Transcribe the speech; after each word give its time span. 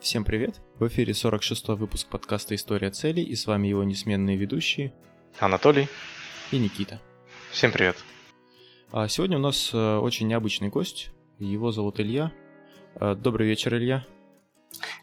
Всем 0.00 0.24
привет! 0.24 0.60
В 0.78 0.86
эфире 0.88 1.14
46-й 1.14 1.74
выпуск 1.74 2.08
подкаста 2.08 2.54
«История 2.54 2.90
целей» 2.90 3.24
и 3.24 3.34
с 3.34 3.46
вами 3.46 3.68
его 3.68 3.82
несменные 3.82 4.36
ведущие 4.36 4.92
Анатолий 5.40 5.88
и 6.52 6.58
Никита. 6.58 7.00
Всем 7.50 7.72
привет! 7.72 7.96
А 8.92 9.08
сегодня 9.08 9.38
у 9.38 9.40
нас 9.40 9.70
э, 9.72 9.96
очень 9.96 10.28
необычный 10.28 10.68
гость, 10.68 11.10
его 11.38 11.72
зовут 11.72 11.98
Илья. 11.98 12.30
Э, 13.00 13.14
добрый 13.14 13.48
вечер, 13.48 13.74
Илья. 13.74 14.04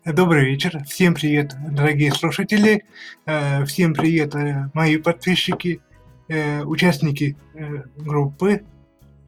Добрый 0.05 0.45
вечер, 0.45 0.83
всем 0.85 1.15
привет, 1.15 1.53
дорогие 1.71 2.11
слушатели, 2.13 2.85
э, 3.25 3.65
всем 3.65 3.95
привет, 3.95 4.35
мои 4.73 4.97
подписчики, 4.97 5.81
участники 6.29 7.35
группы 7.97 8.63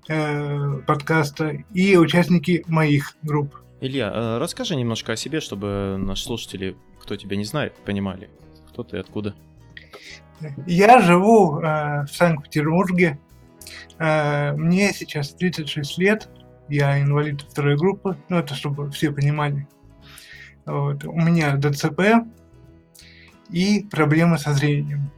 подкаста 0.08 1.58
и 1.74 1.98
участники 1.98 2.64
моих 2.68 3.18
групп. 3.22 3.65
Илья, 3.82 4.12
э, 4.14 4.38
расскажи 4.38 4.76
немножко 4.76 5.14
о 5.14 5.16
себе, 5.16 5.42
чтобы 5.42 5.98
наши 6.00 6.24
слушатели, 6.24 6.76
кто 7.00 7.16
тебя 7.16 7.36
не 7.36 7.44
знает, 7.44 7.76
понимали, 7.86 8.30
кто 8.70 8.84
ты, 8.84 8.98
откуда. 8.98 9.36
Я 10.66 11.02
живу 11.02 11.60
э, 11.60 12.06
в 12.06 12.10
Санкт-Петербурге. 12.10 13.20
Э, 14.00 14.54
мне 14.54 14.92
сейчас 14.94 15.34
36 15.34 15.98
лет. 15.98 16.30
Я 16.68 17.02
инвалид 17.02 17.42
второй 17.42 17.78
группы. 17.78 18.18
Ну, 18.30 18.38
это 18.38 18.56
чтобы 18.56 18.90
все 18.92 19.12
понимали. 19.12 19.68
Вот. 20.66 21.06
У 21.06 21.20
меня 21.20 21.56
ДЦП 21.56 22.26
и 23.50 23.86
проблемы 23.90 24.38
со 24.38 24.54
зрением. 24.54 25.12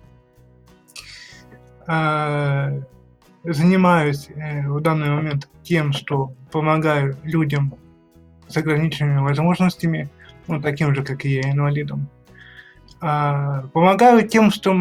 Э, 1.88 2.81
занимаюсь 3.44 4.30
э, 4.30 4.67
в 4.67 4.81
данный 4.81 5.09
момент 5.09 5.49
тем, 5.63 5.94
что 5.94 6.33
помогаю 6.52 7.17
людям 7.23 7.75
с 8.47 8.57
ограниченными 8.57 9.19
возможностями, 9.19 10.09
ну, 10.47 10.61
таким 10.61 10.95
же, 10.95 11.03
как 11.03 11.25
и 11.25 11.35
я, 11.35 11.51
инвалидом. 11.51 12.07
А, 12.99 13.63
помогаю 13.73 14.27
тем, 14.27 14.52
что 14.52 14.73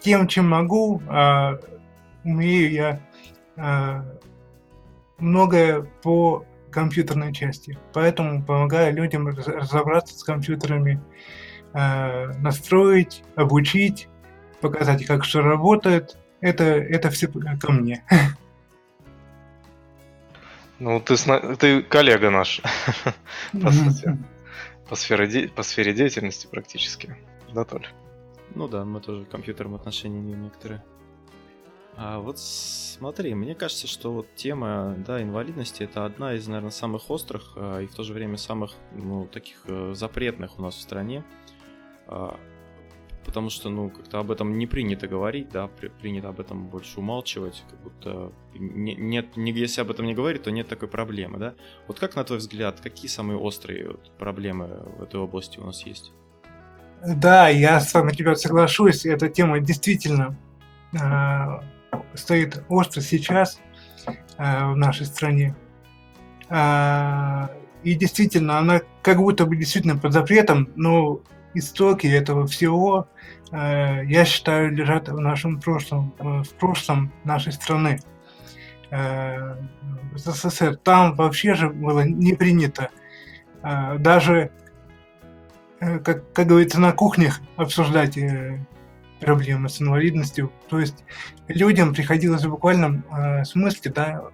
тем, 0.00 0.28
чем 0.28 0.48
могу, 0.48 1.02
а, 1.08 1.58
умею 2.24 2.70
я 2.70 3.00
а, 3.56 4.04
многое 5.18 5.82
по 6.02 6.44
компьютерной 6.70 7.32
части. 7.32 7.78
Поэтому 7.92 8.42
помогаю 8.42 8.94
людям 8.94 9.28
разобраться 9.28 10.18
с 10.18 10.24
компьютерами, 10.24 11.00
а, 11.72 12.32
настроить, 12.38 13.22
обучить, 13.36 14.08
показать, 14.60 15.06
как 15.06 15.24
что 15.24 15.42
работает. 15.42 16.18
Это, 16.40 16.64
это 16.64 17.10
все 17.10 17.28
ко 17.28 17.72
мне. 17.72 18.04
Ну, 20.84 21.00
ты, 21.00 21.16
ты 21.56 21.82
коллега 21.82 22.28
наш, 22.28 22.60
по 23.52 23.72
сути. 23.72 24.18
По 24.86 24.96
сфере, 24.96 25.26
де... 25.26 25.48
по 25.48 25.62
сфере 25.62 25.94
деятельности 25.94 26.46
практически. 26.46 27.16
Да, 27.54 27.64
Толь? 27.64 27.86
Ну 28.54 28.68
да, 28.68 28.84
мы 28.84 29.00
тоже 29.00 29.24
компьютером 29.24 29.74
отношения 29.76 30.18
имеем 30.18 30.42
некоторые. 30.42 30.84
А 31.96 32.18
вот 32.18 32.38
смотри, 32.38 33.34
мне 33.34 33.54
кажется, 33.54 33.86
что 33.86 34.12
вот 34.12 34.26
тема 34.34 34.94
да, 34.98 35.22
инвалидности 35.22 35.84
это 35.84 36.04
одна 36.04 36.34
из, 36.34 36.46
наверное, 36.48 36.70
самых 36.70 37.08
острых 37.08 37.54
а, 37.56 37.78
и 37.78 37.86
в 37.86 37.94
то 37.94 38.02
же 38.02 38.12
время 38.12 38.36
самых 38.36 38.72
ну, 38.92 39.26
таких 39.26 39.62
э, 39.64 39.94
запретных 39.94 40.58
у 40.58 40.62
нас 40.62 40.74
в 40.74 40.82
стране. 40.82 41.24
Потому 43.24 43.50
что, 43.50 43.70
ну, 43.70 43.90
как-то 43.90 44.18
об 44.18 44.30
этом 44.30 44.58
не 44.58 44.66
принято 44.66 45.08
говорить, 45.08 45.48
да, 45.50 45.68
при, 45.68 45.88
принято 45.88 46.28
об 46.28 46.40
этом 46.40 46.66
больше 46.68 47.00
умалчивать, 47.00 47.64
как 47.70 47.80
будто 47.82 48.32
не, 48.54 48.94
нет, 48.94 49.36
не, 49.36 49.52
если 49.52 49.80
об 49.80 49.90
этом 49.90 50.06
не 50.06 50.14
говорить, 50.14 50.42
то 50.42 50.50
нет 50.50 50.68
такой 50.68 50.88
проблемы, 50.88 51.38
да. 51.38 51.54
Вот 51.88 51.98
как, 51.98 52.16
на 52.16 52.24
твой 52.24 52.38
взгляд, 52.38 52.80
какие 52.80 53.08
самые 53.08 53.38
острые 53.38 53.88
вот, 53.88 54.10
проблемы 54.18 54.68
в 54.98 55.02
этой 55.02 55.20
области 55.20 55.58
у 55.58 55.64
нас 55.64 55.86
есть? 55.86 56.12
Да, 57.06 57.48
я 57.48 57.80
с 57.80 57.92
вами 57.92 58.12
тебя 58.12 58.34
соглашусь, 58.34 59.04
эта 59.04 59.28
тема 59.28 59.60
действительно 59.60 60.36
э, 60.92 60.96
стоит 62.14 62.62
остро 62.68 63.00
сейчас 63.00 63.60
э, 64.06 64.12
в 64.72 64.76
нашей 64.76 65.06
стране. 65.06 65.54
Э, 66.48 67.48
и 67.82 67.94
действительно, 67.94 68.58
она 68.58 68.80
как 69.02 69.18
будто 69.18 69.44
бы 69.44 69.56
действительно 69.56 69.98
под 69.98 70.12
запретом, 70.14 70.70
но 70.76 71.20
истоки 71.54 72.06
этого 72.06 72.46
всего, 72.46 73.08
э, 73.50 74.04
я 74.04 74.24
считаю, 74.24 74.72
лежат 74.72 75.08
в 75.08 75.18
нашем 75.18 75.60
прошлом, 75.60 76.14
в 76.18 76.48
прошлом 76.58 77.12
нашей 77.24 77.52
страны. 77.52 78.00
Э, 78.90 79.56
СССР. 80.14 80.76
Там 80.76 81.14
вообще 81.14 81.54
же 81.54 81.70
было 81.70 82.00
не 82.00 82.34
принято 82.34 82.90
э, 83.62 83.98
даже, 83.98 84.50
как, 85.80 86.32
как 86.32 86.46
говорится, 86.46 86.80
на 86.80 86.92
кухнях 86.92 87.40
обсуждать 87.56 88.18
проблемы 89.20 89.68
с 89.68 89.80
инвалидностью. 89.80 90.52
То 90.68 90.78
есть 90.78 91.04
людям 91.48 91.94
приходилось 91.94 92.44
в 92.44 92.50
буквальном 92.50 93.04
смысле 93.44 93.90
да, 93.90 94.24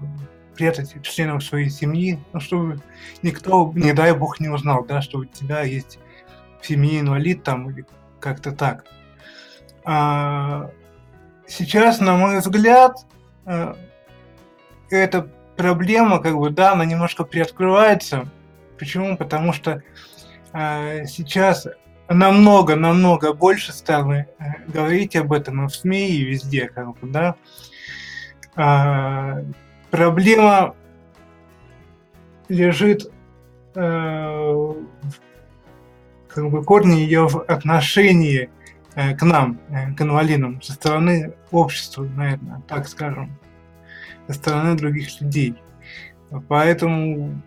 прятать 0.60 0.94
членов 1.02 1.42
своей 1.42 1.70
семьи, 1.70 2.18
ну, 2.32 2.40
чтобы 2.40 2.80
никто, 3.22 3.72
не 3.74 3.94
дай 3.94 4.14
бог, 4.14 4.40
не 4.40 4.48
узнал, 4.48 4.84
да, 4.84 5.00
что 5.00 5.20
у 5.20 5.24
тебя 5.24 5.62
есть 5.62 5.98
семье 6.66 7.00
инвалид 7.00 7.42
там 7.42 7.70
или 7.70 7.84
как-то 8.20 8.52
так. 8.52 8.84
А 9.84 10.70
сейчас, 11.46 12.00
на 12.00 12.16
мой 12.16 12.38
взгляд, 12.38 12.96
э, 13.46 13.74
эта 14.90 15.28
проблема, 15.56 16.20
как 16.20 16.36
бы, 16.36 16.50
да, 16.50 16.72
она 16.72 16.84
немножко 16.84 17.24
приоткрывается. 17.24 18.28
Почему? 18.78 19.16
Потому 19.16 19.52
что 19.52 19.82
э, 20.52 21.04
сейчас 21.06 21.66
намного-намного 22.08 23.32
больше 23.32 23.72
стало 23.72 24.12
э, 24.12 24.26
говорить 24.66 25.16
об 25.16 25.32
этом 25.32 25.64
и 25.64 25.68
в 25.68 25.74
СМИ, 25.74 26.08
и 26.08 26.24
везде, 26.24 26.68
как 26.68 26.98
бы, 26.98 27.08
да. 27.08 27.36
А, 28.56 29.42
проблема 29.90 30.74
лежит 32.48 33.10
э, 33.74 34.74
как 36.34 36.50
бы 36.50 36.64
корни 36.64 36.96
ее 36.96 37.28
в 37.28 37.42
отношении 37.42 38.50
э, 38.94 39.16
к 39.16 39.22
нам, 39.22 39.60
э, 39.68 39.94
к 39.94 40.00
инвалидам, 40.02 40.60
со 40.62 40.72
стороны 40.72 41.34
общества, 41.50 42.04
наверное, 42.04 42.62
так 42.68 42.88
скажем, 42.88 43.36
со 44.26 44.34
стороны 44.34 44.76
других 44.76 45.20
людей. 45.20 45.54
Поэтому 46.48 47.42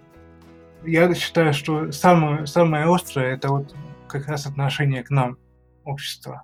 я 0.86 1.14
считаю, 1.14 1.54
что 1.54 1.92
самое, 1.92 2.46
самое 2.46 2.94
острое 2.94 3.36
это 3.36 3.50
вот 3.50 3.74
как 4.08 4.28
раз 4.28 4.46
отношение 4.46 5.04
к 5.04 5.10
нам, 5.10 5.38
общества. 5.86 6.44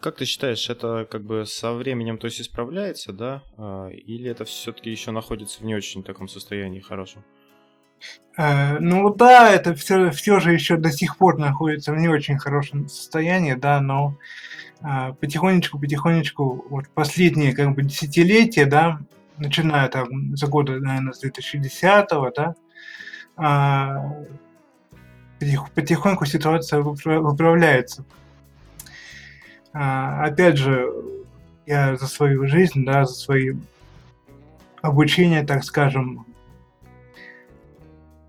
Как 0.00 0.16
ты 0.16 0.24
считаешь, 0.24 0.70
это 0.70 1.06
как 1.10 1.24
бы 1.24 1.44
со 1.44 1.72
временем 1.74 2.16
то 2.16 2.26
есть 2.26 2.40
исправляется, 2.40 3.12
да? 3.12 3.42
А, 3.58 3.88
или 3.88 4.30
это 4.30 4.44
все-таки 4.44 4.90
еще 4.90 5.10
находится 5.10 5.60
в 5.60 5.64
не 5.64 5.74
очень 5.74 6.02
таком 6.02 6.28
состоянии 6.28 6.80
хорошем? 6.80 7.24
Э, 8.36 8.78
ну 8.78 9.14
да, 9.14 9.50
это 9.50 9.74
все, 9.74 10.10
все 10.10 10.40
же 10.40 10.52
еще 10.52 10.76
до 10.76 10.92
сих 10.92 11.16
пор 11.16 11.38
находится 11.38 11.92
в 11.92 11.96
не 11.96 12.08
очень 12.08 12.38
хорошем 12.38 12.88
состоянии, 12.88 13.54
да, 13.54 13.80
но 13.80 14.16
э, 14.82 15.14
потихонечку, 15.20 15.78
потихонечку, 15.78 16.66
вот 16.68 16.88
последние 16.88 17.54
как 17.54 17.74
бы 17.74 17.82
десятилетия, 17.82 18.66
да, 18.66 19.00
начиная 19.38 19.88
там 19.88 20.36
за 20.36 20.46
года, 20.46 20.78
наверное, 20.78 21.12
с 21.12 21.20
2010 21.20 22.08
да, 22.36 22.54
э, 25.40 25.56
потихоньку 25.74 26.26
ситуация 26.26 26.80
выправляется. 26.80 28.04
Э, 29.72 30.26
опять 30.26 30.58
же, 30.58 30.92
я 31.64 31.96
за 31.96 32.06
свою 32.06 32.46
жизнь, 32.46 32.84
да, 32.84 33.06
за 33.06 33.14
свои 33.14 33.54
обучение, 34.82 35.42
так 35.42 35.64
скажем, 35.64 36.25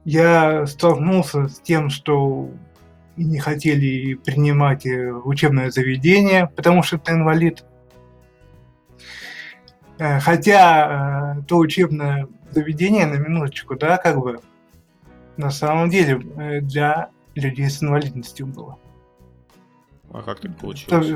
я 0.08 0.66
столкнулся 0.68 1.50
с 1.50 1.60
тем, 1.60 1.90
что 1.90 2.50
не 3.18 3.40
хотели 3.40 4.14
принимать 4.14 4.86
э, 4.86 5.12
учебное 5.12 5.70
заведение, 5.70 6.48
потому 6.56 6.82
что 6.82 6.98
ты 6.98 7.12
инвалид. 7.12 7.66
Э, 10.00 10.22
хотя 10.22 11.36
э, 11.36 11.42
то 11.46 11.58
учебное 11.58 12.30
заведение, 12.52 13.06
на 13.06 13.16
минуточку, 13.16 13.76
да, 13.76 13.98
как 13.98 14.18
бы, 14.18 14.40
на 15.36 15.52
самом 15.52 15.90
деле 15.90 16.20
для 16.62 17.10
людей 17.36 17.70
с 17.70 17.84
инвалидностью 17.84 18.48
было. 18.48 18.78
А 20.14 20.22
как 20.22 20.40
так 20.40 20.56
получилось? 20.56 21.12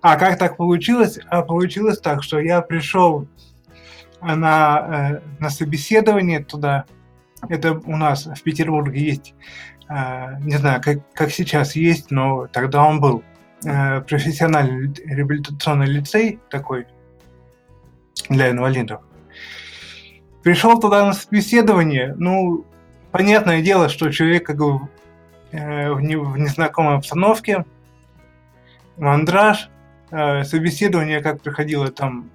А 0.00 0.16
как 0.16 0.38
так 0.38 0.56
получилось? 0.56 1.18
А 1.28 1.42
получилось 1.42 2.00
так, 2.00 2.22
что 2.22 2.40
я 2.40 2.62
пришел 2.62 3.28
на, 4.22 5.20
на 5.38 5.50
собеседование 5.50 6.42
туда, 6.42 6.86
это 7.48 7.72
у 7.72 7.96
нас 7.96 8.26
в 8.26 8.42
Петербурге 8.42 9.00
есть, 9.00 9.34
э, 9.88 10.38
не 10.40 10.56
знаю, 10.56 10.80
как, 10.82 10.98
как 11.14 11.30
сейчас 11.30 11.76
есть, 11.76 12.10
но 12.10 12.46
тогда 12.46 12.84
он 12.84 13.00
был 13.00 13.22
э, 13.64 14.00
профессиональный 14.02 14.92
реабилитационный 15.04 15.86
лицей 15.86 16.38
такой 16.50 16.86
для 18.28 18.50
инвалидов. 18.50 19.02
Пришел 20.42 20.80
туда 20.80 21.06
на 21.06 21.12
собеседование, 21.12 22.14
ну, 22.16 22.64
понятное 23.10 23.62
дело, 23.62 23.88
что 23.88 24.10
человек 24.10 24.46
как 24.46 24.56
бы 24.56 24.88
э, 25.52 25.92
в, 25.92 26.00
не, 26.00 26.16
в 26.16 26.38
незнакомой 26.38 26.96
обстановке, 26.96 27.64
мандраж, 28.96 29.68
э, 30.10 30.44
собеседование 30.44 31.20
как 31.20 31.42
проходило 31.42 31.90
там. 31.90 32.30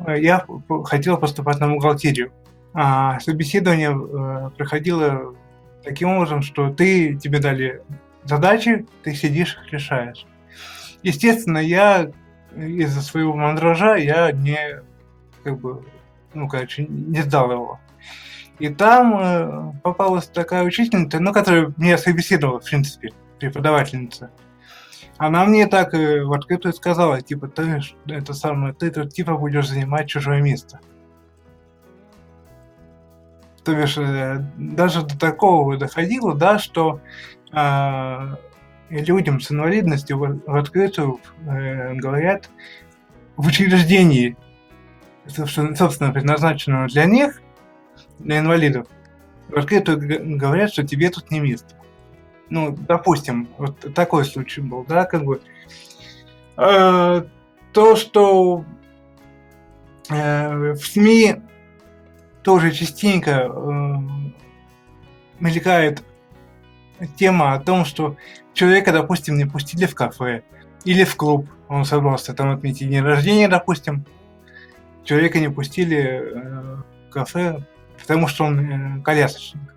Э, 0.00 0.20
я 0.20 0.44
хотел 0.84 1.16
поступать 1.16 1.60
на 1.60 1.68
бухгалтерию. 1.68 2.32
А 2.74 3.18
собеседование 3.20 3.90
э, 3.90 4.50
проходило 4.56 5.34
таким 5.82 6.10
образом, 6.10 6.42
что 6.42 6.70
ты, 6.70 7.16
тебе 7.16 7.38
дали 7.38 7.82
задачи, 8.24 8.86
ты 9.02 9.14
сидишь 9.14 9.56
их 9.56 9.72
решаешь. 9.72 10.26
Естественно, 11.02 11.58
я 11.58 12.10
из-за 12.56 13.02
своего 13.02 13.34
мандража 13.34 13.96
я 13.96 14.32
не 14.32 14.82
как 15.44 15.60
бы, 15.60 15.84
ну, 16.34 16.48
короче, 16.48 16.86
не 16.88 17.22
сдал 17.22 17.50
его. 17.52 17.80
И 18.58 18.68
там 18.68 19.16
э, 19.16 19.72
попалась 19.82 20.26
такая 20.26 20.64
учительница, 20.64 21.20
ну, 21.20 21.32
которая 21.32 21.72
меня 21.76 21.98
собеседовала, 21.98 22.58
в 22.58 22.64
принципе, 22.64 23.10
преподавательница. 23.38 24.30
Она 25.18 25.44
мне 25.44 25.66
так 25.66 25.94
э, 25.94 26.24
в 26.24 26.32
открытую 26.32 26.72
сказала, 26.72 27.20
типа, 27.20 27.48
ты 27.48 27.80
это 28.08 28.32
самое, 28.32 28.74
ты 28.74 28.90
тут 28.90 29.12
типа 29.12 29.36
будешь 29.36 29.68
занимать 29.68 30.08
чужое 30.08 30.40
место. 30.40 30.80
То 33.66 33.74
бишь, 33.74 33.98
э, 33.98 34.44
даже 34.56 35.02
до 35.02 35.18
такого 35.18 35.76
доходило, 35.76 36.36
да, 36.36 36.60
что 36.60 37.00
э, 37.52 38.36
людям 38.90 39.40
с 39.40 39.50
инвалидностью 39.50 40.18
в, 40.18 40.40
в 40.46 40.54
открытую 40.54 41.18
э, 41.44 41.94
говорят 41.94 42.48
в 43.36 43.44
учреждении, 43.48 44.36
собственно, 45.26 46.12
предназначенного 46.12 46.86
для 46.86 47.06
них, 47.06 47.42
для 48.20 48.38
инвалидов, 48.38 48.86
в 49.48 49.56
открытую 49.56 50.38
говорят, 50.38 50.72
что 50.72 50.86
тебе 50.86 51.10
тут 51.10 51.32
не 51.32 51.40
место. 51.40 51.74
Ну, 52.48 52.70
допустим, 52.70 53.48
вот 53.58 53.92
такой 53.96 54.24
случай 54.24 54.60
был, 54.60 54.84
да, 54.84 55.06
как 55.06 55.24
бы. 55.24 55.40
Э, 56.56 57.24
то, 57.72 57.96
что 57.96 58.64
э, 60.08 60.72
в 60.72 60.86
СМИ 60.86 61.42
тоже 62.46 62.70
частенько 62.70 63.50
э, 63.50 63.96
мелькает 65.40 66.04
тема 67.16 67.54
о 67.54 67.58
том, 67.58 67.84
что 67.84 68.16
человека, 68.54 68.92
допустим, 68.92 69.36
не 69.36 69.46
пустили 69.46 69.84
в 69.84 69.96
кафе 69.96 70.44
или 70.84 71.02
в 71.02 71.16
клуб, 71.16 71.48
он 71.66 71.84
собрался 71.84 72.34
там 72.34 72.52
отметить 72.52 72.88
день 72.88 73.02
рождения, 73.02 73.48
допустим, 73.48 74.06
человека 75.02 75.40
не 75.40 75.48
пустили 75.48 75.98
э, 75.98 76.76
в 77.08 77.10
кафе, 77.10 77.66
потому 78.00 78.28
что 78.28 78.44
он 78.44 78.60
э, 78.60 79.02
колясочник. 79.02 79.74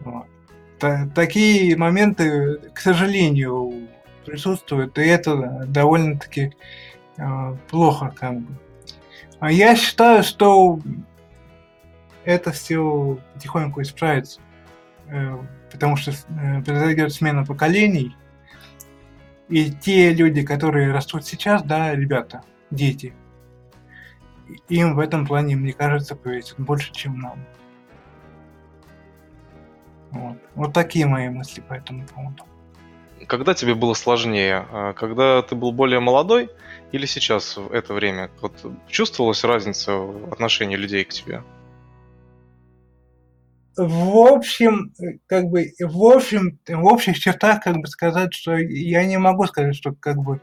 Вот. 0.00 0.26
такие 1.14 1.76
моменты, 1.76 2.56
к 2.74 2.80
сожалению, 2.80 3.86
присутствуют, 4.26 4.98
и 4.98 5.02
это 5.02 5.64
довольно-таки 5.68 6.54
э, 7.18 7.56
плохо, 7.68 8.12
как 8.18 8.40
бы. 8.40 8.52
А 9.40 9.50
я 9.50 9.74
считаю, 9.74 10.22
что 10.22 10.78
это 12.24 12.52
все 12.52 13.18
потихоньку 13.34 13.82
исправится. 13.82 14.40
Э, 15.08 15.38
потому 15.72 15.96
что 15.96 16.12
э, 16.12 16.62
произойдет 16.62 17.12
смена 17.12 17.44
поколений, 17.44 18.16
и 19.48 19.70
те 19.70 20.12
люди, 20.12 20.42
которые 20.42 20.92
растут 20.92 21.26
сейчас, 21.26 21.62
да, 21.62 21.94
ребята, 21.94 22.42
дети, 22.70 23.14
им 24.68 24.94
в 24.94 24.98
этом 25.00 25.26
плане, 25.26 25.56
мне 25.56 25.72
кажется, 25.72 26.14
повесит 26.14 26.54
больше, 26.58 26.92
чем 26.92 27.18
нам. 27.18 27.38
Вот. 30.12 30.36
вот 30.54 30.72
такие 30.72 31.06
мои 31.06 31.28
мысли 31.28 31.60
по 31.60 31.74
этому 31.74 32.04
поводу. 32.06 32.44
Когда 33.26 33.54
тебе 33.54 33.74
было 33.74 33.94
сложнее? 33.94 34.66
А, 34.72 34.92
когда 34.92 35.40
ты 35.42 35.54
был 35.54 35.70
более 35.70 36.00
молодой 36.00 36.50
или 36.92 37.06
сейчас 37.06 37.56
в 37.56 37.72
это 37.72 37.94
время? 37.94 38.30
Вот 38.40 38.52
чувствовалась 38.88 39.44
разница 39.44 39.94
в 39.94 40.32
отношении 40.32 40.76
людей 40.76 41.04
к 41.04 41.10
тебе? 41.10 41.42
в 43.76 44.18
общем, 44.28 44.92
как 45.26 45.46
бы, 45.46 45.72
в 45.78 46.04
общем, 46.04 46.58
в 46.68 46.84
общих 46.84 47.18
чертах, 47.18 47.62
как 47.62 47.76
бы 47.78 47.86
сказать, 47.86 48.34
что 48.34 48.56
я 48.56 49.04
не 49.06 49.18
могу 49.18 49.46
сказать, 49.46 49.74
что 49.74 49.92
как 49.92 50.18
бы 50.18 50.40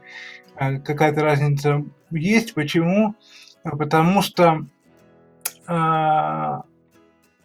э, 0.56 0.78
какая-то 0.80 1.22
разница 1.22 1.84
есть. 2.10 2.54
Почему? 2.54 3.14
Потому 3.62 4.22
что 4.22 4.64
а, 5.66 6.62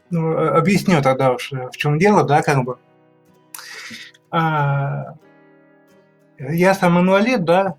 ну, 0.10 0.38
объясню 0.38 1.02
тогда 1.02 1.34
уж, 1.34 1.52
в 1.52 1.76
чем 1.76 2.00
дело, 2.00 2.24
да, 2.24 2.42
как 2.42 2.64
бы. 2.64 2.78
А, 4.32 5.16
я 6.40 6.74
сам 6.74 7.00
инвалид, 7.00 7.44
да, 7.44 7.78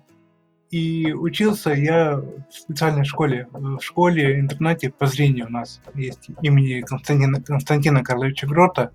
и 0.75 1.13
учился 1.13 1.69
я 1.69 2.17
в 2.17 2.51
специальной 2.51 3.05
школе, 3.05 3.47
в 3.53 3.79
школе-интернате 3.79 4.89
по 4.89 5.05
зрению 5.05 5.45
у 5.45 5.49
нас 5.49 5.79
есть 5.93 6.27
имени 6.41 6.81
Константина, 6.81 7.41
Константина 7.41 8.03
Карловича 8.03 8.45
Грота. 8.45 8.91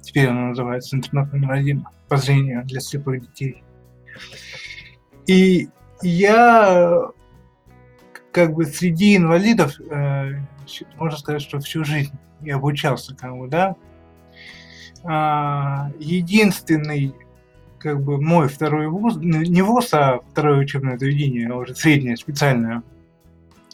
Теперь 0.00 0.26
она 0.26 0.48
называется 0.48 0.96
интернат 0.96 1.32
номер 1.32 1.52
один 1.52 1.86
по 2.08 2.16
зрению 2.16 2.64
для 2.64 2.80
слепых 2.80 3.20
детей. 3.20 3.62
И 5.28 5.68
я 6.02 7.00
как 8.32 8.52
бы 8.52 8.64
среди 8.64 9.16
инвалидов, 9.16 9.80
э, 9.88 10.32
можно 10.96 11.16
сказать, 11.16 11.42
что 11.42 11.60
всю 11.60 11.84
жизнь 11.84 12.18
я 12.40 12.56
обучался, 12.56 13.14
как 13.14 13.38
бы, 13.38 13.46
да. 13.46 13.76
А, 15.04 15.92
единственный 16.00 17.14
как 17.80 18.02
бы 18.02 18.20
мой 18.20 18.48
второй 18.48 18.88
вуз, 18.88 19.16
не 19.16 19.62
вуз, 19.62 19.92
а 19.94 20.20
второе 20.30 20.58
учебное 20.60 20.98
заведение, 20.98 21.48
а 21.48 21.56
уже 21.56 21.74
среднее, 21.74 22.16
специальное. 22.16 22.82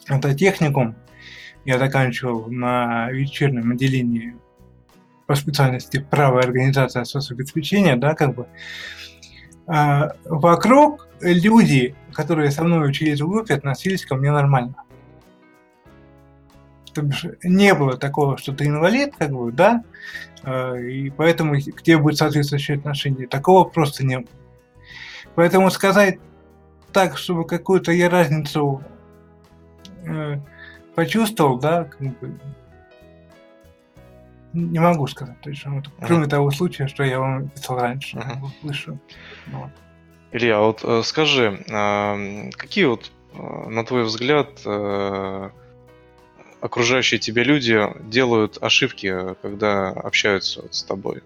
Это 0.06 0.32
техникум. 0.35 0.94
Я 1.64 1.79
заканчивал 1.79 2.49
на 2.49 3.11
вечернем 3.11 3.73
отделении 3.73 4.37
по 5.26 5.35
специальности 5.35 5.99
право 5.99 6.41
организация 6.41 7.03
соцобеспечения, 7.03 7.97
да, 7.97 8.14
как 8.14 8.37
бы. 8.37 8.47
А, 9.67 10.12
вокруг 10.25 11.08
люди, 11.20 11.97
которые 12.12 12.53
со 12.53 12.62
мной 12.62 12.88
учились 12.88 13.20
в 13.20 13.29
группе, 13.29 13.55
относились 13.55 14.06
ко 14.06 14.14
мне 14.14 14.31
нормально. 14.31 14.76
То 16.96 17.02
бишь, 17.02 17.26
не 17.43 17.75
было 17.75 17.98
такого, 17.98 18.38
что 18.38 18.54
ты 18.54 18.64
инвалид, 18.64 19.14
как 19.19 19.31
бы, 19.31 19.52
да, 19.52 19.84
а, 20.43 20.75
и 20.76 21.10
поэтому 21.10 21.60
тебе 21.60 21.98
будет 21.98 22.17
соответствующее 22.17 22.79
отношение. 22.79 23.29
Такого 23.29 23.65
просто 23.65 24.03
не 24.03 24.20
было. 24.20 24.29
Поэтому 25.34 25.70
сказать 25.70 26.19
так, 26.94 27.19
чтобы 27.19 27.46
какую-то 27.46 27.93
я 27.93 28.08
разницу 28.08 28.82
э, 30.06 30.38
почувствовал, 30.94 31.58
да, 31.58 31.84
как 31.84 32.19
бы, 32.19 32.38
не 34.55 34.79
могу 34.79 35.06
сказать 35.06 35.38
точно. 35.43 35.74
Вот. 35.74 35.91
Кроме 36.00 36.29
того 36.29 36.50
случая, 36.50 36.88
что 36.88 37.05
я 37.05 37.20
вам 37.20 37.50
писал 37.50 37.79
раньше, 37.79 38.17
uh-huh. 38.17 38.48
слышу. 38.62 38.98
Вот. 39.48 39.70
Илья, 40.32 40.60
вот 40.60 40.81
э, 40.82 41.03
скажи, 41.05 41.62
какие 42.56 42.86
вот, 42.86 43.12
э, 43.34 43.69
на 43.69 43.84
твой 43.84 44.05
взгляд, 44.05 44.48
окружающие 46.67 47.19
тебя 47.19 47.43
люди 47.43 47.81
делают 48.03 48.58
ошибки, 48.61 49.35
когда 49.43 49.89
общаются 49.89 50.63
вот 50.63 50.75
с 50.75 50.82
тобой. 50.82 51.23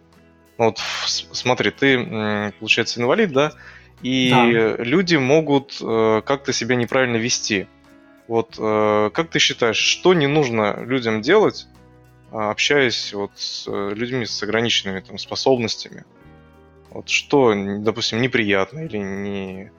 Ну, 0.58 0.66
вот 0.66 0.78
смотри, 0.78 1.70
ты, 1.70 2.52
получается, 2.58 3.00
инвалид, 3.00 3.32
да? 3.32 3.52
И 4.02 4.30
да. 4.30 4.76
люди 4.82 5.16
могут 5.16 5.78
э, 5.82 6.22
как-то 6.24 6.52
себя 6.52 6.74
неправильно 6.74 7.16
вести. 7.16 7.66
Вот 8.28 8.56
э, 8.58 9.10
как 9.12 9.30
ты 9.30 9.38
считаешь, 9.38 9.76
что 9.76 10.14
не 10.14 10.26
нужно 10.26 10.82
людям 10.84 11.20
делать, 11.20 11.66
а, 12.32 12.50
общаясь 12.50 13.12
вот 13.12 13.32
с 13.34 13.66
э, 13.68 13.92
людьми 13.94 14.24
с 14.24 14.42
ограниченными 14.42 15.00
там, 15.00 15.18
способностями? 15.18 16.04
Вот 16.90 17.08
что, 17.08 17.54
допустим, 17.78 18.22
неприятно 18.22 18.80
или 18.80 18.96
не, 18.96 19.72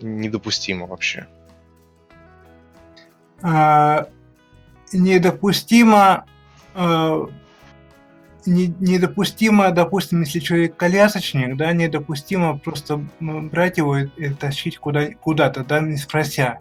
недопустимо 0.00 0.86
вообще? 0.86 1.26
А, 3.42 4.08
недопустимо 4.92 6.24
э, 6.74 7.26
не, 8.46 8.74
недопустимо, 8.80 9.70
допустим, 9.70 10.20
если 10.20 10.40
человек 10.40 10.76
колясочник, 10.76 11.56
да, 11.56 11.72
недопустимо 11.72 12.58
просто 12.58 13.04
брать 13.20 13.78
его 13.78 13.98
и, 13.98 14.08
и 14.16 14.30
тащить 14.30 14.78
куда, 14.78 15.08
куда-то, 15.20 15.64
да, 15.64 15.80
не 15.80 15.96
спрося, 15.96 16.58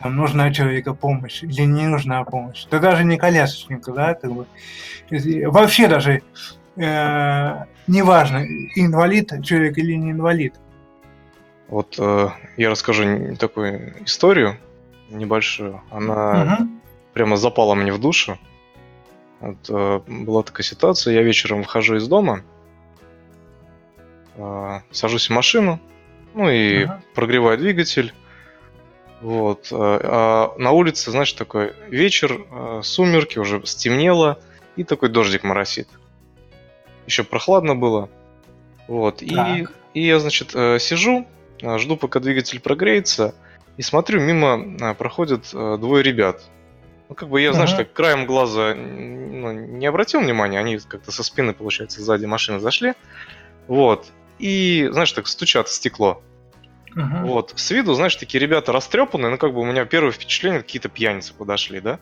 там, 0.00 0.16
нужна 0.16 0.52
человека 0.52 0.94
помощь 0.94 1.42
или 1.42 1.62
не 1.62 1.86
нужна 1.86 2.24
помощь. 2.24 2.66
Да 2.70 2.78
даже 2.78 3.04
не 3.04 3.18
колясочник, 3.18 3.84
да, 3.86 4.14
как 4.14 4.32
бы. 4.32 4.46
Вообще 5.10 5.88
даже 5.88 6.22
э, 6.76 7.64
неважно, 7.86 8.46
инвалид 8.76 9.32
человек 9.44 9.76
или 9.78 9.94
не 9.94 10.12
инвалид. 10.12 10.54
Вот 11.68 11.96
э, 11.98 12.28
я 12.56 12.70
расскажу 12.70 13.36
такую 13.36 14.04
историю 14.04 14.56
небольшую. 15.10 15.82
Она 15.90 16.58
угу 16.60 16.79
прямо 17.12 17.36
запала 17.36 17.74
мне 17.74 17.92
в 17.92 17.98
душу. 17.98 18.38
Вот, 19.40 19.56
э, 19.68 20.00
была 20.06 20.42
такая 20.42 20.64
ситуация, 20.64 21.14
я 21.14 21.22
вечером 21.22 21.62
выхожу 21.62 21.96
из 21.96 22.06
дома, 22.06 22.42
э, 24.36 24.80
сажусь 24.90 25.28
в 25.28 25.32
машину, 25.32 25.80
ну 26.34 26.48
и 26.50 26.84
Ага. 26.84 27.02
прогреваю 27.14 27.58
двигатель. 27.58 28.12
Вот. 29.20 29.68
э, 29.70 29.76
А 29.76 30.54
на 30.58 30.70
улице, 30.72 31.10
знаешь, 31.10 31.32
такой 31.32 31.74
вечер, 31.88 32.46
сумерки, 32.82 33.38
уже 33.38 33.64
стемнело, 33.66 34.38
и 34.76 34.84
такой 34.84 35.08
дождик 35.08 35.42
моросит. 35.44 35.88
Еще 37.06 37.24
прохладно 37.24 37.74
было. 37.74 38.08
Вот. 38.88 39.22
И, 39.22 39.34
Так. 39.34 39.72
и 39.94 40.06
я, 40.06 40.20
значит, 40.20 40.50
сижу, 40.50 41.26
жду, 41.62 41.96
пока 41.96 42.20
двигатель 42.20 42.60
прогреется, 42.60 43.34
и 43.76 43.82
смотрю, 43.82 44.20
мимо 44.20 44.94
проходят 44.94 45.50
двое 45.52 46.02
ребят. 46.02 46.42
Ну, 47.10 47.16
как 47.16 47.28
бы 47.28 47.40
я, 47.40 47.52
знаешь, 47.52 47.70
Ага. 47.72 47.82
так 47.84 47.92
краем 47.92 48.24
глаза 48.24 48.72
ну, 48.72 49.50
не 49.50 49.84
обратил 49.84 50.20
внимания, 50.20 50.60
они 50.60 50.78
как-то 50.78 51.10
со 51.10 51.24
спины, 51.24 51.52
получается, 51.52 52.00
сзади 52.00 52.24
машины 52.24 52.60
зашли. 52.60 52.94
Вот. 53.66 54.06
И, 54.38 54.88
знаешь, 54.92 55.10
так 55.10 55.26
стучат 55.26 55.66
в 55.66 55.72
стекло. 55.72 56.22
Мгм. 56.94 57.26
Вот. 57.26 57.52
С 57.56 57.72
виду, 57.72 57.94
знаешь, 57.94 58.14
такие 58.14 58.40
ребята 58.40 58.70
растрепанные, 58.70 59.28
ну, 59.28 59.38
как 59.38 59.52
бы 59.52 59.60
у 59.60 59.64
меня 59.64 59.84
первое 59.86 60.12
впечатление, 60.12 60.60
какие-то 60.60 60.88
пьяницы 60.88 61.34
подошли, 61.34 61.80
да? 61.80 61.98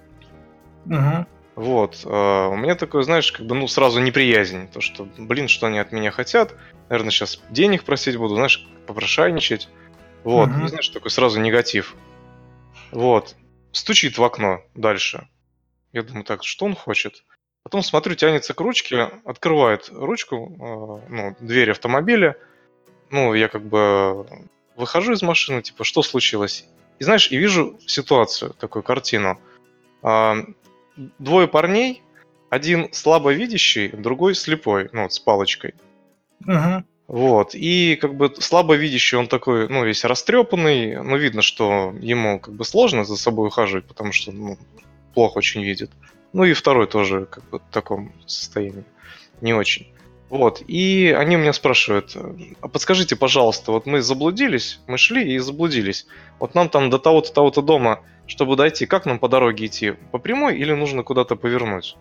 Мгм. 0.85 1.27
Вот. 1.55 2.03
э, 2.05 2.47
У 2.53 2.57
меня 2.57 2.75
такое, 2.75 3.03
знаешь, 3.03 3.33
как 3.33 3.47
бы, 3.47 3.55
ну, 3.55 3.67
сразу 3.67 4.00
неприязнь. 4.00 4.69
То, 4.69 4.83
что, 4.83 5.09
блин, 5.17 5.49
что 5.49 5.69
они 5.69 5.79
от 5.79 5.91
меня 5.91 6.11
хотят. 6.11 6.55
Наверное, 6.91 7.12
сейчас 7.12 7.41
денег 7.49 7.85
просить 7.85 8.19
буду, 8.19 8.35
знаешь, 8.35 8.69
попрошайничать. 8.87 9.71
Вот. 10.23 10.50
Мгм. 10.50 10.67
И, 10.67 10.69
знаешь, 10.69 10.88
такой 10.91 11.11
сразу 11.11 11.41
негатив. 11.41 11.95
Вот. 12.93 13.37
Стучит 13.72 14.18
в 14.18 14.25
окно 14.25 14.62
дальше. 14.75 15.28
Я 15.92 16.02
думаю, 16.02 16.25
так, 16.25 16.44
что 16.44 16.66
он 16.66 16.75
хочет? 16.75 17.25
Потом 17.62 17.82
смотрю, 17.82 18.14
тянется 18.14 18.54
к 18.54 18.60
ручке, 18.60 19.10
открывает 19.25 19.90
ручку, 19.90 21.02
э, 21.06 21.10
ну, 21.10 21.37
дверь 21.40 21.70
автомобиля. 21.70 22.37
Ну, 23.10 23.34
я 23.34 23.48
как 23.48 23.64
бы 23.64 24.26
выхожу 24.76 25.12
из 25.12 25.22
машины, 25.22 25.62
типа, 25.62 25.84
что 25.84 26.02
случилось? 26.02 26.66
И 26.98 27.04
знаешь, 27.04 27.30
и 27.30 27.37
вижу 27.37 27.78
ситуацию, 27.87 28.54
такую 28.54 28.82
картину. 28.82 29.40
А, 30.02 30.37
Двое 31.18 31.46
парней, 31.46 32.02
один 32.50 32.92
слабовидящий, 32.92 33.88
другой 33.88 34.34
слепой, 34.34 34.88
ну, 34.92 35.02
вот 35.04 35.12
с 35.12 35.20
палочкой. 35.20 35.75
Мгм. 36.40 36.84
Вот. 37.09 37.55
И 37.55 37.97
как 37.97 38.15
бы 38.15 38.33
слабовидящий, 38.38 39.17
он 39.17 39.29
такой, 39.29 39.67
ну, 39.69 39.85
весь 39.85 40.05
растрепанный, 40.05 41.03
ну, 41.03 41.17
видно, 41.17 41.41
что 41.41 41.95
ему 42.00 42.38
как 42.38 42.55
бы 42.55 42.65
сложно 42.65 43.05
за 43.05 43.17
собой 43.17 43.49
ухаживать, 43.49 43.87
потому 43.87 44.12
что, 44.12 44.31
ну, 44.31 44.59
плохо 45.15 45.38
очень 45.38 45.65
видит. 45.65 45.91
Ну 46.35 46.45
и 46.45 46.53
второй 46.53 46.87
тоже 46.87 47.25
как 47.25 47.49
бы 47.49 47.59
в 47.59 47.73
таком 47.73 48.12
состоянии. 48.27 48.85
Не 49.41 49.55
очень. 49.55 49.88
Вот. 50.29 50.62
И 50.69 51.15
они 51.19 51.37
у 51.37 51.38
меня 51.38 51.55
спрашивают, 51.55 52.15
а 52.61 52.69
подскажите, 52.69 53.17
пожалуйста, 53.17 53.73
вот 53.73 53.87
мы 53.87 54.03
заблудились, 54.03 54.79
мы 54.87 54.99
шли 54.99 55.33
и 55.33 55.38
заблудились. 55.38 56.07
Вот 56.38 56.55
нам 56.55 56.69
там 56.69 56.91
до 56.91 56.99
того-то, 56.99 57.33
того-то 57.33 57.62
дома, 57.62 58.03
чтобы 58.27 58.55
дойти, 58.57 58.85
как 58.85 59.07
нам 59.07 59.19
по 59.19 59.29
дороге 59.31 59.65
идти? 59.65 59.93
По 60.12 60.19
прямой 60.19 60.59
или 60.59 60.75
нужно 60.75 61.03
куда-то 61.03 61.37
повернуть? 61.37 61.97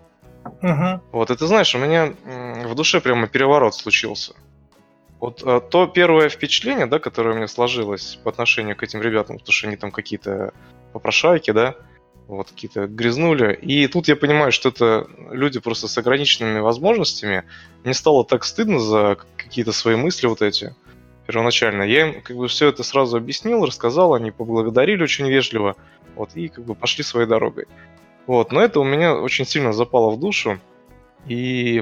Мгм. 0.62 1.02
Вот, 1.14 1.32
и 1.32 1.36
ты 1.38 1.48
знаешь, 1.48 1.74
у 1.76 1.80
меня 1.80 2.14
в 2.66 2.76
душе 2.76 3.00
прямо 3.00 3.28
переворот 3.28 3.74
случился. 3.74 4.34
Вот 5.20 5.44
э, 5.44 5.62
то 5.70 5.88
первое 5.88 6.30
впечатление, 6.30 6.86
да, 6.86 7.00
которое 7.00 7.32
у 7.34 7.38
меня 7.38 7.48
сложилось 7.48 8.20
по 8.24 8.30
отношению 8.30 8.76
к 8.76 8.84
этим 8.84 9.02
ребятам, 9.02 9.38
потому 9.38 9.54
что 9.54 9.68
они 9.68 9.76
там 9.76 9.92
какие-то 9.92 10.54
попрошайки, 10.94 11.52
да, 11.52 11.76
вот 12.28 12.50
какие-то 12.50 12.88
грязнули. 12.88 13.54
И 13.54 13.88
тут 13.88 14.08
я 14.08 14.16
понимаю, 14.16 14.52
что 14.52 14.70
это 14.70 15.08
люди 15.32 15.60
просто 15.60 15.88
с 15.88 15.98
ограниченными 15.98 16.60
возможностями. 16.60 17.44
Мне 17.84 17.94
стало 17.94 18.26
так 18.26 18.44
стыдно 18.44 18.80
за 18.80 19.18
какие-то 19.38 19.72
свои 19.72 19.96
мысли 19.96 20.28
вот 20.28 20.42
эти 20.42 20.76
первоначально. 21.26 21.84
Я 21.84 22.08
им 22.08 22.22
как 22.22 22.38
бы 22.38 22.48
все 22.48 22.68
это 22.70 22.84
сразу 22.84 23.18
объяснил, 23.18 23.66
рассказал, 23.66 24.14
они 24.14 24.32
поблагодарили 24.32 25.04
очень 25.04 25.28
вежливо, 25.28 25.76
вот, 26.16 26.32
и 26.36 26.48
как 26.48 26.66
бы 26.66 26.76
пошли 26.76 27.04
своей 27.04 27.28
дорогой. 27.28 27.66
Вот, 28.28 28.52
но 28.52 28.62
это 28.62 28.80
у 28.80 28.84
меня 28.84 29.16
очень 29.16 29.46
сильно 29.46 29.74
запало 29.74 30.12
в 30.12 30.20
душу. 30.20 30.60
И 31.28 31.82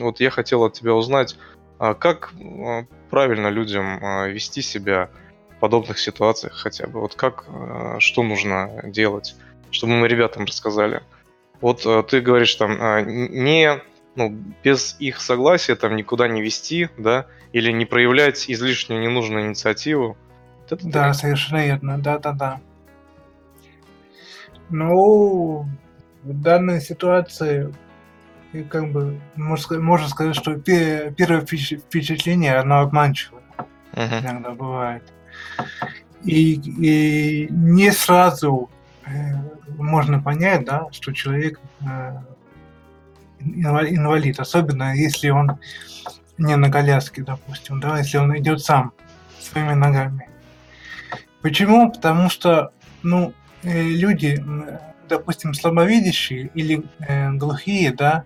вот 0.00 0.20
я 0.20 0.30
хотел 0.30 0.64
от 0.64 0.74
тебя 0.74 0.92
узнать, 0.94 1.36
а 1.55 1.55
как 1.78 2.32
а, 2.40 2.84
правильно 3.10 3.48
людям 3.48 3.98
а, 4.02 4.26
вести 4.26 4.62
себя 4.62 5.10
в 5.56 5.60
подобных 5.60 5.98
ситуациях 5.98 6.54
хотя 6.54 6.86
бы. 6.86 7.00
Вот 7.00 7.14
как, 7.14 7.44
а, 7.48 7.96
что 8.00 8.22
нужно 8.22 8.82
делать, 8.84 9.36
чтобы 9.70 9.94
мы 9.94 10.08
ребятам 10.08 10.44
рассказали. 10.44 11.02
Вот 11.60 11.82
а, 11.86 12.02
ты 12.02 12.20
говоришь 12.20 12.54
там, 12.54 12.78
а, 12.80 13.02
не, 13.02 13.80
ну, 14.14 14.36
без 14.62 14.96
их 14.98 15.20
согласия 15.20 15.76
там 15.76 15.96
никуда 15.96 16.28
не 16.28 16.42
вести, 16.42 16.88
да, 16.98 17.26
или 17.52 17.70
не 17.72 17.84
проявлять 17.84 18.50
излишнюю 18.50 19.00
ненужную 19.00 19.46
инициативу. 19.46 20.16
Вот 20.62 20.72
это 20.72 20.88
Да, 20.88 21.14
совершенно 21.14 21.64
верно. 21.64 21.98
Да, 21.98 22.18
да, 22.18 22.32
да. 22.32 22.60
Ну, 24.68 25.66
в 26.22 26.42
данной 26.42 26.80
ситуации, 26.80 27.72
и 28.52 28.62
как 28.62 28.92
бы, 28.92 29.20
можно 29.34 29.62
сказать, 29.62 29.82
можно 29.82 30.08
сказать, 30.08 30.36
что 30.36 30.54
пе- 30.58 31.12
первое 31.16 31.40
впечат- 31.40 31.80
впечатление, 31.82 32.56
оно 32.56 32.80
обманчивое. 32.80 33.42
Мгм. 33.92 34.18
иногда 34.18 34.50
бывает. 34.50 35.02
И, 36.22 36.54
и 36.54 37.48
не 37.50 37.90
сразу 37.92 38.68
э, 39.06 39.10
можно 39.78 40.20
понять, 40.20 40.64
да, 40.64 40.86
что 40.92 41.12
человек 41.12 41.60
э, 41.80 42.16
инва- 43.40 43.88
инвалид, 43.88 44.38
особенно 44.40 44.94
если 44.94 45.30
он 45.30 45.58
не 46.38 46.56
на 46.56 46.70
коляске, 46.70 47.22
допустим, 47.22 47.80
да, 47.80 47.98
если 47.98 48.18
он 48.18 48.36
идет 48.36 48.60
сам 48.62 48.92
своими 49.40 49.72
ногами. 49.74 50.28
Почему? 51.40 51.90
Потому 51.90 52.28
что, 52.28 52.72
ну, 53.02 53.32
э, 53.62 53.82
люди, 53.82 54.44
допустим, 55.08 55.54
слабовидящие 55.54 56.50
или 56.54 56.82
э, 57.00 57.30
глухие, 57.32 57.92
да, 57.92 58.24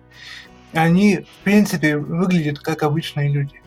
они, 0.73 1.17
в 1.19 1.43
принципе, 1.43 1.97
выглядят 1.97 2.59
как 2.59 2.83
обычные 2.83 3.29
люди. 3.29 3.61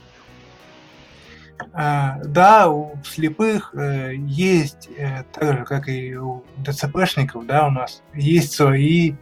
А, 1.73 2.18
да, 2.25 2.68
у 2.68 2.97
слепых 3.04 3.75
э, 3.75 4.14
есть, 4.16 4.88
э, 4.97 5.25
так 5.33 5.59
же, 5.59 5.64
как 5.64 5.88
и 5.88 6.16
у 6.16 6.44
ДЦПшников, 6.59 7.47
да, 7.47 7.66
у 7.66 7.71
нас 7.71 8.02
есть 8.14 8.52
свои 8.52 9.14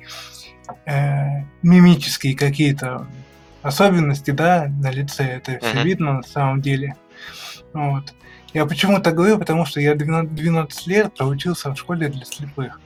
э, 0.87 1.43
мимические 1.63 2.37
какие-то 2.37 3.07
особенности, 3.63 4.31
да, 4.31 4.69
на 4.69 4.91
лице. 4.91 5.25
Это 5.25 5.59
все 5.65 5.77
Мгм. 5.79 5.85
видно 5.87 6.13
на 6.15 6.23
самом 6.23 6.61
деле. 6.61 6.97
Вот. 7.73 8.15
Я 8.55 8.67
почему 8.67 9.01
так 9.01 9.15
говорю, 9.15 9.39
потому 9.39 9.65
что 9.65 9.81
я 9.81 9.95
12 9.95 10.35
12 10.35 10.87
лет 10.87 11.15
проучился 11.17 11.71
в 11.71 11.77
школе 11.79 12.09
для 12.09 12.25
слепых. 12.25 12.81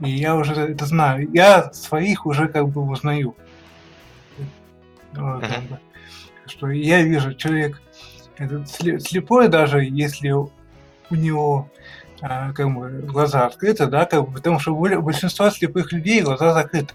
И 0.00 0.10
я 0.10 0.36
уже 0.36 0.54
это 0.54 0.84
знаю. 0.86 1.28
Я 1.32 1.72
своих 1.72 2.26
уже 2.26 2.48
как 2.48 2.68
бы 2.68 2.82
узнаю. 2.82 3.34
Вот, 5.12 5.42
бы. 5.42 5.78
Что 6.46 6.68
я 6.70 7.02
вижу, 7.02 7.34
человек 7.34 7.80
этот 8.36 8.64
сле- 8.68 8.98
слепой, 9.00 9.48
даже 9.48 9.82
если 9.82 10.30
у 10.30 10.50
него 11.10 11.70
а, 12.20 12.52
как 12.52 12.72
бы 12.74 12.88
глаза 13.02 13.46
открыты, 13.46 13.86
да, 13.86 14.04
как 14.04 14.26
бы, 14.26 14.32
потому 14.32 14.58
что 14.58 14.74
у 14.74 14.78
боль- 14.78 14.98
большинства 15.00 15.50
слепых 15.50 15.92
людей 15.92 16.22
глаза 16.22 16.52
закрыты. 16.52 16.94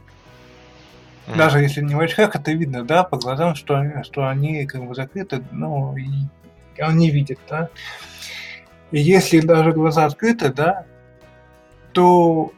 Даже 1.35 1.59
если 1.59 1.81
не 1.81 1.95
в 1.95 1.99
очках, 1.99 2.35
это 2.35 2.51
видно, 2.51 2.83
да, 2.83 3.03
по 3.03 3.17
глазам, 3.17 3.55
что, 3.55 3.75
они- 3.75 4.03
что 4.03 4.27
они 4.27 4.65
как 4.65 4.83
бы 4.85 4.95
закрыты, 4.95 5.43
ну, 5.51 5.95
и 5.95 6.27
он 6.81 6.97
не 6.97 7.09
видит, 7.11 7.39
да. 7.49 7.69
И 8.91 8.99
если 8.99 9.39
даже 9.39 9.71
глаза 9.71 10.05
открыты, 10.05 10.51
да, 10.51 10.85
то 11.93 12.51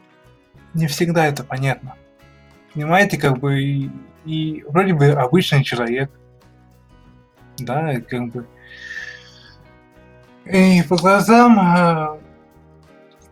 не 0.74 0.86
всегда 0.86 1.26
это 1.26 1.44
понятно. 1.44 1.94
Понимаете, 2.72 3.18
как 3.18 3.38
бы 3.38 3.62
и, 3.62 3.90
и 4.24 4.64
вроде 4.68 4.94
бы 4.94 5.10
обычный 5.10 5.62
человек, 5.62 6.10
да, 7.58 8.00
как 8.00 8.28
бы. 8.32 8.46
И 10.44 10.82
по 10.88 10.96
глазам, 10.96 11.58
а, 11.58 12.18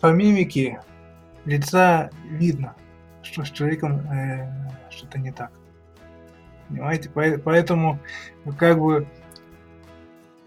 по 0.01 0.13
мимике 0.13 0.81
лица 1.45 2.11
видно, 2.25 2.75
что 3.23 3.45
с 3.45 3.51
человеком 3.51 4.01
э, 4.11 4.49
что-то 4.91 5.19
не 5.19 5.33
так. 5.33 5.51
Понимаете? 6.69 7.11
Поэтому 7.11 7.99
как 8.59 8.79
бы 8.79 9.07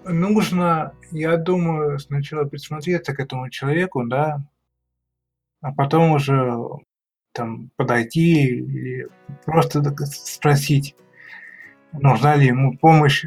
нужно, 0.06 0.94
я 1.12 1.38
думаю, 1.38 2.00
сначала 2.00 2.46
присмотреться 2.46 3.14
к 3.14 3.20
этому 3.20 3.50
человеку, 3.50 4.04
да, 4.06 4.42
а 5.66 5.72
потом 5.72 6.12
уже 6.12 6.56
там 7.32 7.72
подойти 7.76 8.60
и 8.60 9.08
просто 9.46 9.84
спросить, 10.06 10.96
нужна 11.92 12.36
ли 12.36 12.46
ему 12.46 12.78
помощь. 12.78 13.26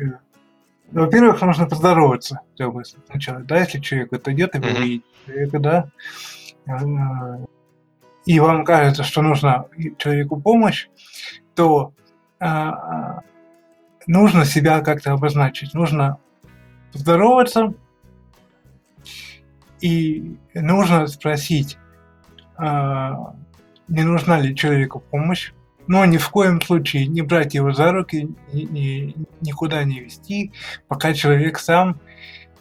Ну, 0.92 1.00
Во-первых, 1.00 1.42
нужно 1.42 1.66
поздороваться 1.66 2.42
как 2.56 2.72
бы, 2.72 2.84
сначала, 2.84 3.40
да, 3.40 3.58
если 3.58 3.80
человек 3.80 4.12
вот 4.12 4.28
идет 4.28 4.54
и 4.54 4.60
вы 4.60 4.68
видите 4.68 5.04
человека, 5.26 5.58
да, 5.58 5.90
э, 6.66 7.44
и 8.24 8.38
вам 8.38 8.64
кажется, 8.64 9.02
что 9.02 9.20
нужна 9.22 9.66
человеку 9.96 10.40
помощь, 10.40 10.86
то 11.56 11.92
а, 12.38 13.22
нужно 14.06 14.44
себя 14.44 14.80
как-то 14.80 15.12
обозначить, 15.12 15.74
нужно 15.74 16.18
поздороваться 16.92 17.74
и 19.80 20.36
нужно 20.54 21.08
спросить, 21.08 21.78
не 22.58 24.02
нужна 24.02 24.38
ли 24.38 24.54
человеку 24.54 25.00
помощь, 25.00 25.52
но 25.88 26.04
ни 26.04 26.18
в 26.18 26.28
коем 26.28 26.60
случае 26.60 27.06
не 27.06 27.22
брать 27.22 27.54
его 27.54 27.72
за 27.72 27.90
руки, 27.92 28.28
ни, 28.52 28.62
ни, 28.62 29.14
никуда 29.40 29.84
не 29.84 30.00
вести, 30.00 30.52
пока 30.86 31.14
человек 31.14 31.58
сам 31.58 31.98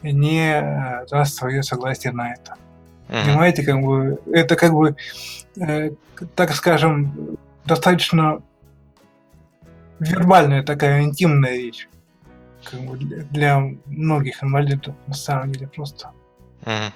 не 0.01 0.53
э, 0.53 1.05
даст 1.11 1.35
свое 1.35 1.61
согласие 1.61 2.13
на 2.13 2.33
это. 2.33 2.55
Mm-hmm. 3.09 3.25
Понимаете, 3.25 3.63
как 3.63 3.81
бы 3.81 4.21
это 4.31 4.55
как 4.55 4.73
бы, 4.73 4.95
э, 5.59 5.91
так 6.35 6.53
скажем, 6.53 7.37
достаточно 7.65 8.41
вербальная 9.99 10.63
такая 10.63 11.01
интимная 11.03 11.57
вещь. 11.57 11.87
Как 12.63 12.79
бы 12.81 12.97
для, 12.97 13.23
для 13.23 13.69
многих 13.85 14.41
инвалидов 14.41 14.95
на 15.05 15.13
самом 15.13 15.51
деле 15.51 15.67
просто. 15.67 16.11
Mm-hmm. 16.61 16.91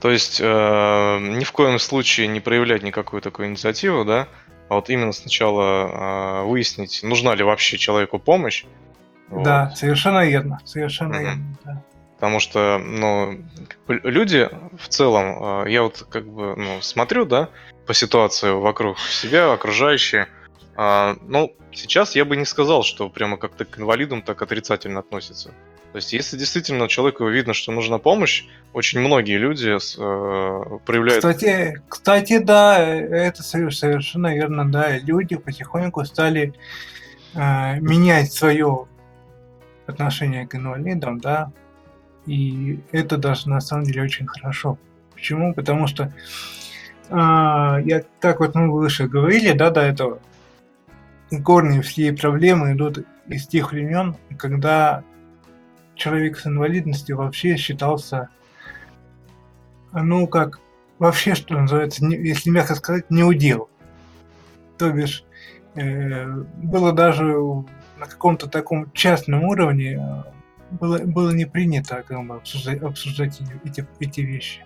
То 0.00 0.10
есть 0.10 0.40
э, 0.40 0.44
ни 0.44 1.44
в 1.44 1.52
коем 1.52 1.78
случае 1.78 2.26
не 2.26 2.40
проявлять 2.40 2.82
никакую 2.82 3.20
такую 3.20 3.48
инициативу, 3.48 4.04
да? 4.04 4.28
А 4.68 4.76
вот 4.76 4.88
именно 4.88 5.12
сначала 5.12 6.42
э, 6.42 6.44
выяснить, 6.44 7.00
нужна 7.02 7.34
ли 7.34 7.44
вообще 7.44 7.76
человеку 7.76 8.18
помощь. 8.18 8.64
Да, 9.28 9.66
вот. 9.66 9.78
совершенно 9.78 10.26
верно, 10.26 10.60
совершенно 10.64 11.16
mm-hmm. 11.16 11.22
верно, 11.22 11.58
да. 11.64 11.82
Потому 12.14 12.38
что, 12.38 12.78
ну, 12.78 13.40
люди 13.88 14.48
в 14.78 14.88
целом, 14.88 15.64
э, 15.64 15.70
я 15.70 15.82
вот 15.82 16.06
как 16.08 16.26
бы 16.26 16.54
ну, 16.56 16.80
смотрю, 16.80 17.26
да, 17.26 17.48
по 17.86 17.94
ситуации 17.94 18.50
вокруг 18.50 18.98
себя, 18.98 19.52
окружающие. 19.52 20.28
Э, 20.76 21.16
ну, 21.26 21.54
сейчас 21.72 22.14
я 22.16 22.24
бы 22.24 22.36
не 22.36 22.44
сказал, 22.46 22.82
что 22.84 23.08
прямо 23.10 23.36
как-то 23.36 23.64
к 23.64 23.78
инвалидам 23.78 24.22
так 24.22 24.40
отрицательно 24.40 25.00
относятся. 25.00 25.52
То 25.92 25.96
есть, 25.96 26.12
если 26.12 26.36
действительно 26.36 26.86
человеку 26.88 27.26
видно, 27.26 27.52
что 27.52 27.72
нужна 27.72 27.98
помощь, 27.98 28.44
очень 28.72 29.00
многие 29.00 29.38
люди 29.38 29.70
э, 29.70 30.78
проявляют... 30.86 31.24
Кстати, 31.24 31.82
кстати, 31.88 32.38
да, 32.38 32.78
это 32.78 33.42
совершенно 33.42 34.32
верно, 34.32 34.70
да. 34.70 34.98
Люди 34.98 35.34
потихоньку 35.34 36.04
стали 36.04 36.54
э, 37.34 37.80
менять 37.80 38.32
свое 38.32 38.86
отношение 39.86 40.46
к 40.46 40.54
инвалидам, 40.54 41.18
да. 41.18 41.50
И 42.24 42.78
это 42.92 43.16
даже 43.16 43.48
на 43.48 43.60
самом 43.60 43.84
деле 43.84 44.02
очень 44.02 44.28
хорошо. 44.28 44.78
Почему? 45.12 45.52
Потому 45.54 45.88
что 45.88 46.04
э, 46.04 46.12
я, 47.10 48.04
как 48.20 48.38
вот 48.38 48.54
мы 48.54 48.70
выше 48.70 49.08
говорили, 49.08 49.50
да, 49.52 49.70
до 49.70 49.80
этого, 49.80 50.20
корни 51.44 51.80
всей 51.80 52.12
проблемы 52.12 52.74
идут 52.74 53.04
из 53.26 53.48
тех 53.48 53.72
времен, 53.72 54.16
когда 54.38 55.02
человек 55.94 56.38
с 56.38 56.46
инвалидностью 56.46 57.16
вообще 57.16 57.56
считался, 57.56 58.28
ну, 59.92 60.26
как, 60.26 60.60
вообще, 60.98 61.34
что 61.34 61.54
называется, 61.58 62.04
не, 62.04 62.16
если 62.16 62.50
мягко 62.50 62.74
сказать, 62.74 63.10
не 63.10 63.24
удел. 63.24 63.68
То 64.78 64.90
бишь, 64.90 65.24
э, 65.74 66.26
было 66.26 66.92
даже 66.92 67.34
на 67.96 68.06
каком-то 68.06 68.48
таком 68.48 68.90
частном 68.92 69.44
уровне 69.44 69.98
э, 70.00 70.22
было, 70.70 70.98
было 70.98 71.30
не 71.30 71.44
принято 71.44 72.04
как 72.06 72.24
бы, 72.24 72.36
обсуждать, 72.36 72.82
обсуждать 72.82 73.40
эти, 73.64 73.86
эти 73.98 74.20
вещи. 74.20 74.64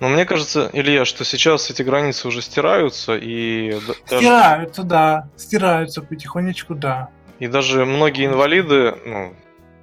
Но 0.00 0.08
мне 0.08 0.24
кажется, 0.24 0.70
Илья, 0.72 1.04
что 1.04 1.24
сейчас 1.24 1.70
эти 1.70 1.82
границы 1.82 2.28
уже 2.28 2.40
стираются 2.40 3.16
и... 3.16 3.76
Стираются, 4.06 4.84
да. 4.84 5.28
Стираются 5.36 6.02
потихонечку, 6.02 6.76
да. 6.76 7.08
И 7.38 7.46
даже 7.46 7.84
многие 7.84 8.26
инвалиды, 8.26 8.94
ну, 9.04 9.34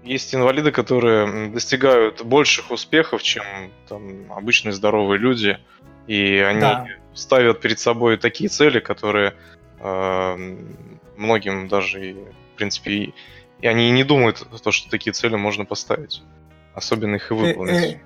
есть 0.03 0.35
инвалиды, 0.35 0.71
которые 0.71 1.49
достигают 1.49 2.23
больших 2.23 2.71
успехов, 2.71 3.23
чем 3.23 3.43
там, 3.87 4.31
обычные 4.31 4.73
здоровые 4.73 5.19
люди. 5.19 5.57
И 6.07 6.37
они 6.37 6.61
да. 6.61 6.87
ставят 7.13 7.61
перед 7.61 7.79
собой 7.79 8.17
такие 8.17 8.49
цели, 8.49 8.79
которые 8.79 9.33
э, 9.79 10.57
многим 11.17 11.67
даже, 11.67 12.13
в 12.53 12.57
принципе, 12.57 12.91
и, 12.91 13.13
и 13.61 13.67
они 13.67 13.87
и 13.89 13.91
не 13.91 14.03
думают 14.03 14.45
то, 14.63 14.71
что 14.71 14.89
такие 14.91 15.13
цели 15.13 15.35
можно 15.35 15.65
поставить. 15.65 16.21
Особенно 16.75 17.15
их 17.15 17.31
и 17.31 17.33
э, 17.33 17.37
выполнить. 17.37 17.97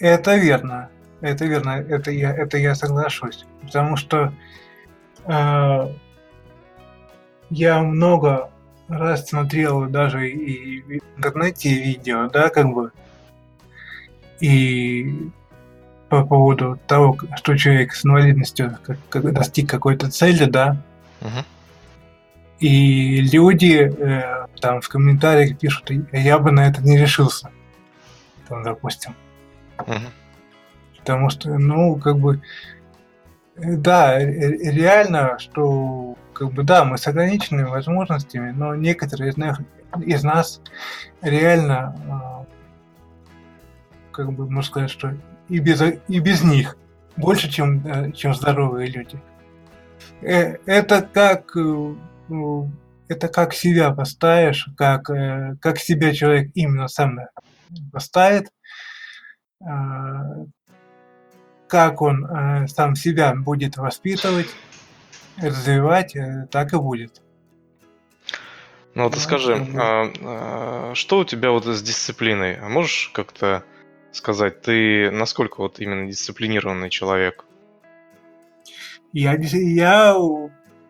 Э, 0.00 0.06
это 0.06 0.36
верно. 0.36 0.90
Это 1.22 1.46
верно. 1.46 1.70
Это 1.88 2.10
я, 2.10 2.34
это 2.34 2.58
я 2.58 2.74
соглашусь. 2.74 3.46
Потому 3.62 3.96
что 3.96 4.34
э, 5.24 5.88
я 7.48 7.82
много 7.82 8.51
раз 8.92 9.28
смотрел 9.28 9.86
даже 9.86 10.30
и 10.30 10.82
в 10.82 11.16
интернете 11.16 11.74
видео, 11.74 12.28
да, 12.28 12.48
как 12.50 12.72
бы, 12.72 12.92
и 14.40 15.30
по 16.08 16.24
поводу 16.24 16.78
того, 16.86 17.16
что 17.36 17.56
человек 17.56 17.94
с 17.94 18.04
инвалидностью 18.04 18.76
как, 18.82 18.98
как 19.08 19.32
достиг 19.32 19.68
какой-то 19.68 20.10
цели, 20.10 20.44
да, 20.44 20.76
uh-huh. 21.20 21.44
и 22.60 23.20
люди 23.22 23.92
э, 23.96 24.46
там 24.60 24.80
в 24.80 24.88
комментариях 24.88 25.58
пишут, 25.58 25.90
я 26.12 26.38
бы 26.38 26.50
на 26.50 26.68
это 26.68 26.82
не 26.82 26.98
решился, 26.98 27.50
там, 28.48 28.62
допустим. 28.62 29.14
Uh-huh. 29.78 30.00
Потому 30.98 31.30
что, 31.30 31.58
ну, 31.58 31.96
как 31.96 32.18
бы, 32.18 32.42
да, 33.56 34.18
реально, 34.18 35.38
что 35.38 36.16
как 36.32 36.52
бы 36.52 36.62
да, 36.62 36.84
мы 36.84 36.98
с 36.98 37.06
ограниченными 37.06 37.68
возможностями, 37.68 38.50
но 38.50 38.74
некоторые 38.74 39.30
из 39.30 39.36
нас, 39.36 39.58
из 40.04 40.24
нас 40.24 40.60
реально, 41.20 41.94
а, 42.08 42.46
как 44.10 44.32
бы 44.32 44.46
можно 44.46 44.62
сказать, 44.62 44.90
что 44.90 45.14
и 45.48 45.58
без, 45.58 45.82
и 45.82 46.18
без 46.18 46.42
них 46.42 46.76
больше, 47.16 47.50
чем, 47.50 47.86
э, 47.86 48.12
чем 48.12 48.34
здоровые 48.34 48.88
люди. 48.88 49.20
Э, 50.22 50.56
это 50.64 51.02
как 51.02 51.54
э, 51.56 51.94
это 53.08 53.28
как 53.28 53.52
себя 53.52 53.92
поставишь, 53.92 54.68
как, 54.76 55.04
как 55.04 55.78
себя 55.78 56.14
человек 56.14 56.50
именно 56.54 56.88
сам 56.88 57.18
поставит, 57.92 58.50
а, 59.64 60.46
как 61.72 62.02
он 62.02 62.68
сам 62.68 62.94
себя 62.94 63.34
будет 63.34 63.78
воспитывать, 63.78 64.48
развивать, 65.38 66.14
э, 66.14 66.46
так 66.50 66.74
и 66.74 66.76
будет. 66.76 67.22
Ну 68.94 69.04
вот 69.04 69.14
ну, 69.14 69.18
скажи, 69.18 69.54
а, 69.54 70.12
а, 70.20 70.94
что 70.94 71.20
у 71.20 71.24
тебя 71.24 71.50
вот 71.50 71.64
с 71.64 71.82
дисциплиной? 71.82 72.56
А 72.56 72.68
можешь 72.68 73.10
как-то 73.14 73.64
сказать, 74.10 74.60
ты 74.60 75.10
насколько 75.10 75.62
вот 75.62 75.80
именно 75.80 76.10
дисциплинированный 76.10 76.90
человек? 76.90 77.46
Я, 79.14 79.32
я 79.38 80.14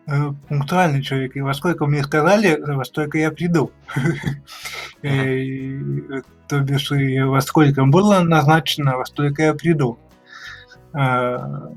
э, 0.05 0.31
пунктуальный 0.49 1.01
человек, 1.01 1.37
и 1.37 1.41
во 1.41 1.53
сколько 1.53 1.85
мне 1.85 2.03
сказали, 2.03 2.59
во 2.59 2.83
столько 2.83 3.19
я 3.19 3.31
приду. 3.31 3.71
Э, 5.01 6.21
то 6.47 6.61
бишь, 6.61 6.89
во 6.89 7.41
сколько 7.41 7.83
было 7.83 8.19
назначено, 8.19 8.95
во 8.95 9.05
столько 9.05 9.43
я 9.43 9.53
приду. 9.53 9.97
А, 10.93 11.73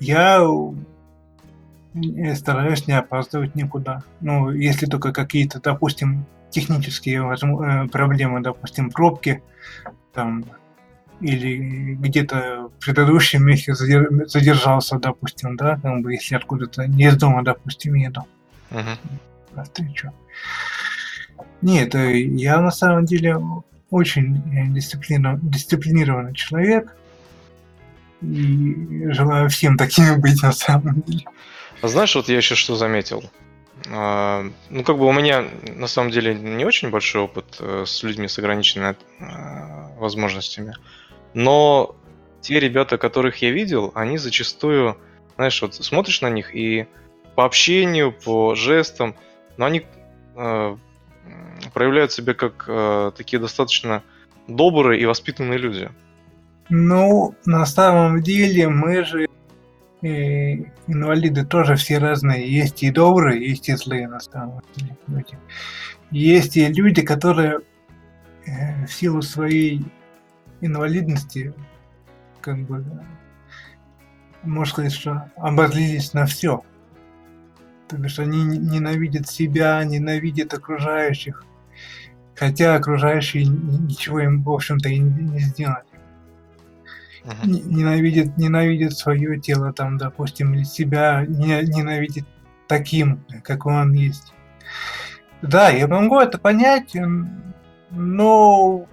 я 0.00 0.46
стараюсь 2.34 2.86
не 2.86 2.94
опаздывать 2.94 3.54
никуда. 3.54 4.02
Ну, 4.20 4.50
если 4.50 4.86
только 4.86 5.12
какие-то, 5.12 5.60
допустим, 5.60 6.24
технические 6.50 7.22
э, 7.22 7.88
проблемы, 7.88 8.40
допустим, 8.40 8.90
пробки, 8.90 9.42
там, 10.12 10.44
или 11.20 11.94
где-то 11.94 12.70
в 12.78 12.84
предыдущем 12.84 13.44
месте 13.44 13.74
задержался, 13.74 14.98
допустим, 14.98 15.56
да, 15.56 15.76
как 15.76 16.00
бы, 16.00 16.12
если 16.12 16.36
откуда-то 16.36 16.86
не 16.86 17.06
из 17.06 17.16
дома, 17.16 17.42
допустим, 17.42 17.94
еду. 17.94 18.24
Uh-huh. 18.70 18.98
На 19.54 19.64
встречу. 19.64 20.12
Нет, 21.62 21.94
э, 21.94 22.18
я 22.20 22.60
на 22.60 22.70
самом 22.70 23.04
деле 23.04 23.38
очень 23.90 24.36
э, 24.36 24.66
дисциплинированный 24.68 26.34
человек. 26.34 26.94
И 28.22 29.12
желаю 29.12 29.48
всем 29.48 29.76
такими 29.76 30.16
быть 30.16 30.42
на 30.42 30.52
самом 30.52 31.02
деле. 31.02 31.24
А 31.80 31.88
знаешь, 31.88 32.14
вот 32.16 32.28
я 32.28 32.36
еще 32.36 32.54
что 32.54 32.74
заметил? 32.74 33.22
А, 33.90 34.44
ну, 34.70 34.82
как 34.82 34.98
бы 34.98 35.06
у 35.06 35.12
меня 35.12 35.44
на 35.76 35.86
самом 35.86 36.10
деле 36.10 36.34
не 36.34 36.64
очень 36.64 36.90
большой 36.90 37.22
опыт 37.22 37.56
э, 37.60 37.84
с 37.86 38.02
людьми 38.02 38.26
с 38.26 38.38
ограниченными 38.38 38.96
э, 39.20 39.98
возможностями. 39.98 40.74
Но 41.34 41.96
те 42.40 42.58
ребята, 42.58 42.98
которых 42.98 43.36
я 43.42 43.50
видел, 43.50 43.92
они 43.94 44.18
зачастую, 44.18 44.98
знаешь, 45.36 45.60
вот 45.62 45.74
смотришь 45.74 46.20
на 46.20 46.30
них 46.30 46.54
и 46.54 46.86
по 47.36 47.44
общению, 47.44 48.12
по 48.12 48.56
жестам, 48.56 49.14
но 49.56 49.66
они 49.66 49.86
э, 50.34 50.76
проявляют 51.72 52.12
себя 52.12 52.34
как 52.34 52.64
э, 52.66 53.12
такие 53.16 53.38
достаточно 53.38 54.02
добрые 54.48 55.00
и 55.00 55.06
воспитанные 55.06 55.58
люди. 55.58 55.90
Ну, 56.70 57.34
на 57.46 57.64
самом 57.66 58.22
деле 58.22 58.68
мы 58.68 59.04
же 59.04 59.28
и 60.02 60.66
инвалиды 60.86 61.44
тоже 61.44 61.74
все 61.76 61.98
разные. 61.98 62.50
Есть 62.50 62.82
и 62.82 62.90
добрые, 62.90 63.48
есть 63.48 63.68
и 63.68 63.74
злые 63.74 64.06
на 64.06 64.20
самом 64.20 64.62
деле 64.76 64.96
люди. 65.08 65.38
Есть 66.10 66.56
и 66.56 66.66
люди, 66.66 67.02
которые 67.02 67.60
э, 68.46 68.86
в 68.86 68.92
силу 68.92 69.22
своей 69.22 69.84
инвалидности, 70.60 71.52
как 72.40 72.58
бы, 72.60 72.84
можно 74.42 74.72
сказать, 74.72 74.92
что 74.92 75.30
обозлились 75.36 76.12
на 76.14 76.26
все. 76.26 76.62
То 77.88 77.96
бишь 77.96 78.18
они 78.18 78.44
ненавидят 78.44 79.28
себя, 79.28 79.82
ненавидят 79.82 80.54
окружающих, 80.54 81.44
хотя 82.36 82.76
окружающие 82.76 83.44
ничего 83.44 84.20
им, 84.20 84.42
в 84.42 84.50
общем-то, 84.50 84.88
и 84.88 84.98
не 84.98 85.40
сделали. 85.40 85.87
Uh-huh. 87.24 87.46
Ненавидит, 87.46 88.36
ненавидит 88.36 88.96
свое 88.96 89.40
тело, 89.40 89.72
там, 89.72 89.98
допустим, 89.98 90.54
или 90.54 90.62
себя 90.62 91.24
ненавидит 91.26 92.24
таким, 92.66 93.24
как 93.42 93.66
он 93.66 93.92
есть. 93.92 94.32
Да, 95.42 95.70
я 95.70 95.86
могу 95.86 96.18
это 96.18 96.38
понять, 96.38 96.96
но 97.90 98.86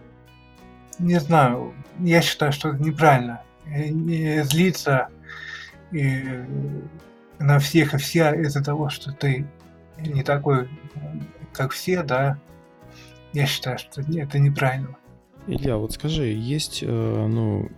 не 1.00 1.20
знаю, 1.20 1.74
я 2.00 2.22
считаю, 2.22 2.52
что 2.52 2.70
это 2.70 2.84
неправильно. 2.84 3.42
Не 3.66 4.44
злиться 4.44 5.10
и 5.92 6.24
на 7.40 7.60
всех 7.60 7.94
и 7.94 7.98
вся 7.98 8.34
из-за 8.36 8.64
того, 8.64 8.90
что 8.90 9.12
ты 9.12 9.48
не 9.98 10.24
такой, 10.24 10.70
как 11.52 11.72
все, 11.72 12.04
да, 12.04 12.38
я 13.34 13.46
считаю, 13.46 13.78
что 13.78 14.02
это 14.02 14.40
неправильно. 14.40 14.96
Илья, 15.48 15.78
вот 15.78 15.94
скажи, 15.94 16.26
есть, 16.28 16.82
э, 16.82 16.88
ну, 16.88 17.70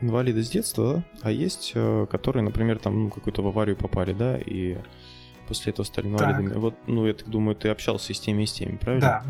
инвалиды 0.00 0.42
с 0.42 0.50
детства, 0.50 0.94
да? 0.94 1.02
а 1.22 1.30
есть, 1.30 1.72
э, 1.74 2.06
которые, 2.10 2.42
например, 2.42 2.78
там, 2.78 3.04
ну, 3.04 3.10
какую-то 3.10 3.42
в 3.42 3.46
аварию 3.46 3.76
попали, 3.76 4.12
да, 4.12 4.38
и 4.38 4.78
после 5.48 5.72
этого 5.72 5.84
стали 5.84 6.06
инвалидами. 6.06 6.48
Так. 6.48 6.58
Вот, 6.58 6.74
ну, 6.86 7.06
я 7.06 7.14
так 7.14 7.28
думаю, 7.28 7.56
ты 7.56 7.68
общался 7.68 8.12
и 8.12 8.14
с 8.14 8.20
теми, 8.20 8.42
и 8.42 8.46
с 8.46 8.52
теми, 8.52 8.76
правильно? 8.76 9.00
Да. 9.00 9.24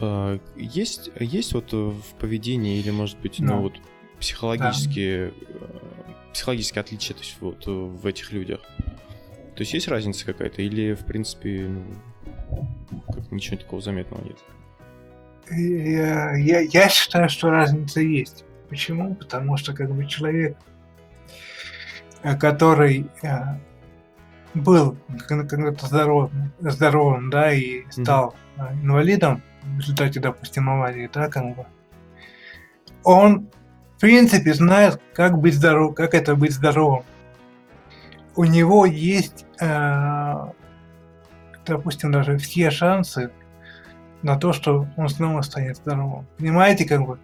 А, 0.00 0.40
есть, 0.56 1.10
есть 1.20 1.52
вот 1.52 1.72
в 1.72 2.14
поведении 2.18 2.78
или, 2.78 2.90
может 2.90 3.18
быть, 3.20 3.38
ну, 3.38 3.54
ну 3.54 3.62
вот 3.62 3.74
психологические, 4.20 5.32
да. 5.50 5.66
психологические 6.32 6.80
отличия 6.80 7.14
то 7.14 7.22
есть, 7.22 7.36
вот, 7.40 7.66
в 7.66 8.06
этих 8.06 8.32
людях? 8.32 8.60
То 9.54 9.62
есть 9.62 9.72
есть 9.72 9.88
разница 9.88 10.26
какая-то 10.26 10.62
или, 10.62 10.92
в 10.94 11.06
принципе, 11.06 11.68
ну, 11.68 13.02
как 13.06 13.32
ничего 13.32 13.56
такого 13.56 13.80
заметного 13.80 14.22
нет? 14.24 14.38
Я, 15.50 16.36
я, 16.36 16.60
я 16.60 16.88
считаю, 16.88 17.28
что 17.28 17.50
разница 17.50 18.00
есть. 18.00 18.45
Почему? 18.68 19.14
Потому 19.14 19.56
что 19.56 19.72
как 19.72 19.90
бы 19.90 20.06
человек, 20.06 20.56
э, 22.22 22.36
который 22.36 23.08
э, 23.22 23.58
был 24.54 24.96
когда-то 25.28 25.86
здоровым, 25.86 26.52
здоровым, 26.60 27.30
да, 27.30 27.52
и 27.52 27.84
стал 27.90 28.34
mm-hmm. 28.56 28.82
инвалидом 28.82 29.42
в 29.62 29.78
результате, 29.78 30.20
допустим, 30.20 30.70
аварии, 30.70 31.10
да, 31.12 31.28
как 31.28 31.56
бы, 31.56 31.66
он, 33.04 33.48
в 33.96 34.00
принципе, 34.00 34.54
знает, 34.54 35.00
как 35.14 35.38
быть 35.38 35.54
здоров, 35.54 35.94
как 35.94 36.14
это 36.14 36.34
быть 36.34 36.52
здоровым. 36.52 37.04
У 38.34 38.44
него 38.44 38.84
есть, 38.84 39.46
э, 39.60 40.34
допустим, 41.64 42.12
даже 42.12 42.36
все 42.38 42.70
шансы 42.70 43.30
на 44.22 44.36
то, 44.36 44.52
что 44.52 44.88
он 44.96 45.08
снова 45.08 45.42
станет 45.42 45.76
здоровым. 45.76 46.26
Понимаете, 46.38 46.84
как 46.84 47.06
бы, 47.06 47.18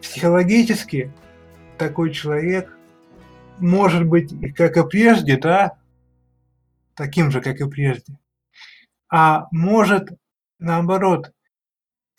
психологически 0.00 1.12
такой 1.76 2.12
человек 2.12 2.76
может 3.58 4.06
быть, 4.06 4.32
как 4.54 4.76
и 4.76 4.88
прежде, 4.88 5.36
да, 5.36 5.78
таким 6.94 7.30
же, 7.30 7.40
как 7.40 7.60
и 7.60 7.68
прежде, 7.68 8.18
а 9.10 9.46
может, 9.50 10.10
наоборот, 10.58 11.32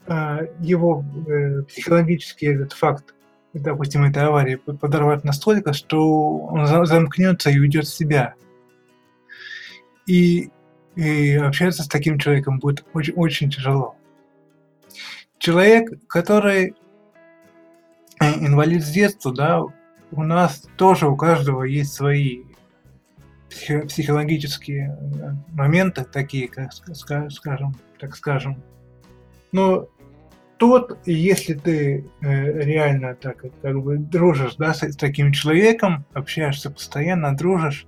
э, 0.07 0.47
его 0.59 1.03
э, 1.27 1.63
психологический 1.63 2.47
этот 2.47 2.73
факт, 2.73 3.13
допустим, 3.53 4.03
этой 4.03 4.23
аварии 4.23 4.55
подорвать 4.55 5.23
настолько, 5.23 5.73
что 5.73 6.37
он 6.37 6.65
замкнется 6.65 7.49
и 7.49 7.59
уйдет 7.59 7.85
в 7.85 7.93
себя. 7.93 8.35
И, 10.05 10.49
и 10.95 11.33
общаться 11.35 11.83
с 11.83 11.87
таким 11.87 12.17
человеком 12.17 12.59
будет 12.59 12.83
очень, 12.93 13.13
очень 13.13 13.51
тяжело. 13.51 13.95
Человек, 15.37 15.91
который 16.07 16.75
инвалид 18.19 18.84
с 18.84 18.89
детства, 18.89 19.34
да, 19.34 19.62
у 20.12 20.23
нас 20.23 20.67
тоже 20.77 21.08
у 21.08 21.15
каждого 21.15 21.63
есть 21.63 21.93
свои 21.93 22.43
психологические 23.49 24.97
э, 24.99 25.32
моменты, 25.53 26.03
такие, 26.03 26.47
как 26.47 26.71
скажем, 26.71 27.75
так 27.99 28.15
скажем. 28.15 28.62
Но 29.51 29.88
тот, 30.58 30.99
если 31.05 31.53
ты 31.53 32.05
э, 32.21 32.62
реально 32.62 33.15
так 33.15 33.45
как 33.62 33.82
бы 33.82 33.97
дружишь, 33.97 34.55
да, 34.55 34.73
с, 34.73 34.95
таким 34.95 35.32
человеком, 35.32 36.05
общаешься 36.13 36.69
постоянно, 36.69 37.36
дружишь, 37.36 37.88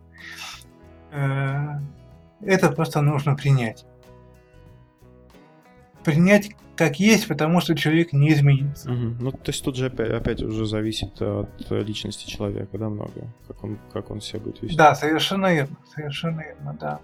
э, 1.12 1.68
это 2.42 2.72
просто 2.72 3.02
нужно 3.02 3.36
принять. 3.36 3.86
Принять 6.04 6.56
как 6.82 7.00
есть, 7.00 7.28
потому 7.28 7.62
что 7.62 7.76
человек 7.76 8.12
не 8.12 8.34
изменится. 8.34 8.90
Угу. 8.92 9.16
Ну, 9.20 9.32
то 9.32 9.52
есть 9.52 9.64
тут 9.64 9.76
же 9.76 9.86
опять, 9.86 10.10
опять 10.10 10.42
уже 10.42 10.66
зависит 10.66 11.22
от 11.22 11.70
личности 11.70 12.28
человека, 12.28 12.76
да, 12.80 12.90
много, 12.90 13.32
как 13.48 13.64
он, 13.64 13.78
как 13.94 14.10
он 14.10 14.20
себя 14.20 14.40
будет 14.40 14.64
вести. 14.64 14.76
Да, 14.76 14.96
совершенно 14.96 15.54
верно, 15.54 15.76
совершенно 15.94 16.42
верно, 16.42 16.76
да. 16.80 17.00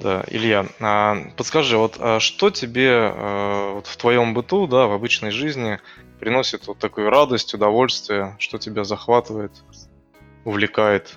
Да, 0.00 0.24
Илья, 0.26 0.66
а, 0.80 1.18
подскажи, 1.36 1.78
вот 1.78 1.98
а 2.00 2.18
что 2.18 2.50
тебе 2.50 2.90
а, 2.90 3.74
вот 3.74 3.86
в 3.86 3.96
твоем 3.96 4.34
быту, 4.34 4.66
да, 4.66 4.88
в 4.88 4.92
обычной 4.92 5.30
жизни 5.30 5.78
приносит 6.18 6.66
вот 6.66 6.78
такую 6.78 7.10
радость, 7.10 7.54
удовольствие, 7.54 8.34
что 8.40 8.58
тебя 8.58 8.82
захватывает, 8.82 9.52
увлекает? 10.44 11.16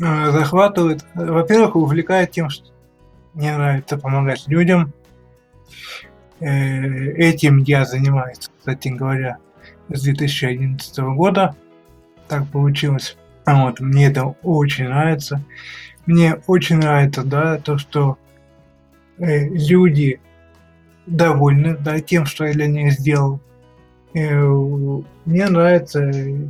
А, 0.00 0.30
захватывает, 0.30 1.04
во-первых, 1.14 1.74
увлекает 1.74 2.30
тем, 2.30 2.48
что 2.48 2.70
мне 3.34 3.52
нравится 3.56 3.98
помогать 3.98 4.46
людям, 4.46 4.92
Э, 5.68 6.05
этим 6.40 7.58
я 7.58 7.84
занимаюсь, 7.84 8.50
кстати 8.58 8.88
говоря, 8.88 9.38
с 9.88 10.02
2011 10.02 10.98
года. 10.98 11.54
Так 12.28 12.48
получилось. 12.48 13.16
Вот, 13.46 13.80
мне 13.80 14.08
это 14.08 14.34
очень 14.42 14.86
нравится. 14.86 15.42
Мне 16.04 16.36
очень 16.46 16.76
нравится, 16.76 17.22
да, 17.22 17.58
то, 17.58 17.78
что 17.78 18.18
э, 19.18 19.48
люди 19.48 20.20
довольны, 21.06 21.76
да, 21.76 22.00
тем, 22.00 22.26
что 22.26 22.44
я 22.44 22.52
для 22.52 22.66
них 22.66 22.92
сделал. 22.92 23.40
Э, 24.14 24.44
мне 25.24 25.48
нравится 25.48 26.00
э, 26.04 26.48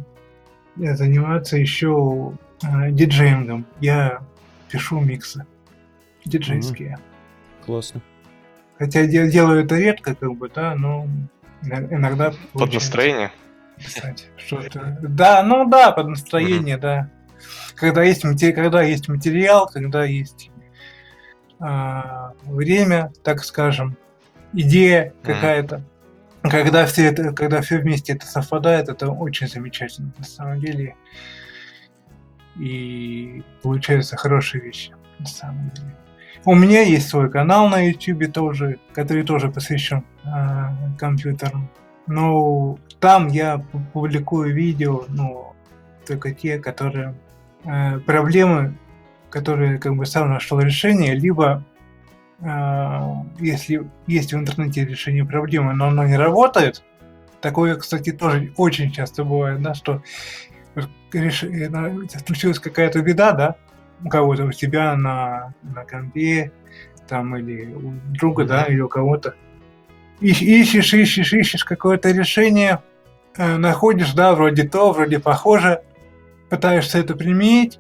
заниматься 0.77 1.57
еще 1.57 2.33
э, 2.63 2.91
диджеингом. 2.91 3.67
Я 3.81 4.21
пишу 4.71 5.01
миксы 5.01 5.45
диджейские. 6.25 6.99
Mm-hmm. 6.99 7.65
Классно. 7.67 8.03
Хотя 8.79 9.07
делаю 9.07 9.65
это 9.65 9.77
редко, 9.77 10.15
как 10.15 10.35
бы, 10.35 10.51
да, 10.55 10.75
но 10.75 11.07
иногда... 11.63 12.33
Под 12.53 12.73
настроение? 12.73 13.33
Кстати, 13.79 14.27
что-то... 14.37 14.99
Да, 15.03 15.43
ну 15.43 15.69
да, 15.69 15.93
под 15.93 16.09
настроение, 16.09 16.77
да. 16.77 17.11
Когда 17.75 18.03
есть, 18.03 18.25
матери... 18.25 18.53
когда 18.53 18.83
есть 18.83 19.09
материал, 19.09 19.67
когда 19.67 20.05
есть 20.05 20.51
а, 21.59 22.33
время, 22.45 23.13
так 23.23 23.45
скажем, 23.45 23.97
идея 24.53 25.13
какая-то. 25.23 25.83
Когда 26.43 26.87
все 26.87 27.07
это, 27.07 27.33
когда 27.33 27.61
все 27.61 27.79
вместе 27.79 28.13
это 28.13 28.27
совпадает, 28.27 28.89
это 28.89 29.11
очень 29.11 29.49
замечательно 29.49 30.13
на 30.17 30.25
самом 30.25 30.61
деле. 30.61 30.97
И 32.59 33.43
получаются 33.63 34.17
хорошие 34.17 34.63
вещи 34.63 34.95
на 35.19 35.27
самом 35.27 35.71
деле. 35.71 35.97
У 36.45 36.55
меня 36.55 36.83
есть 36.83 37.09
свой 37.09 37.31
канал 37.31 37.69
на 37.69 37.89
YouTube 37.89 38.33
тоже, 38.33 38.79
который 38.93 39.25
тоже 39.25 39.51
посвящен 39.51 40.05
э, 40.25 40.99
компьютерам. 40.99 41.69
Но 42.07 42.79
там 43.01 43.29
я 43.29 43.65
публикую 43.93 44.55
видео, 44.55 45.05
ну, 45.09 45.55
только 46.07 46.33
те, 46.33 46.59
которые 46.59 47.15
э, 47.65 47.99
проблемы, 48.01 48.77
которые 49.31 49.79
как 49.79 49.97
бы 49.97 50.07
сам 50.07 50.31
нашел 50.31 50.61
решение, 50.61 51.15
либо 51.15 51.65
э, 52.41 53.01
если 53.41 53.89
есть 54.07 54.33
в 54.33 54.37
интернете 54.37 54.85
решение 54.85 55.25
проблемы, 55.25 55.75
но 55.75 55.89
оно 55.89 56.05
не 56.05 56.17
работает, 56.17 56.85
такое, 57.41 57.75
кстати, 57.77 58.13
тоже 58.13 58.53
очень 58.57 58.93
часто 58.93 59.25
бывает, 59.25 59.61
да, 59.63 59.75
что 59.75 60.03
реш... 61.13 61.45
случилась 62.27 62.59
какая-то 62.59 63.03
беда, 63.03 63.33
да, 63.33 63.57
у 64.05 64.09
кого-то 64.09 64.45
у 64.45 64.53
тебя 64.53 64.97
на, 64.97 65.55
на 65.63 65.85
компе, 65.85 66.53
там, 67.09 67.37
или 67.37 67.73
у 67.73 67.95
друга, 68.11 68.45
да, 68.45 68.65
или 68.65 68.81
у 68.81 68.89
кого-то. 68.89 69.35
Ищ, 70.21 70.43
ищешь, 70.43 70.95
ищешь, 70.95 71.33
ищешь 71.33 71.65
какое-то 71.65 72.11
решение, 72.11 72.83
э, 73.37 73.57
находишь, 73.57 74.13
да, 74.13 74.35
вроде 74.35 74.65
то, 74.69 74.93
вроде 74.93 75.19
похоже, 75.19 75.83
пытаешься 76.49 76.99
это 76.99 77.15
применить, 77.15 77.79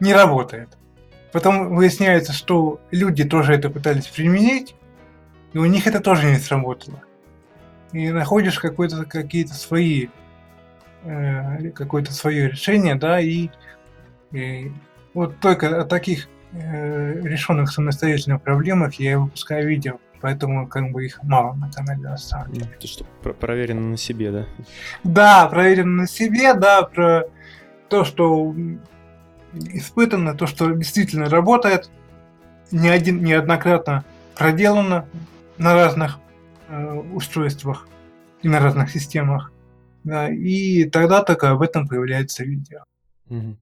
не 0.00 0.12
работает. 0.12 0.76
Потом 1.32 1.74
выясняется, 1.74 2.32
что 2.32 2.80
люди 2.90 3.24
тоже 3.24 3.54
это 3.54 3.70
пытались 3.70 4.06
применить, 4.06 4.74
и 5.52 5.58
у 5.58 5.64
них 5.64 5.86
это 5.86 6.00
тоже 6.00 6.26
не 6.26 6.36
сработало. 6.36 7.02
И 7.92 8.10
находишь 8.10 8.58
какое-то, 8.58 9.04
какие-то 9.04 9.54
свои, 9.54 10.08
э, 11.04 11.70
какое-то 11.70 12.12
свое 12.12 12.48
решение, 12.48 12.94
да, 12.94 13.20
и, 13.20 13.48
и 14.32 14.72
вот 15.14 15.38
только 15.40 15.80
о 15.80 15.84
таких 15.84 16.28
э, 16.52 17.20
решенных 17.22 17.70
самостоятельно 17.70 18.38
проблемах 18.38 18.94
я 18.94 19.18
выпускаю 19.18 19.68
видео, 19.68 19.98
поэтому 20.20 20.66
как 20.66 20.90
бы 20.92 21.04
их 21.04 21.22
мало 21.22 21.54
на 21.54 21.70
канале 21.70 22.00
на 22.02 22.16
самом 22.16 22.52
деле. 22.52 22.70
Это 22.76 22.86
что, 22.86 23.04
про- 23.22 23.32
проверено 23.32 23.80
на 23.90 23.96
себе, 23.96 24.30
да? 24.30 24.46
Да, 25.04 25.48
проверено 25.48 26.02
на 26.02 26.06
себе, 26.06 26.54
да, 26.54 26.82
про 26.82 27.24
то, 27.88 28.04
что 28.04 28.54
испытано, 29.54 30.34
то, 30.34 30.46
что 30.46 30.70
действительно 30.72 31.28
работает, 31.28 31.90
не 32.70 32.88
один, 32.88 33.22
неоднократно 33.22 34.04
проделано 34.36 35.06
на 35.58 35.74
разных 35.74 36.18
э, 36.68 36.92
устройствах 37.12 37.86
и 38.40 38.48
на 38.48 38.60
разных 38.60 38.90
системах. 38.90 39.52
Да, 40.04 40.28
и 40.28 40.84
тогда 40.84 41.22
только 41.22 41.50
об 41.50 41.62
этом 41.62 41.86
появляется 41.86 42.44
видео. 42.44 42.84
Мгм. 43.28 43.58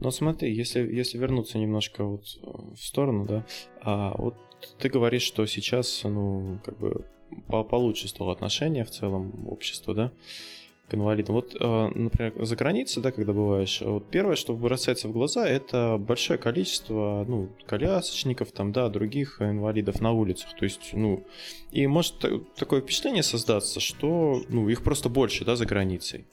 Но 0.00 0.10
смотри, 0.10 0.52
если, 0.52 0.80
если 0.80 1.18
вернуться 1.18 1.58
немножко 1.58 2.04
вот 2.04 2.24
э, 2.42 2.46
в 2.74 2.82
сторону, 2.82 3.26
да, 3.26 3.46
а 3.82 4.14
вот 4.16 4.34
ты 4.78 4.88
говоришь, 4.88 5.22
что 5.22 5.46
сейчас, 5.46 6.02
ну, 6.04 6.58
как 6.64 6.78
бы 6.78 7.04
по- 7.48 7.64
получше 7.64 8.08
стало 8.08 8.32
отношение 8.32 8.84
в 8.84 8.90
целом 8.90 9.46
общества, 9.48 9.94
да, 9.94 10.12
к 10.88 10.94
инвалидам. 10.94 11.34
Вот, 11.36 11.54
э, 11.58 11.88
например, 11.94 12.32
за 12.44 12.56
границей, 12.56 13.02
да, 13.02 13.12
когда 13.12 13.32
бываешь, 13.32 13.80
вот 13.80 14.10
первое, 14.10 14.36
что 14.36 14.54
бросается 14.54 15.06
в 15.08 15.12
глаза, 15.12 15.46
это 15.46 15.98
большое 15.98 16.38
количество, 16.38 17.24
ну, 17.28 17.48
колясочников, 17.66 18.52
там, 18.52 18.72
да, 18.72 18.88
других 18.88 19.40
инвалидов 19.40 20.00
на 20.00 20.12
улицах. 20.12 20.56
То 20.56 20.64
есть, 20.64 20.90
ну, 20.94 21.24
и 21.72 21.86
может 21.86 22.18
та- 22.18 22.40
такое 22.56 22.80
впечатление 22.80 23.22
создаться, 23.22 23.80
что, 23.80 24.42
ну, 24.48 24.68
их 24.68 24.82
просто 24.82 25.08
больше, 25.08 25.44
да, 25.44 25.56
за 25.56 25.66
границей. 25.66 26.24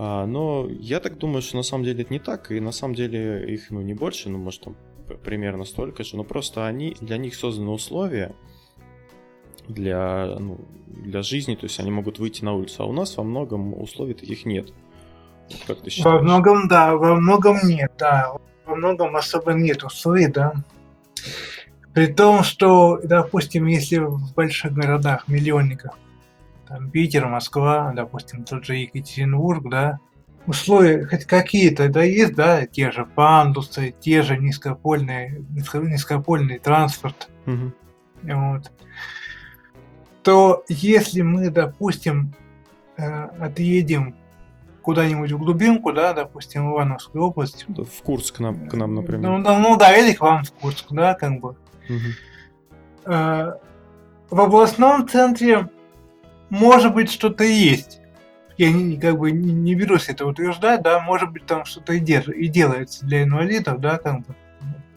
А, 0.00 0.26
но 0.26 0.68
я 0.70 1.00
так 1.00 1.18
думаю, 1.18 1.42
что 1.42 1.56
на 1.56 1.64
самом 1.64 1.82
деле 1.82 2.02
это 2.04 2.12
не 2.12 2.20
так, 2.20 2.52
и 2.52 2.60
на 2.60 2.70
самом 2.70 2.94
деле 2.94 3.52
их 3.52 3.70
ну, 3.70 3.82
не 3.82 3.94
больше, 3.94 4.28
ну, 4.28 4.38
может, 4.38 4.62
там 4.62 4.76
примерно 5.24 5.64
столько 5.64 6.04
же, 6.04 6.16
но 6.16 6.22
просто 6.22 6.68
они, 6.68 6.96
для 7.00 7.16
них 7.16 7.34
созданы 7.34 7.70
условия 7.70 8.32
для, 9.66 10.36
ну, 10.38 10.60
для 10.86 11.22
жизни, 11.22 11.56
то 11.56 11.64
есть 11.64 11.80
они 11.80 11.90
могут 11.90 12.20
выйти 12.20 12.44
на 12.44 12.54
улицу, 12.54 12.84
а 12.84 12.86
у 12.86 12.92
нас 12.92 13.16
во 13.16 13.24
многом 13.24 13.74
условий 13.74 14.14
таких 14.14 14.46
нет. 14.46 14.72
Как 15.66 15.80
ты 15.80 15.90
Во 16.04 16.20
многом, 16.20 16.68
да, 16.68 16.94
во 16.94 17.16
многом 17.16 17.58
нет, 17.64 17.90
да. 17.98 18.34
Во 18.66 18.76
многом 18.76 19.16
особо 19.16 19.52
нет 19.52 19.82
условий, 19.82 20.28
да. 20.28 20.52
При 21.92 22.06
том, 22.06 22.44
что, 22.44 23.00
допустим, 23.02 23.66
если 23.66 23.96
в 23.96 24.32
больших 24.36 24.74
городах, 24.74 25.26
миллионниках, 25.26 25.98
там 26.68 26.90
Питер, 26.90 27.26
Москва, 27.26 27.92
допустим, 27.94 28.44
тот 28.44 28.64
же 28.64 28.76
Екатеринбург, 28.76 29.68
да, 29.70 29.98
условия 30.46 31.06
хоть 31.06 31.24
какие-то, 31.24 31.88
да, 31.88 32.02
есть, 32.02 32.34
да, 32.34 32.66
те 32.66 32.90
же 32.90 33.06
пандусы, 33.06 33.94
те 33.98 34.22
же 34.22 34.36
низкопольные, 34.38 35.42
низко- 35.50 35.78
низкопольный 35.80 36.58
транспорт, 36.58 37.28
Мгм. 37.46 37.72
вот, 38.22 38.70
то 40.22 40.64
если 40.68 41.22
мы, 41.22 41.50
допустим, 41.50 42.34
э, 42.96 43.04
отъедем 43.40 44.14
куда-нибудь 44.82 45.32
в 45.32 45.38
глубинку, 45.38 45.92
да, 45.92 46.12
допустим, 46.14 46.70
в 46.70 46.74
Ивановскую 46.74 47.22
область, 47.24 47.66
В 47.68 48.02
Курск 48.02 48.36
к 48.36 48.40
нам, 48.40 48.68
к 48.68 48.74
нам 48.74 48.94
например. 48.94 49.30
ну, 49.30 49.42
да, 49.42 49.58
ну 49.58 49.76
да, 49.76 49.94
или 49.96 50.14
к 50.14 50.20
вам 50.20 50.44
в 50.44 50.52
Курск, 50.52 50.86
да, 50.90 51.14
как 51.14 51.40
бы. 51.40 51.56
Э, 53.04 53.52
в 54.30 54.40
областном 54.40 55.08
центре 55.08 55.68
может 56.50 56.94
быть 56.94 57.10
что-то 57.10 57.44
и 57.44 57.52
есть. 57.52 58.00
Я 58.56 58.72
не, 58.72 58.98
как 58.98 59.18
бы 59.18 59.30
не, 59.30 59.52
не 59.52 59.74
берусь 59.74 60.08
это 60.08 60.26
утверждать, 60.26 60.82
да, 60.82 60.98
может 61.00 61.30
быть 61.30 61.46
там 61.46 61.64
что-то 61.64 61.92
и, 61.92 62.00
дел- 62.00 62.32
и 62.32 62.48
делается 62.48 63.06
для 63.06 63.22
инвалидов, 63.22 63.80
да, 63.80 63.98
как 63.98 64.26
бы. 64.26 64.34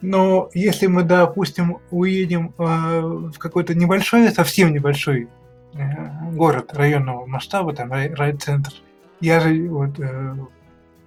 Но 0.02 0.50
если 0.56 0.88
мы, 0.88 1.04
допустим, 1.04 1.78
уедем 1.92 2.56
э, 2.58 3.02
в 3.02 3.38
какой-то 3.38 3.76
небольшой, 3.76 4.32
совсем 4.32 4.74
небольшой 4.74 5.30
э, 5.76 6.32
город 6.32 6.74
районного 6.74 7.28
масштаба, 7.28 7.76
там 7.76 7.92
рай- 7.92 8.14
райцентр, 8.14 8.72
я 9.20 9.40
же 9.40 9.70
вот 9.70 10.00
э, 10.00 10.36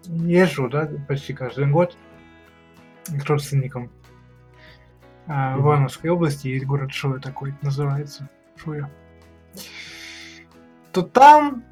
езжу, 0.06 0.68
да, 0.68 0.88
почти 1.08 1.32
каждый 1.32 1.66
год 1.66 1.96
к 3.06 3.24
родственникам. 3.24 3.90
А, 5.26 5.56
в. 5.56 5.62
Ивановской 5.62 6.10
области 6.10 6.48
есть 6.48 6.66
город 6.66 6.92
Шуя 6.92 7.18
такой, 7.18 7.54
называется 7.62 8.28
Шуя. 8.56 8.88
То 10.94 11.02
там 11.02 11.64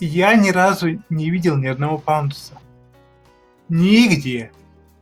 я 0.00 0.34
ни 0.34 0.50
разу 0.50 1.02
не 1.10 1.30
видел 1.30 1.56
ни 1.58 1.66
одного 1.66 1.98
пандуса. 1.98 2.54
Нигде. 3.68 4.50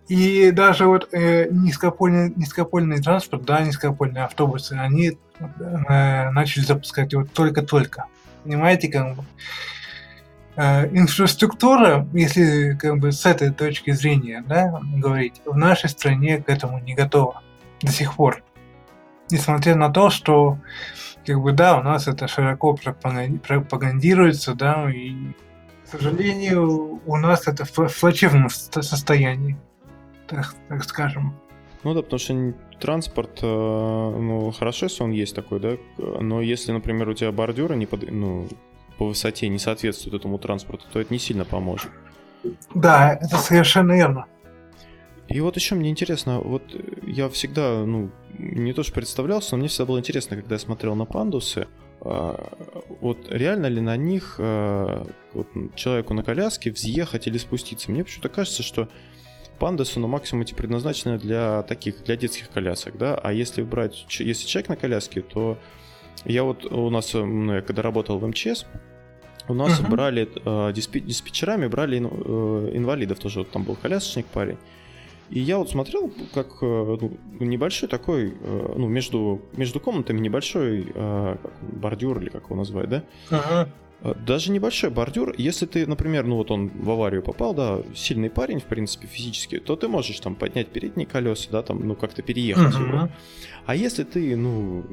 И 0.09 0.51
даже 0.51 0.87
вот 0.87 1.09
э, 1.12 1.49
низкопольный, 1.51 2.33
низкопольный 2.35 3.01
транспорт, 3.01 3.45
да, 3.45 3.62
низкопольные 3.62 4.25
автобусы, 4.25 4.73
они 4.73 5.19
э, 5.38 6.31
начали 6.31 6.64
запускать 6.64 7.12
его 7.12 7.25
только-только. 7.25 8.07
Понимаете, 8.43 8.88
как 8.88 9.17
бы? 9.17 9.25
Э, 10.57 10.88
инфраструктура, 10.88 12.07
если 12.12 12.77
как 12.77 12.99
бы 12.99 13.12
с 13.12 13.25
этой 13.25 13.51
точки 13.51 13.93
зрения 13.93 14.45
да, 14.47 14.81
говорить, 14.97 15.40
в 15.45 15.57
нашей 15.57 15.88
стране 15.88 16.43
к 16.43 16.49
этому 16.49 16.81
не 16.81 16.95
готова 16.95 17.40
до 17.81 17.93
сих 17.93 18.17
пор. 18.17 18.43
Несмотря 19.30 19.74
на 19.74 19.90
то, 19.90 20.10
что 20.10 20.58
как 21.26 21.40
бы 21.40 21.52
да, 21.52 21.78
у 21.78 21.82
нас 21.82 22.06
это 22.06 22.28
широко 22.28 22.74
пропаганди- 22.74 23.38
пропагандируется, 23.38 24.54
да, 24.54 24.90
и, 24.90 25.14
к 25.84 25.88
сожалению, 25.90 27.00
у 27.06 27.16
нас 27.16 27.48
это 27.48 27.64
в 27.64 28.00
плачевном 28.00 28.50
со- 28.50 28.82
состоянии, 28.82 29.56
так, 30.26 30.54
так 30.68 30.84
скажем. 30.84 31.34
Ну 31.82 31.94
да, 31.94 32.02
потому 32.02 32.18
что 32.18 32.54
транспорт, 32.80 33.38
э, 33.42 33.46
ну, 33.46 34.50
хорошо, 34.52 34.87
если 34.87 35.02
он 35.02 35.10
есть 35.12 35.34
такой, 35.34 35.60
да, 35.60 35.76
но 35.98 36.40
если, 36.40 36.72
например, 36.72 37.08
у 37.08 37.14
тебя 37.14 37.32
бордюры 37.32 37.76
не 37.76 37.87
под, 37.87 38.10
ну, 38.10 38.48
по 38.98 39.06
высоте 39.06 39.48
не 39.48 39.58
соответствуют 39.58 40.14
этому 40.14 40.38
транспорту, 40.38 40.84
то 40.92 41.00
это 41.00 41.12
не 41.12 41.18
сильно 41.18 41.44
поможет. 41.44 41.90
Да, 42.74 43.14
это 43.14 43.37
совершенно 43.38 43.92
верно. 43.92 44.26
И 45.35 45.40
вот 45.40 45.57
еще 45.57 45.75
мне 45.75 45.90
интересно, 45.90 46.38
вот 46.38 46.62
э, 46.75 46.79
я 47.09 47.29
всегда, 47.29 47.85
ну, 47.85 48.12
не 48.38 48.73
то 48.73 48.85
что 48.85 48.92
представлялся, 48.92 49.57
но 49.57 49.59
мне 49.59 49.68
всегда 49.68 49.87
было 49.87 49.99
интересно, 49.99 50.37
когда 50.37 50.55
я 50.55 50.59
смотрел 50.61 50.94
на 50.94 51.07
пандусы, 51.07 51.66
а, 52.03 52.57
вот 53.01 53.18
реально 53.31 53.66
ли 53.66 53.81
на 53.81 53.97
них 53.97 54.37
а, 54.38 55.05
вот, 55.33 55.49
человеку 55.75 56.14
на 56.14 56.23
коляске 56.23 56.70
взъехать 56.70 57.27
или 57.27 57.37
спуститься. 57.38 57.90
Мне 57.90 58.05
почему-то 58.05 58.29
кажется, 58.29 58.62
что 58.62 58.88
пандусы 59.59 59.99
на 59.99 60.07
максимум 60.07 60.42
эти 60.42 60.55
предназначены 60.55 61.18
для 61.18 61.64
таких, 61.64 62.05
для 62.05 62.16
детских 62.16 62.49
колясок, 62.51 62.97
да, 62.97 63.16
а 63.16 63.33
если 63.33 63.64
брать, 63.64 64.07
если 64.20 64.47
человек 64.47 64.68
на 64.68 64.77
коляске, 64.77 65.20
то 65.23 65.59
я 66.25 66.44
вот 66.44 66.64
у 66.64 66.90
нас, 66.90 67.12
э, 67.12 67.25
ну, 67.25 67.55
я 67.55 67.61
когда 67.62 67.83
работал 67.83 68.20
в 68.20 68.25
МЧС, 68.29 68.66
у 69.49 69.55
нас 69.55 69.81
Мгм. 69.81 69.90
брали 69.90 70.29
э, 70.33 70.73
диспе- 70.73 71.01
диспетчерами 71.01 71.66
брали 71.66 71.99
э, 71.99 72.77
инвалидов 72.77 73.18
тоже, 73.18 73.40
вот 73.40 73.51
там 73.51 73.64
был 73.64 73.75
колясочник 73.75 74.27
парень. 74.27 74.59
И 75.30 75.40
я 75.40 75.58
вот 75.58 75.70
смотрел, 75.70 76.12
как 76.32 76.48
э, 76.60 76.96
ну, 77.00 77.18
небольшой 77.40 77.88
такой, 77.88 78.34
э, 78.38 78.74
ну, 78.76 78.88
между, 78.88 79.42
между 79.56 79.80
комнатами 79.80 80.20
небольшой 80.20 80.87
э, 80.94 81.37
как 81.42 81.52
бордюр, 81.80 82.20
или 82.20 82.28
как 82.28 82.44
его 82.44 82.56
назвать, 82.56 82.88
да? 82.88 83.04
Э, 84.02 84.14
Даже 84.26 84.52
небольшой 84.52 84.90
бордюр, 84.90 85.34
если 85.38 85.66
ты, 85.66 85.87
например, 85.87 86.26
ну 86.26 86.37
вот 86.37 86.50
он 86.50 86.68
в 86.68 86.90
аварию 86.90 87.22
попал, 87.22 87.54
да, 87.54 87.82
сильный 87.94 88.28
парень, 88.30 88.60
в 88.60 88.64
принципе, 88.64 89.06
физически, 89.06 89.58
то 89.58 89.76
ты 89.76 89.88
можешь 89.88 90.20
там 90.20 90.34
поднять 90.34 90.68
передние 90.68 91.06
колеса, 91.06 91.48
да, 91.50 91.62
там, 91.62 91.87
ну, 91.87 91.94
как-то 91.94 92.22
переехать 92.22 92.74
его. 92.74 92.98
Мгм. 92.98 93.12
А 93.64 93.74
если 93.74 94.04
ты, 94.04 94.37
ну, 94.37 94.84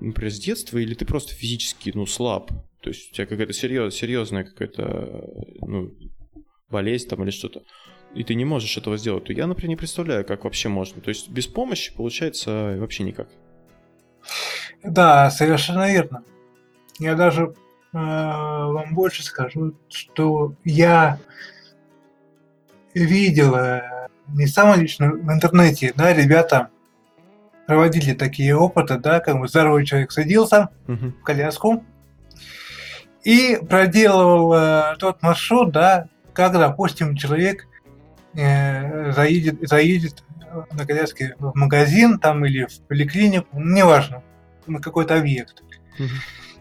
например, 0.00 0.32
с 0.32 0.38
детства, 0.38 0.78
или 0.78 0.94
ты 0.94 1.04
просто 1.04 1.34
физически, 1.34 1.90
ну, 1.92 2.06
слаб, 2.06 2.50
то 2.82 2.90
есть 2.90 3.10
у 3.10 3.14
тебя 3.14 3.26
какая-то 3.26 3.52
серьез, 3.52 3.94
серьезная 3.94 4.44
какая-то, 4.44 5.28
ну, 5.60 5.90
болезнь 6.70 7.08
там 7.08 7.22
или 7.24 7.30
что-то, 7.30 7.62
и 8.14 8.24
ты 8.24 8.34
не 8.34 8.44
можешь 8.44 8.76
этого 8.76 8.96
сделать, 8.96 9.24
то 9.24 9.32
я, 9.32 9.46
например, 9.46 9.70
не 9.70 9.76
представляю, 9.76 10.24
как 10.24 10.44
вообще 10.44 10.68
можно. 10.68 11.00
То 11.02 11.10
есть 11.10 11.28
без 11.28 11.46
помощи 11.46 11.94
получается 11.94 12.76
вообще 12.78 13.04
никак. 13.04 13.28
Да, 14.82 15.30
совершенно 15.30 15.90
верно. 15.90 16.22
Я 16.98 17.14
даже 17.14 17.54
э, 17.92 17.96
вам 17.96 18.94
больше 18.94 19.22
скажу, 19.22 19.74
что 19.88 20.54
я 20.64 21.18
видел 22.94 23.54
э, 23.54 24.08
не 24.28 24.46
сам 24.46 24.78
лично 24.80 25.10
в 25.10 25.30
интернете, 25.32 25.92
да, 25.94 26.12
ребята 26.12 26.70
проводили 27.66 28.14
такие 28.14 28.56
опыты, 28.56 28.98
да, 28.98 29.20
как 29.20 29.38
бы 29.38 29.48
здоровый 29.48 29.84
человек 29.84 30.12
садился 30.12 30.70
Мгм. 30.86 31.12
в 31.20 31.22
коляску 31.22 31.84
и 33.24 33.58
проделывал 33.68 34.54
э, 34.54 34.96
тот 34.98 35.20
маршрут, 35.20 35.72
да, 35.72 36.08
как, 36.32 36.52
допустим, 36.52 37.16
человек 37.16 37.66
э, 38.36 39.12
заедет, 39.12 39.68
заедет 39.68 40.24
на 40.72 40.86
коляске 40.86 41.34
в 41.38 41.52
магазин 41.54 42.18
там 42.18 42.44
или 42.44 42.66
в 42.66 42.80
поликлинику, 42.82 43.60
неважно, 43.60 44.22
на 44.66 44.80
какой-то 44.80 45.18
объект. 45.18 45.62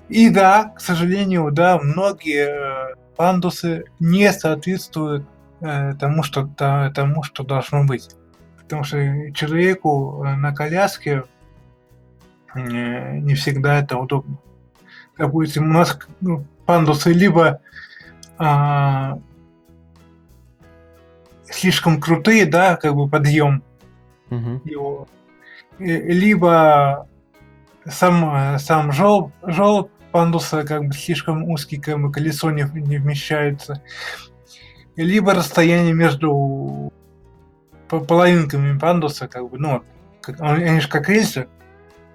И 0.09 0.29
да, 0.29 0.73
к 0.75 0.79
сожалению, 0.79 1.51
да, 1.51 1.79
многие 1.79 2.91
э, 2.91 2.95
пандусы 3.15 3.85
не 3.99 4.31
соответствуют 4.31 5.25
э, 5.61 5.93
тому, 5.99 6.23
что, 6.23 6.47
тому, 6.93 7.23
что 7.23 7.43
должно 7.43 7.85
быть. 7.85 8.09
Потому 8.57 8.83
что 8.83 8.97
человеку 9.33 10.23
на 10.23 10.53
коляске 10.53 11.23
не 12.55 13.35
всегда 13.35 13.79
это 13.79 13.97
удобно. 13.97 14.37
Допустим, 15.17 15.69
у 15.69 15.73
нас 15.73 15.97
ну, 16.21 16.45
пандусы 16.65 17.13
либо 17.13 17.61
а, 18.37 19.19
слишком 21.49 21.99
крутые, 21.99 22.45
да, 22.45 22.75
как 22.75 22.95
бы 22.95 23.07
подъем 23.07 23.63
угу. 24.29 24.61
его, 24.65 25.07
либо 25.79 27.07
сам, 27.85 28.57
сам 28.59 28.91
жол, 28.91 29.31
жол 29.43 29.89
пандуса 30.11 30.63
как 30.63 30.87
бы 30.87 30.93
слишком 30.93 31.43
узкий, 31.49 31.77
как 31.77 32.01
бы 32.01 32.11
колесо 32.11 32.51
не, 32.51 32.63
не 32.73 32.97
вмещается, 32.97 33.81
либо 34.95 35.33
расстояние 35.33 35.93
между 35.93 36.93
половинками 37.87 38.77
пандуса, 38.77 39.27
как 39.27 39.49
бы, 39.49 39.57
ну, 39.59 39.83
как, 40.21 40.39
они 40.41 40.79
же 40.79 40.87
как 40.87 41.09
рельсы, 41.09 41.47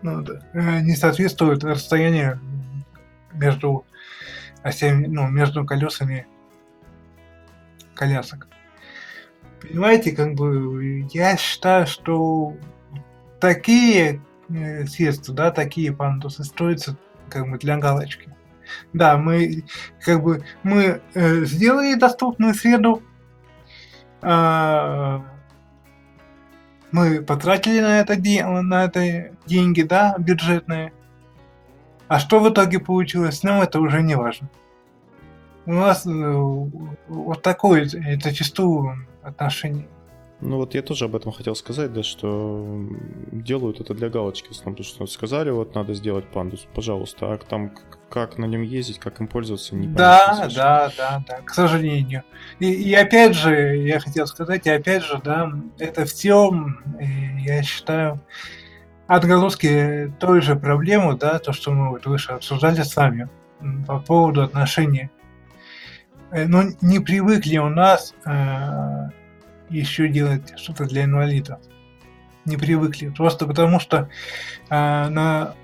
ну, 0.03 0.23
да, 0.23 0.40
э, 0.53 0.81
не 0.81 0.97
соответствует 0.97 1.62
расстоянию 1.62 2.40
между 3.33 3.85
осями, 4.62 5.07
ну, 5.07 5.29
между 5.29 5.64
колесами 5.64 6.27
колясок. 7.95 8.49
Понимаете, 9.61 10.12
как 10.12 10.35
бы 10.35 11.07
я 11.12 11.37
считаю, 11.37 11.87
что 11.87 12.57
такие 13.40 14.23
э, 14.49 14.87
средства, 14.87 15.35
да, 15.35 15.51
такие 15.51 15.92
пандусы 15.92 16.44
строятся 16.44 16.96
как 17.29 17.51
бы 17.51 17.59
для 17.59 17.77
галочки. 17.77 18.29
Да, 18.92 19.18
мы 19.18 19.64
как 20.05 20.23
бы 20.23 20.44
мы 20.62 21.01
э, 21.14 21.44
сделали 21.44 21.94
доступную 21.94 22.55
среду, 22.55 23.03
э, 24.23 25.20
мы 26.92 27.23
потратили 27.23 27.81
на 27.81 28.01
это, 28.01 28.16
на 28.62 28.85
это 28.85 29.31
деньги, 29.46 29.83
да, 29.83 30.14
бюджетные. 30.18 30.92
А 32.09 32.18
что 32.18 32.40
в 32.40 32.49
итоге 32.51 32.81
получилось, 32.81 33.42
нам 33.42 33.61
это 33.61 33.79
уже 33.81 34.03
не 34.03 34.16
важно. 34.16 34.49
У 35.66 35.73
нас 35.73 36.07
э, 36.07 36.11
вот 36.11 37.42
такое 37.42 37.87
зачастую 37.87 39.07
отношение. 39.23 39.89
Ну 40.41 40.57
вот 40.57 40.75
я 40.75 40.81
тоже 40.81 41.05
об 41.05 41.15
этом 41.15 41.33
хотел 41.33 41.55
сказать, 41.55 41.93
да, 41.93 42.03
что 42.03 42.89
делают 43.31 43.81
это 43.81 43.93
для 43.93 44.09
галочки, 44.09 44.49
потому 44.57 44.83
что 44.83 45.07
сказали, 45.07 45.51
вот 45.51 45.75
надо 45.75 45.93
сделать 45.93 46.27
пандус, 46.31 46.67
пожалуйста, 46.75 47.33
а 47.33 47.37
там 47.37 47.73
как 48.09 48.39
на 48.39 48.47
нем 48.47 48.63
ездить, 48.63 48.99
как 48.99 49.21
им 49.21 49.29
пользоваться, 49.29 49.77
не 49.77 49.87
Да, 49.87 50.49
да, 50.55 50.91
да, 50.97 51.25
да, 51.29 51.41
к 51.43 51.51
сожалению. 51.51 52.23
И, 52.59 52.73
и 52.73 52.95
опять 52.95 53.35
же, 53.35 53.77
я 53.77 54.01
хотел 54.01 54.27
сказать, 54.27 54.67
и 54.67 54.71
опять 54.71 55.05
же, 55.05 55.21
да, 55.23 55.53
это 55.79 56.07
все, 56.07 56.51
я 57.45 57.63
считаю, 57.63 58.19
отголоски 59.07 60.13
той 60.19 60.41
же 60.41 60.57
проблемы, 60.57 61.17
да, 61.19 61.39
то, 61.39 61.53
что 61.53 61.71
мы 61.73 61.91
вот 61.91 62.07
выше 62.07 62.33
обсуждали 62.33 62.83
с 62.83 62.97
вами 62.97 63.29
по 63.87 64.01
поводу 64.01 64.43
отношений. 64.43 65.11
Э, 66.31 66.47
но 66.47 66.64
не 66.81 67.01
привыкли 67.01 67.59
у 67.59 67.69
нас 67.69 68.14
э, 68.25 69.09
еще 69.69 70.09
делать 70.09 70.59
что-то 70.59 70.85
для 70.85 71.05
инвалидов. 71.05 71.61
Не 72.45 72.57
привыкли. 72.57 73.11
Просто 73.11 73.47
потому 73.47 73.81
что 73.81 74.09
э, 74.69 75.09
на 75.09 75.55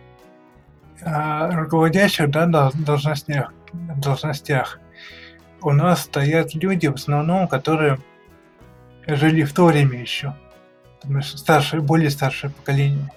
э, 1.01 1.51
руководящих 1.55 2.31
да, 2.31 2.71
должностях, 2.75 3.53
должностях 3.73 4.81
у 5.63 5.73
нас 5.73 6.03
стоят 6.03 6.55
люди 6.55 6.87
в 6.87 6.95
основном, 6.95 7.49
которые 7.49 7.99
жили 9.07 9.43
в 9.43 9.53
то 9.53 9.67
время 9.67 10.01
еще. 10.01 10.35
Старшее, 11.23 11.83
более 11.83 12.11
старшее 12.11 12.51
поколение. 12.51 13.11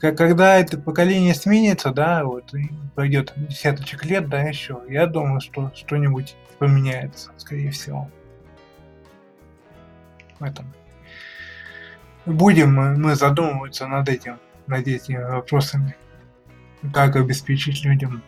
Когда 0.00 0.58
это 0.58 0.78
поколение 0.78 1.34
сменится, 1.34 1.90
да, 1.90 2.24
вот, 2.24 2.54
и 2.54 2.70
пройдет 2.94 3.32
десяточек 3.36 4.04
лет, 4.04 4.28
да, 4.28 4.42
еще, 4.42 4.80
я 4.88 5.06
думаю, 5.06 5.40
что 5.40 5.72
что-нибудь 5.74 6.36
поменяется, 6.58 7.32
скорее 7.36 7.72
всего 7.72 8.08
в 10.38 10.44
этом. 10.44 10.72
Будем 12.26 12.74
мы 12.74 13.14
задумываться 13.14 13.86
над 13.86 14.08
этим, 14.08 14.38
над 14.66 14.86
этими 14.86 15.16
вопросами, 15.16 15.96
как 16.92 17.16
обеспечить 17.16 17.84
людям 17.84 18.22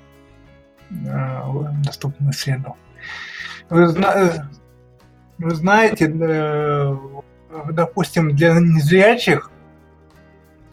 э, 0.91 1.43
доступную 1.85 2.33
среду. 2.33 2.77
Вы, 3.69 3.95
вы 5.39 5.55
знаете, 5.55 6.07
э, 6.09 6.97
допустим, 7.73 8.35
для 8.35 8.55
незрячих, 8.55 9.50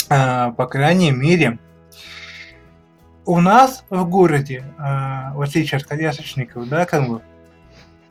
э, 0.10 0.52
по 0.52 0.67
крайней 0.67 1.12
мере, 1.12 1.60
у 3.26 3.39
нас 3.41 3.84
в 3.89 4.06
городе, 4.06 4.63
в 4.78 5.41
отличие 5.41 5.78
от 5.78 5.84
колясочников, 5.86 6.70
да, 6.70 6.86
как 6.86 7.10
бы, 7.10 7.22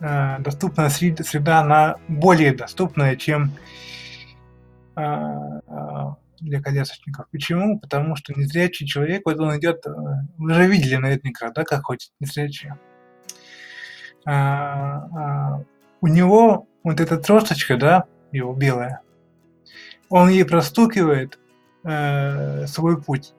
э, 0.01 0.39
доступная 0.41 0.91
среда, 0.91 1.25
среда, 1.25 1.61
она 1.61 1.97
более 2.09 2.55
доступная, 2.55 3.17
чем 3.17 3.53
э, 4.97 5.03
э, 5.03 6.15
для 6.41 6.63
колясочников. 6.63 7.27
Почему? 7.31 7.79
Потому 7.79 8.17
что 8.17 8.33
незрячий 8.35 8.87
человек, 8.87 9.23
вот 9.25 9.39
он 9.39 9.59
идет, 9.59 9.87
э, 9.87 9.91
вы 10.39 10.55
же 10.55 10.67
видели 10.67 10.97
наверняка, 10.97 11.51
да, 11.51 11.65
как 11.65 11.85
ходит 11.85 12.11
незрячий. 12.21 12.73
А, 14.29 15.07
а, 15.15 15.63
у 16.01 16.09
него 16.09 16.67
вот 16.83 17.01
эта 17.01 17.17
тросточка, 17.17 17.77
да, 17.77 18.05
его 18.33 18.53
белая, 18.55 19.01
он 20.09 20.29
ей 20.29 20.45
простукивает 20.45 21.39
э, 21.87 22.67
свой 22.67 23.01
путь. 23.01 23.33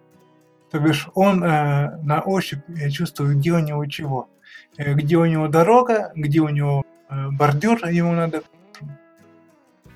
То 0.71 0.79
бишь 0.79 1.07
он 1.13 1.43
э, 1.43 1.97
на 2.03 2.21
ощупь 2.21 2.63
чувствует, 2.91 3.37
где 3.37 3.51
у 3.51 3.59
него 3.59 3.85
чего. 3.85 4.29
Э, 4.77 4.93
где 4.93 5.17
у 5.17 5.25
него 5.25 5.47
дорога, 5.47 6.11
где 6.15 6.39
у 6.39 6.49
него 6.49 6.83
э, 7.09 7.29
бордюр, 7.31 7.85
ему 7.87 8.13
надо 8.13 8.43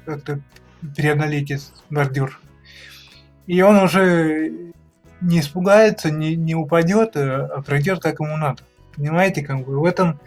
как-то 0.06 0.40
преодолеть 0.96 1.52
этот 1.52 1.74
бордюр. 1.90 2.40
И 3.48 3.62
он 3.62 3.78
уже 3.78 4.72
не 5.22 5.40
испугается, 5.40 6.10
не, 6.10 6.36
не 6.36 6.56
упадет, 6.56 7.16
а, 7.16 7.50
а 7.56 7.62
пройдет 7.62 8.02
как 8.02 8.20
ему 8.20 8.38
надо. 8.38 8.64
Понимаете, 8.96 9.44
как 9.44 9.66
бы 9.66 9.80
в 9.80 9.86
этом 9.86 10.20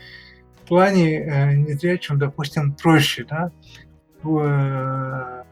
плане 0.66 1.20
э, 1.20 1.54
незрячим, 1.54 2.18
допустим, 2.18 2.72
проще, 2.74 3.24
да. 3.24 3.50
Э, 4.24 5.43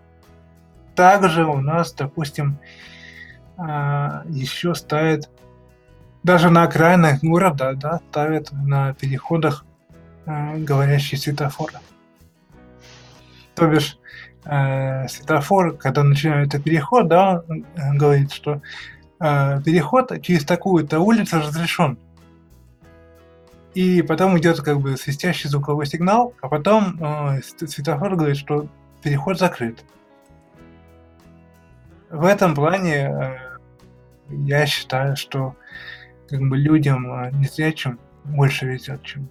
также 0.95 1.45
у 1.45 1.61
нас, 1.61 1.93
допустим, 1.93 2.59
э, 3.59 4.23
еще 4.29 4.75
ставят 4.75 5.31
даже 6.23 6.51
на 6.51 6.63
окраинах 6.65 7.23
города 7.23 7.75
да, 7.75 8.01
ставят 8.11 8.53
на 8.53 8.95
переходах 8.95 9.65
э, 10.27 10.59
говорящие 10.59 11.19
светофоры. 11.19 11.75
То 13.55 13.67
бишь, 13.67 13.99
э, 14.45 15.09
светофор, 15.09 15.77
когда 15.77 16.05
начинается 16.05 16.61
переход, 16.61 17.09
да, 17.09 17.43
он 17.49 17.67
э, 17.75 17.95
говорит, 17.95 18.33
что 18.33 18.63
э, 19.21 19.63
переход 19.63 20.23
через 20.23 20.45
такую-то 20.45 21.01
улицу 21.01 21.39
разрешен. 21.39 21.99
И 23.75 24.03
потом 24.03 24.39
идет 24.39 24.61
как 24.61 24.81
бы 24.81 24.97
свистящий 24.97 25.49
звуковой 25.49 25.87
сигнал, 25.87 26.35
а 26.40 26.49
потом 26.49 26.99
э, 27.01 27.40
светофор 27.43 28.17
говорит, 28.17 28.37
что 28.37 28.69
переход 29.03 29.38
закрыт. 29.38 29.85
В 32.13 32.25
этом 32.25 32.54
плане 32.54 32.94
э, 32.94 33.38
я 34.29 34.67
считаю, 34.67 35.17
что 35.17 35.56
как 36.29 36.40
бы 36.40 36.56
людям 36.56 37.10
а, 37.10 37.31
незрячим 37.31 37.98
больше 38.25 38.67
везет, 38.67 39.02
чем 39.02 39.29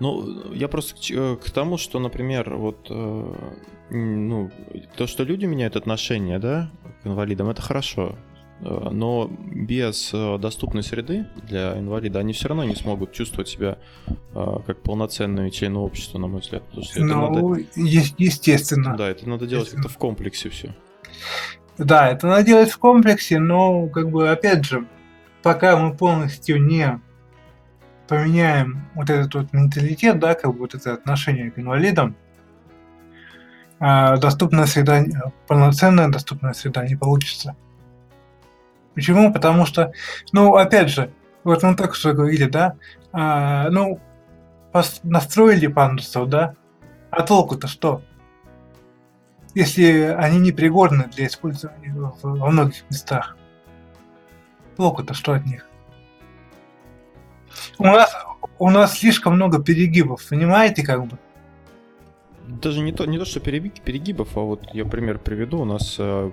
ну, 0.00 0.52
я 0.52 0.68
просто 0.68 0.94
к, 0.94 1.10
э, 1.10 1.36
к 1.36 1.50
тому, 1.50 1.78
что, 1.78 2.00
например, 2.00 2.56
вот, 2.56 2.88
э, 2.90 3.34
ну, 3.90 4.50
то, 4.96 5.06
что 5.06 5.22
люди 5.22 5.46
меняют 5.46 5.76
отношения, 5.76 6.38
да, 6.38 6.70
к 7.02 7.06
инвалидам, 7.06 7.48
это 7.48 7.62
хорошо. 7.62 8.16
Э, 8.60 8.88
но 8.90 9.30
без 9.52 10.10
э, 10.12 10.38
доступной 10.38 10.82
среды 10.82 11.26
для 11.42 11.78
инвалида 11.78 12.20
они 12.20 12.32
все 12.32 12.48
равно 12.48 12.64
не 12.64 12.74
смогут 12.74 13.12
чувствовать 13.12 13.48
себя 13.48 13.78
э, 14.06 14.56
как 14.66 14.82
полноценные 14.82 15.50
члены 15.50 15.78
общества, 15.78 16.18
на 16.18 16.26
мой 16.26 16.40
взгляд. 16.40 16.64
Потому 16.64 16.84
что 16.84 17.00
ну, 17.00 17.50
надо... 17.50 17.64
естественно. 17.76 18.96
Да, 18.96 19.08
это 19.08 19.28
надо 19.28 19.46
делать 19.46 19.70
как-то 19.70 19.88
в 19.88 19.98
комплексе 19.98 20.48
все. 20.48 20.74
Да, 21.78 22.08
это 22.08 22.26
надо 22.26 22.44
делать 22.44 22.70
в 22.70 22.78
комплексе, 22.78 23.38
но, 23.38 23.88
как 23.88 24.10
бы, 24.10 24.30
опять 24.30 24.64
же, 24.64 24.86
пока 25.42 25.76
мы 25.76 25.94
полностью 25.94 26.62
не 26.62 27.00
поменяем 28.06 28.88
вот 28.94 29.10
этот 29.10 29.34
вот 29.34 29.52
менталитет, 29.52 30.18
да, 30.18 30.34
как 30.34 30.52
бы 30.52 30.60
вот 30.60 30.74
это 30.74 30.94
отношение 30.94 31.50
к 31.50 31.58
инвалидам, 31.58 32.16
а, 33.80 34.16
доступная 34.18 34.66
среда, 34.66 35.04
полноценная 35.48 36.08
доступная 36.08 36.52
среда 36.52 36.86
не 36.86 36.96
получится. 36.96 37.56
Почему? 38.94 39.32
Потому 39.32 39.66
что, 39.66 39.92
ну, 40.32 40.54
опять 40.54 40.90
же, 40.90 41.10
вот 41.42 41.62
мы 41.62 41.74
только 41.74 41.94
что 41.94 42.12
говорили, 42.12 42.44
да, 42.44 42.76
а, 43.12 43.68
ну, 43.70 44.00
настроили 45.02 45.66
пандусов, 45.66 46.28
да, 46.28 46.54
а 47.10 47.22
толку-то 47.22 47.66
что? 47.66 48.02
Если 49.54 50.14
они 50.18 50.38
не 50.38 50.52
пригодны 50.52 51.08
для 51.14 51.26
использования 51.26 51.94
во 52.22 52.50
многих 52.50 52.84
местах. 52.90 53.36
Толку-то 54.76 55.14
что 55.14 55.32
от 55.32 55.46
них? 55.46 55.66
У 57.78 57.84
нас, 57.84 58.14
у 58.58 58.70
нас 58.70 58.98
слишком 58.98 59.34
много 59.34 59.62
перегибов, 59.62 60.26
понимаете, 60.28 60.82
как 60.82 61.06
бы? 61.06 61.18
Даже 62.46 62.80
не 62.80 62.92
то, 62.92 63.06
не 63.06 63.18
то, 63.18 63.24
что 63.24 63.40
перегибов, 63.40 64.36
а 64.36 64.40
вот 64.40 64.68
я 64.74 64.84
пример 64.84 65.18
приведу. 65.18 65.60
У 65.60 65.64
нас 65.64 65.96
э, 65.98 66.30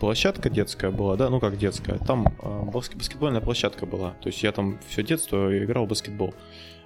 площадка 0.00 0.50
детская 0.50 0.90
была, 0.90 1.16
да, 1.16 1.30
ну 1.30 1.38
как 1.38 1.56
детская. 1.56 1.98
Там 1.98 2.26
э, 2.42 2.62
баскетбольная 2.72 3.40
площадка 3.40 3.86
была. 3.86 4.10
То 4.22 4.28
есть 4.28 4.42
я 4.42 4.50
там 4.50 4.78
все 4.88 5.04
детство 5.04 5.56
играл 5.56 5.86
в 5.86 5.90
баскетбол. 5.90 6.34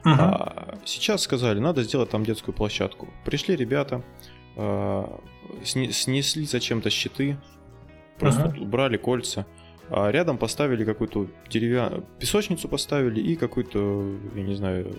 Uh-huh. 0.04 0.14
А 0.18 0.78
сейчас 0.84 1.22
сказали, 1.22 1.58
надо 1.58 1.82
сделать 1.84 2.10
там 2.10 2.22
детскую 2.22 2.54
площадку. 2.54 3.08
Пришли 3.24 3.56
ребята, 3.56 4.02
снесли 5.64 6.44
зачем-то 6.44 6.90
щиты, 6.90 7.36
просто 8.18 8.42
uh-huh. 8.42 8.60
убрали 8.60 8.96
кольца. 8.96 9.46
А 9.88 10.10
рядом 10.10 10.38
поставили 10.38 10.84
какую-то 10.84 11.26
деревянную 11.48 12.06
песочницу 12.18 12.68
поставили 12.68 13.20
и 13.20 13.34
какую-то, 13.34 14.18
я 14.36 14.42
не 14.42 14.54
знаю, 14.54 14.96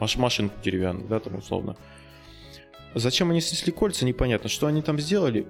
маш 0.00 0.16
машинку 0.16 0.56
деревянную, 0.62 1.08
да, 1.08 1.20
там 1.20 1.36
условно. 1.36 1.76
Зачем 2.94 3.30
они 3.30 3.40
снесли 3.40 3.70
кольца, 3.70 4.04
непонятно. 4.04 4.48
Что 4.48 4.66
они 4.66 4.82
там 4.82 4.98
сделали? 4.98 5.46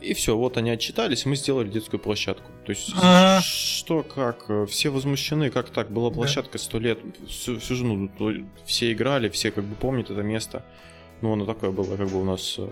И 0.00 0.14
все, 0.14 0.36
вот 0.36 0.56
они 0.58 0.70
отчитались, 0.70 1.26
мы 1.26 1.34
сделали 1.34 1.68
детскую 1.68 1.98
площадку. 1.98 2.50
То 2.64 2.70
есть, 2.70 2.92
а... 3.02 3.40
что, 3.42 4.02
как, 4.02 4.68
все 4.68 4.90
возмущены, 4.90 5.50
как 5.50 5.70
так, 5.70 5.90
была 5.90 6.10
площадка 6.10 6.58
сто 6.58 6.78
лет, 6.78 7.00
всю, 7.26 7.58
всю 7.58 7.74
жену, 7.74 8.10
все 8.64 8.92
играли, 8.92 9.28
все 9.28 9.50
как 9.50 9.64
бы 9.64 9.74
помнят 9.74 10.10
это 10.10 10.22
место. 10.22 10.64
Ну, 11.20 11.32
оно 11.32 11.44
такое 11.44 11.70
было, 11.70 11.96
как 11.96 12.08
бы 12.08 12.20
у 12.20 12.24
нас 12.24 12.56
э, 12.58 12.68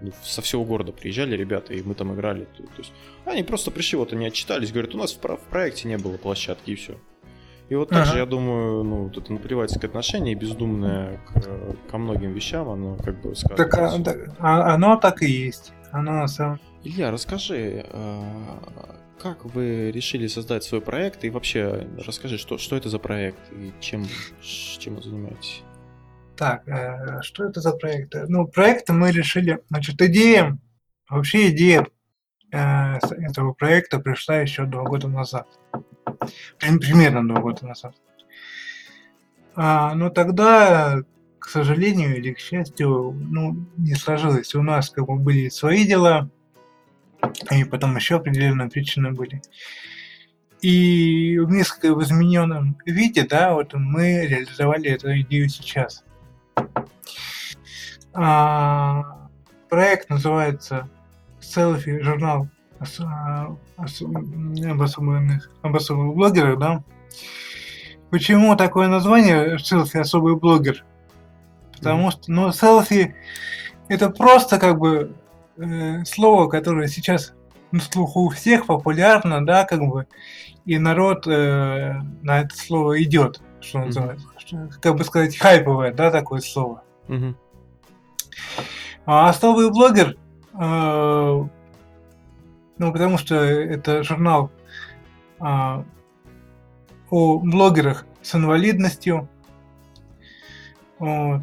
ну, 0.00 0.12
со 0.22 0.42
всего 0.42 0.64
города 0.64 0.92
приезжали 0.92 1.36
ребята, 1.36 1.74
и 1.74 1.82
мы 1.82 1.94
там 1.94 2.14
играли. 2.14 2.44
То, 2.56 2.62
то 2.62 2.78
есть, 2.78 2.92
они 3.24 3.42
просто 3.42 3.70
пришли, 3.70 3.98
вот 3.98 4.12
они 4.12 4.26
отчитались, 4.26 4.72
говорят, 4.72 4.94
у 4.94 4.98
нас 4.98 5.12
в, 5.12 5.22
в 5.22 5.48
проекте 5.50 5.88
не 5.88 5.98
было 5.98 6.16
площадки, 6.16 6.70
и 6.70 6.74
все. 6.74 6.96
И 7.70 7.74
вот 7.74 7.88
также, 7.88 8.12
ага. 8.12 8.20
я 8.20 8.26
думаю, 8.26 8.84
ну, 8.84 9.04
вот 9.04 9.16
это 9.16 9.32
наплевательское 9.32 9.88
отношение, 9.88 10.34
бездумное 10.34 11.20
к, 11.26 11.90
ко 11.90 11.98
многим 11.98 12.32
вещам, 12.32 12.68
оно 12.68 12.96
как 12.96 13.20
бы 13.22 13.34
сказывается. 13.34 13.64
Так, 13.64 13.78
а, 13.78 13.98
да, 13.98 14.34
а, 14.38 14.74
оно 14.74 14.96
так 14.96 15.22
и 15.22 15.30
есть. 15.30 15.72
Оно 15.90 16.12
на 16.12 16.28
самом... 16.28 16.60
Илья, 16.82 17.10
расскажи, 17.10 17.86
а, 17.90 19.00
как 19.18 19.46
вы 19.46 19.90
решили 19.90 20.26
создать 20.26 20.64
свой 20.64 20.82
проект 20.82 21.24
и 21.24 21.30
вообще 21.30 21.88
расскажи, 22.06 22.36
что, 22.36 22.58
что 22.58 22.76
это 22.76 22.90
за 22.90 22.98
проект 22.98 23.40
и 23.52 23.72
чем, 23.80 24.06
чем 24.42 24.96
вы 24.96 25.02
занимаетесь? 25.02 25.62
Так, 26.36 26.66
э, 26.66 27.22
что 27.22 27.44
это 27.44 27.60
за 27.60 27.72
проект? 27.72 28.14
Ну, 28.28 28.46
проект 28.46 28.88
мы 28.90 29.12
решили, 29.12 29.60
значит, 29.70 30.00
идея, 30.02 30.58
вообще 31.08 31.50
идея 31.50 31.86
э, 32.52 32.98
этого 32.98 33.52
проекта 33.52 34.00
пришла 34.00 34.36
еще 34.36 34.64
два 34.64 34.82
года 34.82 35.06
назад. 35.08 35.46
Примерно 36.58 37.26
два 37.26 37.40
года 37.40 37.66
назад. 37.66 37.94
А, 39.54 39.94
но 39.94 40.10
тогда, 40.10 41.02
к 41.38 41.48
сожалению 41.48 42.16
или 42.16 42.32
к 42.32 42.40
счастью, 42.40 43.12
ну, 43.12 43.66
не 43.76 43.94
сложилось. 43.94 44.54
У 44.56 44.62
нас 44.62 44.90
как 44.90 45.06
бы 45.06 45.16
были 45.16 45.48
свои 45.48 45.86
дела, 45.86 46.30
и 47.52 47.64
потом 47.64 47.94
еще 47.96 48.16
определенные 48.16 48.68
причины 48.68 49.12
были. 49.12 49.40
И 50.60 51.38
в 51.38 51.50
несколько 51.50 51.88
измененном 52.02 52.76
виде, 52.86 53.24
да, 53.24 53.52
вот 53.54 53.74
мы 53.74 54.26
реализовали 54.26 54.90
эту 54.90 55.20
идею 55.20 55.48
сейчас. 55.48 56.04
А, 58.12 59.28
проект 59.68 60.08
называется 60.08 60.88
селфи 61.40 62.00
журнал 62.00 62.48
об 62.78 63.58
особенных, 64.82 65.50
об 65.62 65.76
особых 65.76 66.14
блогерах, 66.14 66.58
да. 66.58 66.84
Почему 68.10 68.54
такое 68.56 68.88
название 68.88 69.58
селфи 69.58 69.96
особый 69.96 70.36
блогер? 70.36 70.84
Потому 71.72 72.10
что, 72.10 72.30
ну, 72.30 72.52
селфи 72.52 73.14
это 73.88 74.10
просто 74.10 74.58
как 74.58 74.78
бы 74.78 75.16
э, 75.56 76.04
слово, 76.04 76.48
которое 76.48 76.88
сейчас 76.88 77.34
на 77.72 77.80
слуху 77.80 78.26
у 78.26 78.28
всех 78.28 78.66
популярно, 78.66 79.44
да, 79.44 79.64
как 79.64 79.80
бы, 79.80 80.06
и 80.64 80.78
народ 80.78 81.26
э, 81.26 82.00
на 82.22 82.40
это 82.40 82.56
слово 82.56 83.02
идет, 83.02 83.40
что 83.64 83.80
называется, 83.80 84.26
mm-hmm. 84.50 84.72
как 84.80 84.96
бы 84.96 85.04
сказать, 85.04 85.36
хайповое, 85.36 85.92
да, 85.92 86.10
такое 86.10 86.40
слово. 86.40 86.82
Mm-hmm. 87.08 87.34
А 89.06 89.28
особый 89.28 89.70
блогер, 89.70 90.16
э, 90.54 91.48
ну, 92.78 92.92
потому 92.92 93.18
что 93.18 93.34
это 93.34 94.02
журнал 94.02 94.50
э, 95.40 95.84
о 97.10 97.38
блогерах 97.38 98.06
с 98.22 98.34
инвалидностью. 98.34 99.28
Вот. 100.98 101.42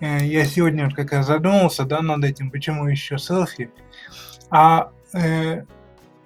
Э, 0.00 0.24
я 0.24 0.44
сегодня 0.44 0.90
как 0.90 1.12
раз 1.12 1.26
задумался, 1.26 1.84
да, 1.84 2.02
над 2.02 2.24
этим, 2.24 2.50
почему 2.50 2.86
еще 2.86 3.18
селфи. 3.18 3.70
А 4.50 4.90
э, 5.12 5.64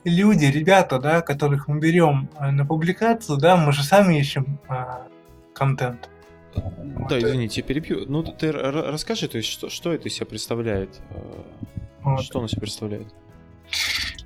люди, 0.04 0.46
ребята, 0.46 0.98
да, 0.98 1.20
которых 1.20 1.68
мы 1.68 1.78
берем 1.78 2.28
э, 2.38 2.50
на 2.50 2.64
публикацию, 2.64 3.38
да, 3.38 3.56
мы 3.56 3.72
же 3.72 3.82
сами 3.82 4.18
ищем 4.18 4.58
э, 4.68 4.84
контент. 5.54 6.08
Да, 7.08 7.18
извините, 7.18 7.62
перебью. 7.62 8.04
Ну, 8.06 8.22
ты 8.22 8.52
расскажи, 8.52 9.28
то 9.28 9.36
есть, 9.36 9.48
что, 9.48 9.68
что 9.68 9.92
это 9.92 10.08
из 10.08 10.14
себя 10.14 10.26
представляет? 10.26 11.00
Э, 11.10 11.42
вот. 12.02 12.22
Что 12.22 12.38
оно 12.38 12.48
себя 12.48 12.60
представляет? 12.60 13.08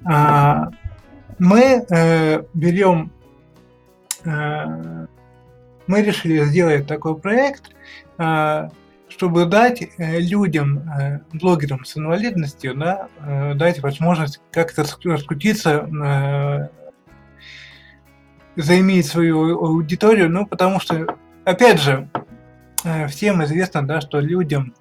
А, 0.05 0.69
мы 1.39 1.85
э, 1.89 2.43
берем... 2.55 3.11
Э, 4.25 5.07
мы 5.87 6.03
решили 6.03 6.45
сделать 6.45 6.87
такой 6.87 7.19
проект, 7.19 7.71
э, 8.19 8.69
чтобы 9.23 9.47
дать 9.47 9.89
э, 9.99 10.19
людям, 10.19 10.81
э, 10.99 11.21
блогерам 11.33 11.85
с 11.85 11.97
инвалидностью, 11.97 12.75
да, 12.75 13.09
э, 13.21 13.55
дать 13.55 13.81
возможность 13.81 14.41
как-то 14.51 14.85
раскрутиться, 15.05 16.69
заиметь 18.57 19.07
свою 19.07 19.65
аудиторию, 19.65 20.29
ну, 20.29 20.45
потому 20.45 20.81
что 20.81 21.17
опять 21.45 21.81
же, 21.81 22.09
всем 23.09 23.45
известно, 23.45 23.87
да, 23.87 24.01
что 24.01 24.19
людям 24.19 24.75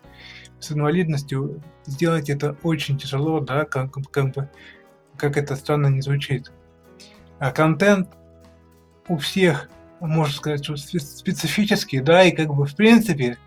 с 0.59 0.71
инвалидностью 0.71 1.61
сделать 1.85 2.31
это 2.31 2.57
очень 2.63 2.97
тяжело, 2.97 3.41
да, 3.41 3.65
как, 3.65 3.93
как 4.09 4.33
бы, 4.33 4.49
как 5.17 5.37
это 5.37 5.55
странно 5.55 5.87
не 5.87 6.01
звучит. 6.01 6.51
А 7.37 7.51
контент 7.51 8.09
у 9.07 9.19
всех, 9.19 9.69
можно 9.99 10.33
сказать, 10.33 10.65
специфический, 10.65 11.99
да, 11.99 12.23
и 12.23 12.31
как 12.31 12.47
бы 12.47 12.65
в 12.65 12.75
принципе, 12.75 13.37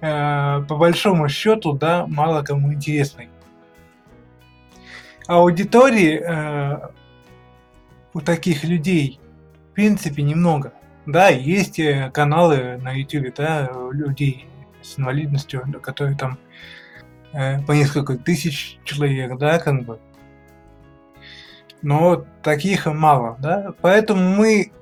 э, 0.00 0.64
по 0.68 0.76
большому 0.76 1.28
счету, 1.28 1.72
да, 1.72 2.06
мало 2.06 2.42
кому 2.42 2.72
интересный. 2.72 3.28
Аудитории 5.26 6.20
э, 6.20 6.88
у 8.14 8.20
таких 8.20 8.64
людей, 8.64 9.20
в 9.70 9.74
принципе, 9.74 10.22
немного. 10.22 10.72
Да, 11.06 11.28
есть 11.28 11.78
э, 11.78 12.10
каналы 12.12 12.78
на 12.78 12.92
YouTube, 12.92 13.34
да, 13.34 13.70
людей 13.92 14.46
с 14.82 14.98
инвалидностью, 14.98 15.62
которые 15.82 16.16
там 16.16 16.38
по 17.66 17.72
несколько 17.72 18.16
тысяч 18.16 18.78
человек, 18.84 19.36
да, 19.36 19.58
как 19.58 19.84
бы. 19.84 19.98
Но 21.82 22.24
таких 22.42 22.86
мало, 22.86 23.36
да. 23.40 23.74
Поэтому 23.82 24.36
мы 24.36 24.72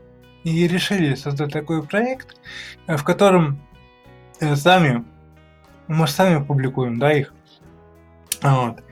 и 0.44 0.68
решили 0.68 1.14
создать 1.14 1.52
такой 1.52 1.82
проект, 1.82 2.36
в 2.86 3.02
котором 3.02 3.60
сами, 4.41 5.05
мы 5.87 6.07
сами 6.07 6.43
публикуем, 6.43 6.99
да, 6.99 7.12
их. 7.12 7.35
Вот. 8.43 8.82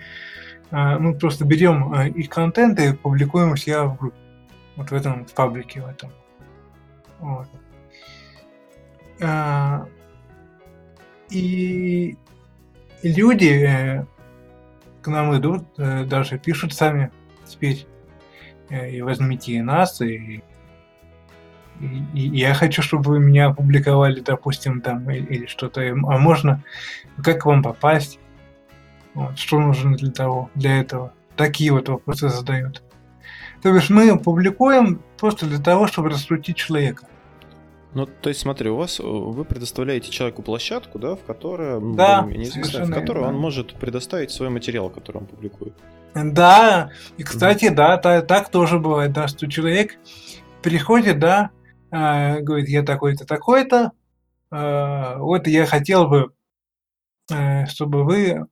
Мы 0.71 1.15
просто 1.19 1.45
берем 1.45 1.95
их 1.95 2.31
контент 2.31 2.81
и 2.81 2.95
публикуем 2.95 3.53
у 3.53 3.57
себя 3.57 3.85
в 3.85 3.99
группе. 3.99 4.17
Вот 4.77 4.91
в 4.91 4.95
этом 4.95 5.27
в 5.27 5.33
паблике 5.33 5.83
в 5.83 5.87
этом. 5.87 6.11
Вот. 7.21 7.49
А, 9.23 9.87
и 11.31 12.17
люди 13.03 13.65
э, 13.65 14.07
к 15.01 15.09
нам 15.09 15.37
идут, 15.39 15.65
э, 15.79 16.05
даже 16.05 16.39
пишут 16.39 16.73
сами 16.73 17.13
теперь, 17.47 17.87
э, 18.69 18.91
и 18.91 19.03
возьмите 19.03 19.53
и 19.53 19.63
нас, 19.63 20.01
и 20.01 20.43
я 22.15 22.55
хочу, 22.55 22.83
чтобы 22.83 23.11
вы 23.11 23.21
меня 23.21 23.49
опубликовали, 23.49 24.21
допустим, 24.21 24.81
там, 24.81 25.11
или, 25.11 25.25
или 25.25 25.47
что-то. 25.47 25.81
А 25.83 26.19
можно, 26.19 26.63
как 27.23 27.43
к 27.43 27.47
вам 27.47 27.63
попасть? 27.63 28.19
Вот, 29.15 29.39
что 29.39 29.59
нужно 29.59 29.97
для 29.97 30.11
того, 30.11 30.51
для 30.55 30.81
этого? 30.81 31.13
Такие 31.37 31.73
вот 31.73 31.89
вопросы 31.89 32.29
задают. 32.29 32.83
То 33.63 33.75
есть 33.75 33.91
мы 33.91 34.19
публикуем 34.19 35.01
просто 35.19 35.47
для 35.47 35.59
того, 35.59 35.87
чтобы 35.87 36.11
раскрутить 36.11 36.57
человека. 36.57 37.07
Ну, 37.95 38.07
то 38.07 38.31
есть, 38.31 38.41
смотри, 38.41 38.71
у 38.71 38.77
вас 38.77 38.99
вы 39.01 39.45
предоставляете 39.45 40.11
человеку 40.11 40.43
площадку, 40.43 40.99
да, 40.99 41.15
в 41.15 41.23
которой, 41.25 41.79
да, 41.95 42.23
в 42.23 42.91
которой 42.91 43.25
он 43.25 43.37
может 43.37 43.75
предоставить 43.75 44.31
свой 44.31 44.49
материал, 44.49 44.89
который 44.89 45.19
он 45.19 45.27
публикует. 45.27 45.75
Да, 46.15 46.91
и 47.17 47.23
кстати, 47.23 47.67
mm-hmm. 47.67 47.75
да, 47.75 47.97
так, 47.99 48.27
так 48.27 48.49
тоже 48.51 48.79
бывает, 48.79 49.13
да, 49.13 49.29
что 49.29 49.47
человек 49.49 49.97
приходит, 50.63 51.19
да, 51.19 51.51
э, 51.55 51.62
говорит, 51.93 52.69
я 52.69 52.83
такой-то, 52.83 53.27
такой-то, 53.27 53.93
э, 54.51 55.17
вот 55.19 55.47
я 55.47 55.67
хотел 55.67 56.09
бы, 56.09 56.33
э, 57.31 57.67
чтобы 57.67 58.05
вы 58.05 58.47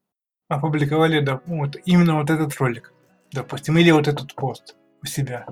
опубликовали 0.49 1.21
да, 1.21 1.41
вот, 1.47 1.77
именно 1.85 2.17
вот 2.19 2.29
этот 2.29 2.55
ролик, 2.59 2.93
допустим, 3.33 3.79
или 3.79 3.91
вот 3.91 4.09
этот 4.09 4.35
пост 4.35 4.77
у 5.03 5.07
себя. 5.07 5.47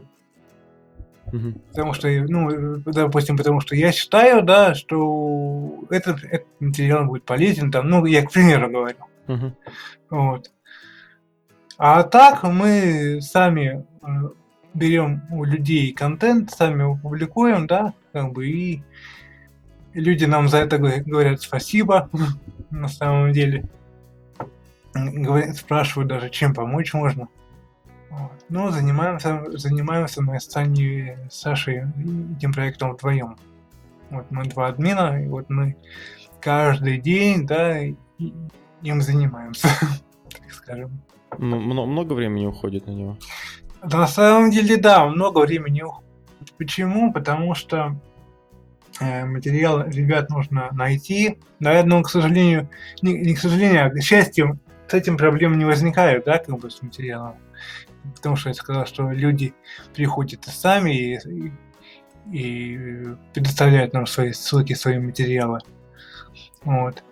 Угу. 1.33 1.53
Потому 1.71 1.95
что, 1.95 2.09
ну, 2.09 2.79
допустим, 2.85 3.37
потому 3.37 3.61
что 3.61 3.75
я 3.75 3.93
считаю, 3.93 4.43
да, 4.43 4.75
что 4.75 5.85
этот, 5.91 6.25
этот 6.25 6.61
материал 6.61 7.07
будет 7.07 7.25
полезен, 7.25 7.71
там, 7.71 7.89
ну, 7.89 8.05
я 8.07 8.25
к 8.25 8.33
примеру 8.33 8.71
говорю. 8.71 8.99
Угу. 9.29 9.53
Вот. 10.11 10.51
А 11.77 12.03
так 12.03 12.43
мы 12.43 13.21
сами 13.23 13.87
э, 14.03 14.07
берем 14.79 15.23
у 15.31 15.45
людей 15.45 15.93
контент, 15.93 16.51
сами 16.51 16.83
его 16.83 16.97
публикуем, 16.97 17.67
да, 17.67 17.95
как 18.13 18.33
бы, 18.33 18.49
и 18.49 18.83
люди 19.95 20.25
нам 20.25 20.49
за 20.49 20.59
это 20.59 20.79
говорят 20.79 21.41
спасибо, 21.41 22.09
на 22.71 22.89
самом 22.89 23.33
деле. 23.33 23.69
Спрашивают 25.55 26.09
даже, 26.09 26.31
чем 26.31 26.55
помочь 26.55 26.93
можно. 26.93 27.29
Ну, 28.49 28.71
занимаемся, 28.71 29.45
занимаемся 29.51 30.23
мы 30.23 30.41
с 30.41 30.49
Таней, 30.49 31.17
с 31.31 31.41
Сашей 31.41 31.85
этим 32.37 32.53
проектом 32.53 32.95
вдвоем. 32.95 33.37
Вот 34.11 34.31
мы 34.31 34.45
два 34.45 34.69
админа, 34.69 35.23
и 35.23 35.29
вот 35.29 35.51
мы 35.51 35.77
каждый 36.41 36.99
день, 36.99 37.47
да, 37.47 37.79
им 37.79 39.03
занимаемся, 39.03 39.69
так 40.31 40.51
скажем. 40.51 41.03
Много 41.37 42.15
времени 42.15 42.47
уходит 42.47 42.87
на 42.87 42.93
него? 42.93 43.19
На 43.83 44.07
самом 44.07 44.51
деле, 44.51 44.77
да, 44.77 45.07
много 45.07 45.41
времени 45.41 45.83
уходит. 45.83 46.09
Почему? 46.57 47.13
Потому 47.13 47.55
что 47.55 47.97
э, 49.01 49.25
материал 49.25 49.85
ребят 49.87 50.31
нужно 50.31 50.71
найти. 50.73 51.39
Да, 51.61 51.83
но, 51.85 52.03
к 52.03 52.11
сожалению, 52.11 52.69
не, 53.03 53.15
не 53.15 53.35
к 53.35 53.39
сожалению, 53.39 53.87
а 53.87 53.91
к 53.91 54.01
счастью, 54.01 54.59
с 54.89 54.95
этим 54.95 55.17
проблем 55.17 55.59
не 55.59 55.65
возникает, 55.65 56.25
да, 56.25 56.39
как 56.39 56.59
бы 56.59 56.71
с 56.71 56.83
материалом 56.83 57.37
потому 58.15 58.37
что 58.37 58.51
я 58.51 58.55
сказал, 58.55 58.87
что 58.87 59.11
люди 59.11 59.55
приходят 59.95 60.47
и 60.47 60.51
сами 60.51 61.17
и, 61.17 61.53
и 62.33 63.07
предоставляют 63.33 63.93
нам 63.93 64.07
свои 64.07 64.33
ссылки, 64.33 64.75
свои 64.75 64.99
материалы. 64.99 65.61
Вот. 66.63 67.03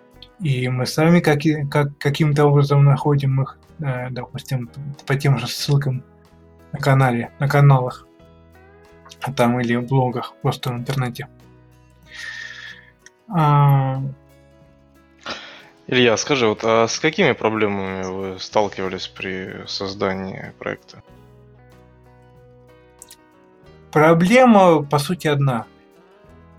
И 0.40 0.68
мы 0.68 0.86
сами 0.86 1.20
как, 1.20 1.40
как, 1.70 1.96
каким-то 1.98 2.46
образом 2.46 2.84
находим 2.84 3.40
их, 3.42 3.58
э, 3.80 4.10
допустим, 4.10 4.70
по 5.06 5.16
тем 5.16 5.38
же 5.38 5.46
ссылкам 5.46 6.04
на 6.72 6.78
канале, 6.78 7.30
на 7.38 7.48
каналах, 7.48 8.06
там 9.36 9.60
или 9.60 9.76
в 9.76 9.86
блогах, 9.86 10.34
просто 10.42 10.70
в 10.70 10.74
интернете. 10.74 11.28
А, 13.28 14.00
Илья, 15.88 16.16
скажи, 16.16 16.48
вот 16.48 16.64
а 16.64 16.88
с 16.88 16.98
какими 16.98 17.32
проблемами 17.32 18.02
вы 18.04 18.40
сталкивались 18.40 19.06
при 19.06 19.64
создании 19.66 20.52
проекта? 20.58 21.02
Проблема, 23.92 24.82
по 24.82 24.98
сути, 24.98 25.28
одна. 25.28 25.66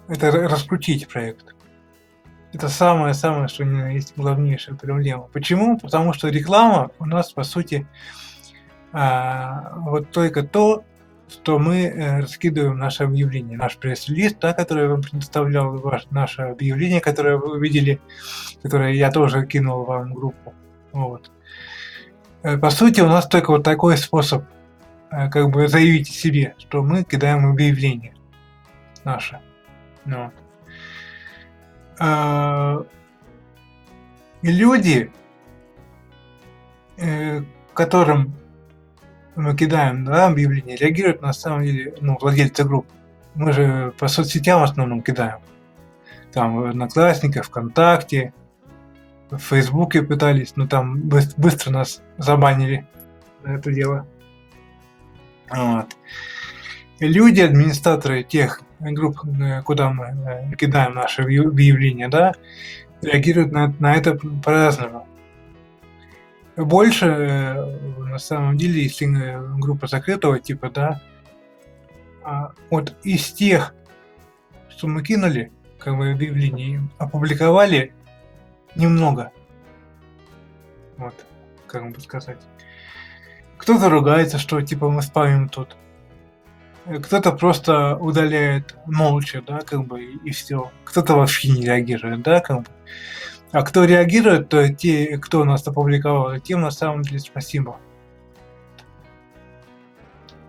Это 0.08 0.32
раскрутить 0.32 1.10
проект. 1.10 1.54
Это 2.54 2.70
самое-самое, 2.70 3.50
что 3.50 3.64
у 3.64 3.66
меня 3.66 3.90
есть 3.90 4.14
главнейшая 4.16 4.76
проблема. 4.76 5.24
Почему? 5.34 5.78
Потому 5.78 6.14
что 6.14 6.30
реклама 6.30 6.92
у 6.98 7.06
нас, 7.06 7.34
по 7.34 7.44
сути, 7.44 7.86
а, 8.94 9.74
вот 9.78 10.12
только 10.12 10.44
то, 10.44 10.84
что 11.30 11.60
мы 11.60 11.84
э, 11.84 12.22
раскидываем 12.22 12.78
наше 12.78 13.04
объявление, 13.04 13.58
наш 13.58 13.78
пресс-лист, 13.78 14.38
да, 14.40 14.54
который 14.54 14.84
я 14.84 14.90
вам 14.90 15.02
предоставлял, 15.02 15.78
ваш, 15.78 16.06
наше 16.10 16.44
объявление, 16.44 17.02
которое 17.02 17.38
вы 17.38 17.60
видели, 17.60 18.00
которое 18.64 18.94
я 18.94 19.12
тоже 19.12 19.46
кинул 19.46 19.84
вам 19.84 20.12
в 20.12 20.16
группу. 20.16 20.54
Вот. 20.94 21.32
Э, 22.44 22.58
по 22.58 22.70
сути, 22.70 23.02
у 23.02 23.08
нас 23.08 23.28
только 23.28 23.52
вот 23.52 23.64
такой 23.64 23.98
способ 23.98 24.46
э, 25.12 25.30
как 25.30 25.50
бы 25.50 25.68
заявить 25.68 26.08
себе, 26.08 26.56
что 26.58 26.82
мы 26.82 27.04
кидаем 27.04 27.46
объявление 27.46 28.16
наше. 29.04 29.40
Ну. 30.06 30.32
А, 32.00 32.86
люди, 34.42 35.12
которым 37.74 38.34
мы 39.38 39.56
кидаем 39.56 40.04
да, 40.04 40.28
объявления, 40.28 40.76
реагируют 40.76 41.22
на 41.22 41.32
самом 41.32 41.64
деле 41.64 41.94
ну, 42.02 42.18
владельцы 42.20 42.64
групп. 42.64 42.88
Мы 43.36 43.54
же 43.54 43.94
по 44.00 44.08
соцсетям 44.08 44.62
в 44.62 44.64
основном 44.64 45.02
кидаем. 45.02 45.40
Там 46.34 46.58
в 46.58 46.66
Одноклассниках, 46.66 47.46
ВКонтакте, 47.46 48.34
в 49.30 49.38
Фейсбуке 49.38 50.02
пытались, 50.02 50.56
но 50.56 50.68
там 50.68 51.00
быстро 51.02 51.72
нас 51.72 52.02
забанили 52.18 52.88
за 53.44 53.52
это 53.52 53.72
дело. 53.72 54.08
Вот. 55.50 55.96
Люди, 57.00 57.42
администраторы 57.42 58.24
тех 58.24 58.62
групп, 58.80 59.20
э, 59.24 59.62
куда 59.62 59.92
мы 59.92 60.06
э, 60.06 60.56
кидаем 60.56 60.96
наши 60.96 61.22
объявления, 61.22 62.10
да, 62.10 62.34
реагируют 63.02 63.52
на, 63.52 63.74
на 63.80 63.94
это 63.96 64.16
по-разному. 64.16 65.08
Больше, 66.58 67.06
э, 67.06 67.80
на 68.10 68.18
самом 68.18 68.58
деле, 68.58 68.82
если 68.84 69.06
группа 69.60 69.86
закрытого 69.86 70.40
типа, 70.40 70.72
да, 70.72 71.02
а 72.24 72.52
вот 72.72 72.96
из 73.04 73.32
тех, 73.32 73.76
что 74.70 74.88
мы 74.88 75.04
кинули, 75.04 75.52
как 75.78 75.96
бы 75.96 76.12
объявление, 76.12 76.82
опубликовали 76.98 77.94
немного. 78.76 79.32
Вот, 80.98 81.14
как 81.68 81.92
бы 81.92 82.02
сказать. 82.02 82.40
Кто-то 83.58 83.90
ругается, 83.90 84.40
что 84.40 84.60
типа 84.62 84.90
мы 84.90 85.04
спамим 85.04 85.50
тут. 85.50 85.78
Кто-то 87.04 87.34
просто 87.34 87.98
удаляет 87.98 88.76
молча, 88.86 89.44
да, 89.46 89.60
как 89.60 89.86
бы, 89.86 90.04
и 90.04 90.32
все. 90.32 90.72
Кто-то 90.86 91.16
вообще 91.16 91.52
не 91.52 91.66
реагирует, 91.66 92.24
да, 92.24 92.40
как 92.40 92.62
бы. 92.62 92.70
А 93.58 93.64
кто 93.64 93.86
реагирует, 93.86 94.50
то 94.50 94.72
те, 94.72 95.18
кто 95.18 95.44
нас 95.44 95.68
опубликовал, 95.68 96.40
тем 96.40 96.62
на 96.62 96.70
самом 96.70 97.02
деле 97.02 97.18
спасибо. 97.18 97.80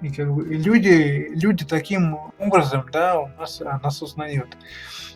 И 0.03 0.11
как 0.11 0.31
бы 0.31 0.45
люди, 0.45 1.31
люди 1.31 1.65
таким 1.65 2.19
образом, 2.39 2.85
да, 2.93 3.19
у 3.19 3.29
нас, 3.29 3.63
а, 3.63 3.81
нас 3.83 4.03
узнают. 4.03 4.59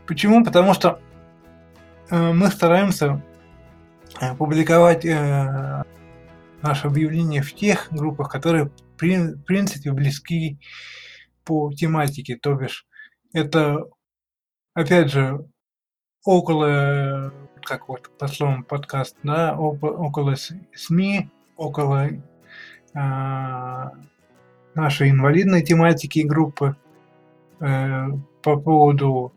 Почему? 0.06 0.42
Потому 0.42 0.72
что 0.72 1.02
э, 2.08 2.32
мы 2.32 2.48
стараемся 2.48 3.22
э, 4.22 4.34
публиковать 4.36 5.04
э, 5.04 5.84
наше 6.62 6.86
объявление 6.86 7.42
в 7.42 7.52
тех 7.54 7.88
группах, 7.90 8.32
которые 8.32 8.70
при, 8.96 9.18
в 9.34 9.42
принципе 9.42 9.92
близки 9.92 10.58
по 11.44 11.70
тематике. 11.74 12.38
То 12.38 12.54
бишь, 12.54 12.86
это, 13.34 13.84
опять 14.72 15.12
же, 15.12 15.44
около 16.24 17.34
как 17.64 17.88
вот 17.88 18.10
по 18.18 18.28
словам 18.28 18.64
подкаст, 18.64 19.16
да, 19.22 19.56
около 19.56 20.34
СМИ, 20.74 21.30
около 21.56 22.08
э, 22.08 22.20
нашей 24.74 25.10
инвалидной 25.10 25.62
тематики 25.62 26.20
группы. 26.20 26.76
Э, 27.60 28.08
по 28.42 28.56
поводу 28.56 29.32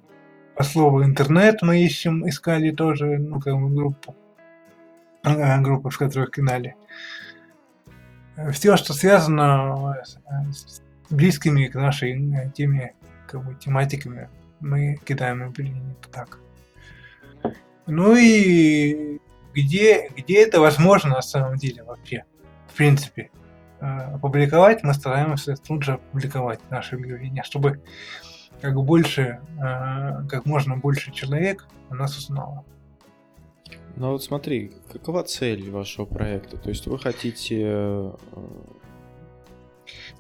по 0.56 0.64
слову 0.64 1.04
интернет 1.04 1.62
мы 1.62 1.84
ищем, 1.84 2.28
искали 2.28 2.72
тоже, 2.72 3.18
ну, 3.18 3.40
как 3.40 3.56
бы 3.56 3.70
группу, 3.70 4.16
э, 5.24 5.62
группу, 5.62 5.90
в 5.90 5.98
которой 5.98 6.28
канале. 6.28 6.76
Все, 8.52 8.76
что 8.78 8.94
связано 8.94 9.96
с, 10.04 10.18
с 10.52 10.82
близкими 11.10 11.68
к 11.68 11.76
нашей 11.76 12.52
теме, 12.54 12.96
как 13.28 13.46
бы, 13.46 13.56
тематиками, 13.56 14.30
мы 14.60 14.98
кидаем 15.06 15.44
объявление 15.44 15.96
так. 16.12 16.40
Ну 17.88 18.16
и 18.16 19.20
где, 19.54 20.10
где 20.16 20.44
это 20.44 20.60
возможно 20.60 21.12
на 21.12 21.22
самом 21.22 21.56
деле 21.58 21.84
вообще, 21.84 22.24
в 22.68 22.74
принципе. 22.76 23.30
Э, 23.80 24.16
опубликовать, 24.16 24.84
мы 24.84 24.94
стараемся 24.94 25.56
тут 25.56 25.84
же 25.84 25.94
опубликовать 25.94 26.60
наши 26.72 26.96
объявления, 26.96 27.44
чтобы 27.44 27.82
как 28.62 28.76
больше, 28.76 29.40
э, 29.62 30.28
как 30.28 30.46
можно 30.46 30.78
больше 30.78 31.12
человек 31.12 31.68
о 31.90 31.96
нас 31.96 32.18
узнало. 32.18 32.66
Ну 33.98 34.12
вот 34.12 34.24
смотри, 34.24 34.72
какова 34.92 35.24
цель 35.24 35.70
вашего 35.70 36.06
проекта? 36.06 36.58
То 36.58 36.70
есть 36.70 36.88
вы 36.88 36.98
хотите... 36.98 37.62
э, 37.64 38.12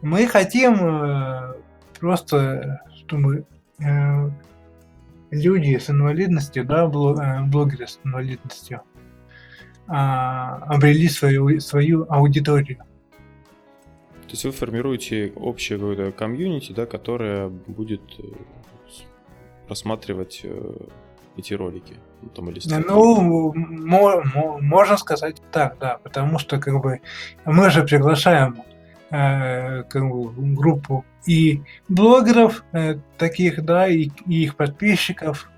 Мы 0.02 0.28
хотим 0.28 1.56
просто, 2.00 2.82
чтобы 2.96 3.46
люди 5.42 5.78
с 5.78 5.90
инвалидностью, 5.90 6.66
да, 6.66 6.86
э, 6.86 7.44
блогеры 7.46 7.88
с 7.88 8.00
инвалидностью, 8.04 8.82
а, 9.88 10.58
обрели 10.68 11.08
свою, 11.08 11.60
свою 11.60 12.06
аудиторию. 12.10 12.78
То 12.78 14.32
есть 14.32 14.46
вы 14.46 14.52
формируете 14.52 15.32
общее 15.36 15.78
какое-то 15.78 16.12
комьюнити, 16.12 16.72
да, 16.72 16.86
которое 16.86 17.50
будет 17.50 18.02
э, 18.18 18.24
просматривать 19.68 20.42
э, 20.44 20.74
эти 21.38 21.54
ролики. 21.54 21.96
Ну, 22.22 22.30
там, 22.30 22.50
или 22.50 22.60
статьи. 22.60 22.84
Ну, 22.88 23.54
мо- 23.54 24.24
мо- 24.34 24.58
можно 24.60 24.98
сказать 24.98 25.42
так, 25.52 25.78
да, 25.80 26.00
потому 26.04 26.40
что 26.40 26.60
как 26.60 26.82
бы 26.82 27.02
мы 27.46 27.70
же 27.70 27.84
приглашаем 27.84 28.64
группу 30.56 31.06
и 31.26 31.62
блогеров 31.88 32.64
э, 32.72 32.98
таких, 33.18 33.64
да, 33.64 33.88
и, 33.88 34.10
и 34.28 34.44
их 34.44 34.56
подписчиков, 34.56 35.50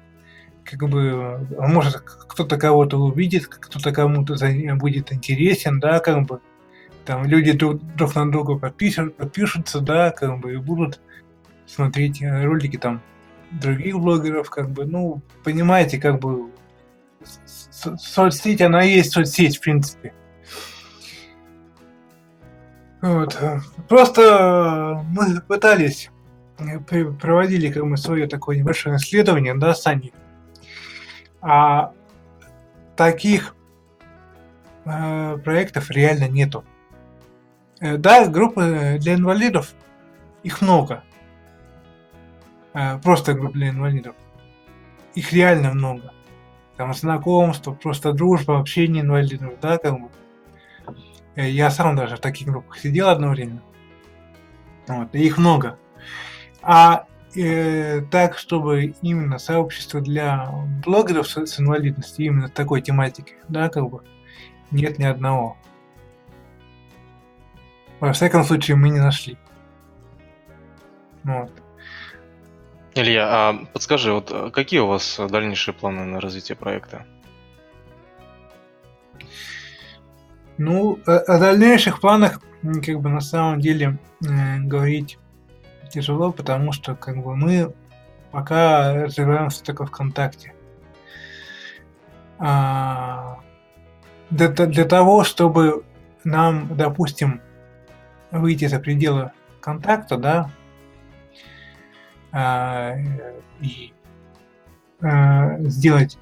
как 0.64 0.88
бы, 0.90 1.48
а 1.58 1.68
может 1.68 2.02
кто-то 2.02 2.58
кого-то 2.58 2.98
увидит, 2.98 3.48
кто-то 3.48 3.94
кому-то 3.94 4.36
будет 4.76 5.14
интересен, 5.14 5.80
да, 5.80 6.00
как 6.00 6.26
бы, 6.26 6.42
там 7.06 7.26
люди 7.26 7.54
друг, 7.54 7.82
друг 7.96 8.16
на 8.16 8.30
друга 8.30 8.58
подпишут, 8.58 9.16
подпишутся, 9.16 9.80
да, 9.80 10.12
как 10.12 10.40
бы, 10.40 10.54
и 10.54 10.58
будут 10.58 11.00
смотреть 11.66 12.22
э, 12.22 12.44
ролики 12.44 12.78
там 12.78 13.02
других 13.52 13.98
блогеров, 13.98 14.50
как 14.50 14.70
бы, 14.70 14.86
ну, 14.86 15.22
понимаете, 15.44 16.00
как 16.00 16.20
бы 16.20 16.52
соцсеть, 17.98 18.62
она 18.62 18.84
есть 18.84 19.12
соцсеть, 19.12 19.58
в 19.58 19.62
принципе. 19.62 20.14
Вот. 23.02 23.38
э, 23.40 23.60
Просто 23.88 24.22
э, 24.22 25.04
мы 25.12 25.42
пытались, 25.42 26.10
э, 26.58 26.80
проводили 26.80 27.72
как 27.72 27.88
бы 27.88 27.98
свое 27.98 28.28
такое 28.28 28.58
небольшое 28.58 28.98
исследование, 28.98 29.54
да, 29.56 29.74
с 29.76 29.86
Аней. 29.86 30.14
А 31.42 31.94
таких 32.96 33.56
э, 34.86 35.38
проектов 35.44 35.92
реально 35.92 36.28
нету. 36.28 36.64
Э, 37.80 37.98
Да, 37.98 38.28
группы 38.28 38.98
для 39.00 39.14
инвалидов, 39.14 39.74
их 40.44 40.62
много. 40.62 41.04
Э, 42.74 42.98
Просто 43.00 43.34
групп 43.34 43.54
для 43.54 43.70
инвалидов. 43.70 44.16
Их 45.14 45.32
реально 45.34 45.74
много. 45.74 46.12
Там 46.78 46.94
знакомство, 46.94 47.74
просто 47.74 48.14
дружба, 48.14 48.60
общение 48.60 49.04
инвалидов, 49.04 49.54
да, 49.62 49.78
как 49.78 50.00
бы. 50.00 50.10
Э, 51.38 51.50
Я 51.50 51.70
сам 51.70 51.96
даже 51.96 52.18
в 52.18 52.20
таких 52.20 52.50
группах 52.50 52.78
сидел 52.78 53.08
одно 53.08 53.30
время. 53.30 53.62
Вот, 54.88 55.14
и 55.14 55.20
их 55.20 55.38
много. 55.38 55.78
А 56.62 57.06
э, 57.36 58.02
так, 58.12 58.38
чтобы 58.38 58.96
именно 59.02 59.38
сообщество 59.38 60.02
для 60.02 60.50
блогеров 60.84 61.28
с, 61.28 61.38
с 61.46 61.60
инвалидностью, 61.60 62.26
именно 62.26 62.50
такой 62.50 62.82
тематики, 62.82 63.36
да, 63.48 63.70
как 63.70 63.90
бы, 63.90 64.02
нет 64.72 64.98
ни 64.98 65.06
одного. 65.06 65.58
Во 68.00 68.12
всяком 68.14 68.44
случае, 68.44 68.76
мы 68.78 68.90
не 68.90 69.00
нашли. 69.00 69.38
Вот. 71.24 71.52
Илья, 72.96 73.28
а 73.30 73.54
подскажи, 73.74 74.12
вот 74.12 74.32
э, 74.32 74.50
какие 74.50 74.80
у 74.80 74.88
вас 74.88 75.20
дальнейшие 75.30 75.76
планы 75.76 76.04
на 76.06 76.20
развитие 76.20 76.56
проекта? 76.56 77.06
Ну, 80.58 81.00
о, 81.06 81.18
о 81.18 81.40
дальнейших 81.40 82.00
планах, 82.00 82.42
как 82.86 83.00
бы 83.00 83.10
на 83.10 83.22
самом 83.22 83.60
деле 83.60 83.98
э, 84.26 84.60
говорить 84.60 85.20
тяжело, 85.90 86.32
потому 86.32 86.72
что 86.72 86.96
как 86.96 87.18
бы 87.24 87.36
мы 87.36 87.74
пока 88.32 89.06
развиваемся 89.06 89.64
только 89.64 89.86
ВКонтакте. 89.86 90.54
А, 92.40 93.40
для, 94.30 94.50
для 94.50 94.86
того, 94.86 95.24
чтобы 95.24 95.84
нам, 96.24 96.76
допустим, 96.76 97.42
выйти 98.32 98.66
за 98.66 98.80
пределы 98.80 99.32
контакта, 99.62 100.18
да, 100.18 100.52
а, 102.32 102.96
и 103.62 103.94
э, 105.02 105.64
сделать 105.64 106.18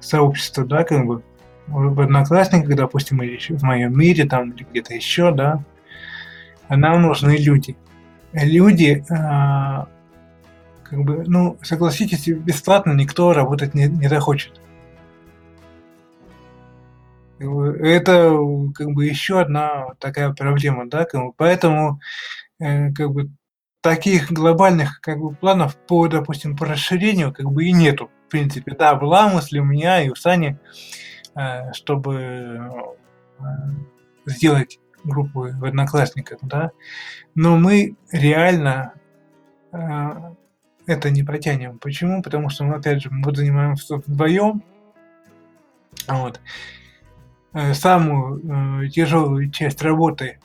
сообщество, 0.00 0.64
да, 0.64 0.84
как 0.84 1.06
бы 1.06 1.22
в 1.66 2.00
Одноклассниках, 2.00 2.74
допустим, 2.76 3.22
или 3.22 3.38
в 3.38 3.62
моем 3.62 3.98
мире, 3.98 4.24
там, 4.24 4.50
или 4.50 4.66
где-то 4.70 4.94
еще, 4.94 5.32
да, 5.32 5.62
а 6.68 6.76
нам 6.76 7.02
нужны 7.02 7.36
люди. 7.36 7.76
Люди, 8.32 9.04
а, 9.10 9.88
как 10.82 11.00
бы, 11.00 11.24
ну, 11.26 11.58
согласитесь, 11.62 12.28
бесплатно 12.28 12.92
никто 12.92 13.32
работать 13.32 13.74
не, 13.74 13.86
не 13.86 14.08
захочет. 14.08 14.60
Это 17.38 18.38
как 18.74 18.92
бы 18.92 19.04
еще 19.04 19.40
одна 19.40 19.88
такая 19.98 20.32
проблема, 20.32 20.88
да, 20.88 21.04
как 21.04 21.22
бы, 21.22 21.32
поэтому 21.36 22.00
э, 22.58 22.92
как 22.92 23.10
бы 23.10 23.30
таких 23.82 24.32
глобальных 24.32 25.00
как 25.00 25.18
бы 25.18 25.34
планов 25.34 25.76
по, 25.76 26.08
допустим, 26.08 26.56
по 26.56 26.64
расширению 26.66 27.32
как 27.32 27.50
бы 27.50 27.64
и 27.64 27.72
нету, 27.72 28.10
в 28.26 28.30
принципе. 28.30 28.74
Да, 28.76 28.94
была 28.94 29.28
мысль 29.28 29.58
у 29.58 29.64
меня 29.64 30.02
и 30.02 30.08
у 30.08 30.14
Сани, 30.14 30.58
чтобы 31.72 32.14
э, 32.14 33.42
сделать 34.26 34.78
группу 35.04 35.48
в 35.50 35.64
Одноклассниках, 35.64 36.38
да, 36.42 36.72
но 37.34 37.56
мы 37.56 37.96
реально 38.10 38.94
э, 39.72 39.78
это 40.86 41.10
не 41.10 41.22
потянем. 41.22 41.78
Почему? 41.78 42.22
Потому 42.22 42.48
что 42.48 42.64
мы, 42.64 42.76
опять 42.76 43.02
же, 43.02 43.10
мы 43.10 43.34
занимаемся 43.34 43.96
вдвоем, 43.96 44.62
вот. 46.08 46.40
Э, 47.52 47.74
Самую 47.74 48.84
э, 48.84 48.88
тяжелую 48.88 49.50
часть 49.50 49.82
работы 49.82 50.38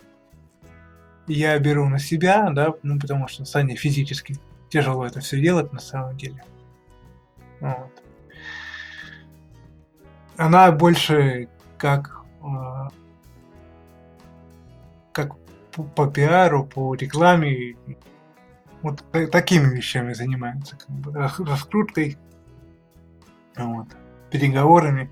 я 1.28 1.58
беру 1.60 1.88
на 1.88 2.00
себя, 2.00 2.50
да, 2.52 2.74
ну 2.84 3.00
потому 3.00 3.28
что 3.28 3.46
Сане 3.46 3.76
физически 3.76 4.36
тяжело 4.70 5.06
это 5.06 5.20
все 5.20 5.40
делать 5.40 5.72
на 5.74 5.80
самом 5.80 6.18
деле. 6.18 6.44
Вот. 7.60 8.01
Она 10.38 10.72
больше 10.72 11.50
как 11.78 12.24
э, 12.42 12.90
как 15.12 15.36
по, 15.96 16.08
пиару, 16.08 16.66
по 16.66 16.96
рекламе, 16.96 17.76
вот 18.82 19.04
та- 19.12 19.28
такими 19.28 19.76
вещами 19.76 20.14
занимается, 20.14 20.78
как 20.78 20.90
бы, 20.90 21.14
рас- 21.14 21.40
раскруткой, 21.40 22.18
вот, 23.56 23.88
переговорами, 24.30 25.12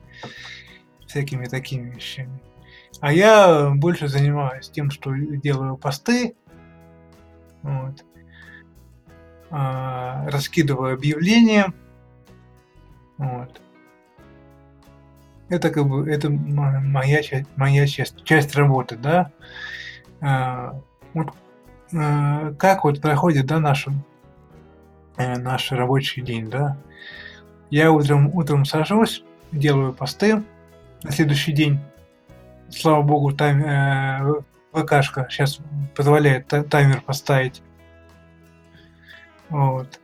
всякими 1.05 1.45
такими 1.45 1.89
вещами. 1.89 2.39
А 3.01 3.13
я 3.13 3.69
больше 3.75 4.07
занимаюсь 4.07 4.69
тем, 4.69 4.91
что 4.91 5.13
делаю 5.13 5.77
посты, 5.77 6.35
вот, 7.61 8.03
а, 9.51 10.29
раскидываю 10.29 10.93
объявления, 10.93 11.73
вот. 13.17 13.61
Это 15.49 15.71
как 15.71 15.87
бы 15.87 16.09
это 16.09 16.29
мо- 16.29 16.79
моя 16.79 17.23
часть, 17.23 17.47
моя 17.55 17.87
часть, 17.87 18.23
часть 18.23 18.55
работы, 18.55 18.95
да. 18.95 19.31
А, 20.21 20.79
вот 21.13 21.33
а, 21.93 22.53
как 22.53 22.83
вот 22.83 23.01
проходит, 23.01 23.47
да, 23.47 23.59
наш 23.59 23.87
э, 25.17 25.37
наш 25.37 25.71
рабочий 25.71 26.21
день, 26.21 26.49
да. 26.49 26.77
Я 27.71 27.91
утром 27.91 28.33
утром 28.35 28.65
сажусь, 28.65 29.23
делаю 29.51 29.93
посты 29.93 30.43
на 31.03 31.11
следующий 31.11 31.51
день. 31.51 31.79
Слава 32.69 33.01
богу, 33.01 33.31
тайм, 33.31 33.63
э, 33.63 34.41
ВКшка 34.71 35.27
сейчас 35.29 35.59
позволяет 35.95 36.47
та- 36.47 36.63
таймер 36.63 37.01
поставить. 37.01 37.63
Вот. 39.49 39.99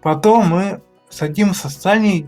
Потом 0.00 0.48
мы 0.48 0.80
садимся 1.10 1.68
с 1.68 1.76
Саней, 1.76 2.26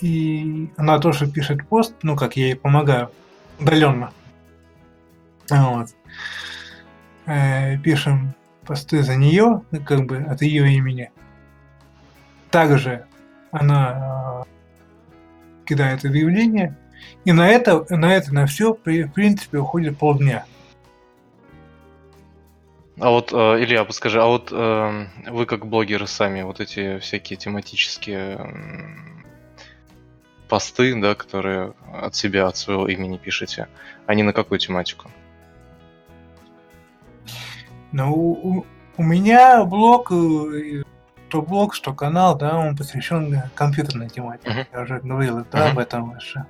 и 0.00 0.70
она 0.76 0.98
тоже 0.98 1.30
пишет 1.30 1.66
пост, 1.66 1.94
ну, 2.02 2.16
как 2.16 2.36
я 2.36 2.46
ей 2.46 2.56
помогаю, 2.56 3.10
удаленно. 3.58 4.12
Вот. 5.50 5.88
Э, 7.26 7.76
пишем 7.78 8.34
посты 8.64 9.02
за 9.02 9.16
нее, 9.16 9.62
ну, 9.70 9.80
как 9.84 10.06
бы 10.06 10.18
от 10.18 10.42
ее 10.42 10.72
имени. 10.72 11.10
Также 12.50 13.06
она 13.50 14.44
э, 14.46 15.64
кидает 15.66 16.04
объявление, 16.04 16.76
и 17.24 17.32
на 17.32 17.48
это, 17.48 17.84
на 17.90 18.14
это, 18.14 18.32
на 18.34 18.46
все, 18.46 18.74
в 18.74 18.78
принципе, 18.78 19.58
уходит 19.58 19.98
полдня. 19.98 20.44
А 23.00 23.10
вот, 23.10 23.32
э, 23.32 23.36
Илья, 23.36 23.84
подскажи, 23.84 24.20
а 24.20 24.26
вот 24.26 24.48
э, 24.50 25.06
вы 25.30 25.46
как 25.46 25.66
блогеры 25.66 26.06
сами, 26.06 26.42
вот 26.42 26.60
эти 26.60 26.98
всякие 26.98 27.36
тематические 27.36 28.38
посты, 30.48 30.98
да, 31.00 31.14
которые 31.14 31.74
от 31.92 32.14
себя, 32.14 32.46
от 32.46 32.56
своего 32.56 32.88
имени 32.88 33.16
пишете, 33.16 33.68
они 34.06 34.22
на 34.22 34.32
какую 34.32 34.58
тематику? 34.58 35.10
Ну, 37.92 38.12
у, 38.12 38.66
у 38.96 39.02
меня 39.02 39.64
блог, 39.64 40.10
э, 40.12 40.82
что 41.28 41.42
блог, 41.42 41.74
что 41.74 41.94
канал, 41.94 42.36
да, 42.36 42.56
он 42.56 42.76
посвящен 42.76 43.42
компьютерной 43.54 44.08
тематике. 44.08 44.50
Мгм. 44.50 44.66
Я 44.72 44.80
уже 44.80 45.00
говорил 45.00 45.44
да, 45.50 45.66
об 45.66 45.72
Мгм. 45.72 45.80
этом 45.80 46.10
выше. 46.10 46.44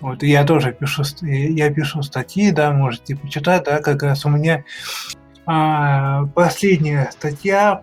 Вот, 0.00 0.22
и 0.22 0.28
я 0.28 0.44
тоже 0.44 0.72
пишу, 0.72 1.04
ст- 1.04 1.22
я 1.22 1.70
пишу 1.72 2.02
статьи, 2.02 2.50
да, 2.52 2.72
можете 2.72 3.16
почитать, 3.16 3.64
да, 3.64 3.80
как 3.80 4.02
раз 4.02 4.24
у 4.24 4.30
меня 4.30 4.64
а, 5.46 6.26
последняя 6.34 7.10
статья 7.12 7.82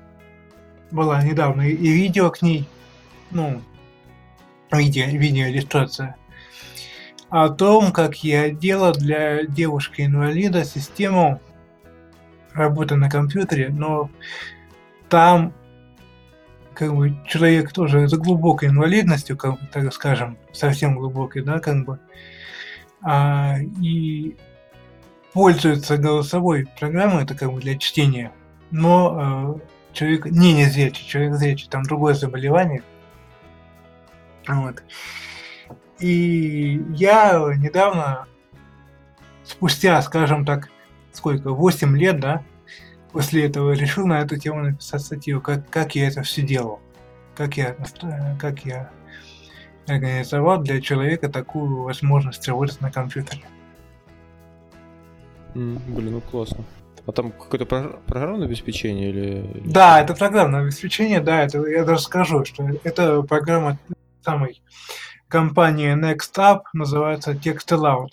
была 0.90 1.22
недавно, 1.22 1.62
и 1.62 1.74
и 1.74 1.92
видео 1.92 2.32
к 2.32 2.42
ней, 2.42 2.68
ну, 3.32 3.62
видео, 4.72 5.06
видеоиллюстрация, 5.06 6.16
о 7.30 7.50
том, 7.50 7.92
как 7.92 8.24
я 8.24 8.50
делал 8.50 8.94
для 8.94 9.44
девушки-инвалида 9.44 10.64
систему 10.64 11.42
работы 12.54 12.96
на 12.96 13.10
компьютере, 13.10 13.70
но 13.70 14.10
там 15.10 15.54
как 16.74 16.96
бы 16.96 17.18
человек 17.28 17.72
тоже 17.72 18.08
с 18.08 18.14
глубокой 18.14 18.70
инвалидностью, 18.70 19.36
как 19.36 19.56
так 19.72 19.92
скажем, 19.94 20.38
совсем 20.54 20.96
глубокой, 20.96 21.42
да, 21.42 21.60
как 21.60 21.86
бы, 21.86 22.00
а, 23.02 23.56
и 23.82 24.38
пользуется 25.34 25.98
голосовой 25.98 26.68
программой, 26.80 27.24
это 27.24 27.36
как 27.36 27.52
бы 27.52 27.60
для 27.60 27.78
чтения, 27.78 28.32
но 28.72 29.60
э, 29.60 29.94
человек 29.94 30.26
не 30.26 30.54
незрячий, 30.54 31.06
человек 31.08 31.36
зрячий, 31.36 31.68
там 31.70 31.84
другое 31.84 32.14
заболевание. 32.14 32.84
Вот. 34.48 34.84
И 36.00 36.82
я 36.92 37.54
недавно, 37.58 38.28
спустя, 39.44 40.02
скажем 40.02 40.46
так, 40.46 40.70
сколько, 41.12 41.52
8 41.52 41.98
лет, 41.98 42.20
да, 42.20 42.44
после 43.12 43.46
этого 43.46 43.72
решил 43.72 44.06
на 44.06 44.22
эту 44.22 44.38
тему 44.38 44.62
написать 44.62 45.02
статью, 45.02 45.42
как, 45.42 45.70
как 45.70 45.96
я 45.96 46.08
это 46.08 46.22
все 46.24 46.44
делал, 46.44 46.80
как 47.36 47.58
я, 47.58 47.76
как 48.40 48.66
я 48.66 48.92
организовал 49.88 50.62
для 50.62 50.82
человека 50.82 51.30
такую 51.30 51.84
возможность 51.84 52.48
работать 52.48 52.80
на 52.82 52.92
компьютере. 52.92 53.44
Блин, 55.54 56.12
ну 56.12 56.22
классно. 56.22 56.64
А 57.06 57.12
там 57.14 57.32
какое-то 57.32 57.66
про- 57.66 58.00
программное 58.06 58.48
обеспечение 58.48 59.10
или... 59.10 59.62
Да, 59.66 60.02
это 60.02 60.14
программное 60.14 60.62
обеспечение, 60.62 61.22
да, 61.22 61.42
это 61.42 61.66
я 61.66 61.86
даже 61.86 62.02
скажу, 62.02 62.44
что 62.44 62.68
это 62.84 63.22
программа 63.24 63.80
самой 64.28 64.62
компании 65.30 65.96
Next 65.96 66.36
Up, 66.36 66.64
называется 66.74 67.32
TextAloud. 67.32 68.10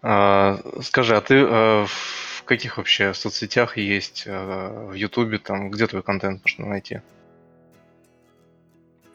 А, 0.00 0.60
скажи, 0.80 1.16
а 1.16 1.20
ты 1.20 1.34
э, 1.34 1.86
в 1.86 2.44
каких 2.44 2.76
вообще 2.76 3.12
соцсетях 3.14 3.76
есть, 3.76 4.24
э, 4.26 4.88
в 4.90 4.92
Ютубе, 4.92 5.38
там, 5.38 5.70
где 5.70 5.88
твой 5.88 6.02
контент 6.04 6.42
можно 6.44 6.66
найти? 6.66 7.00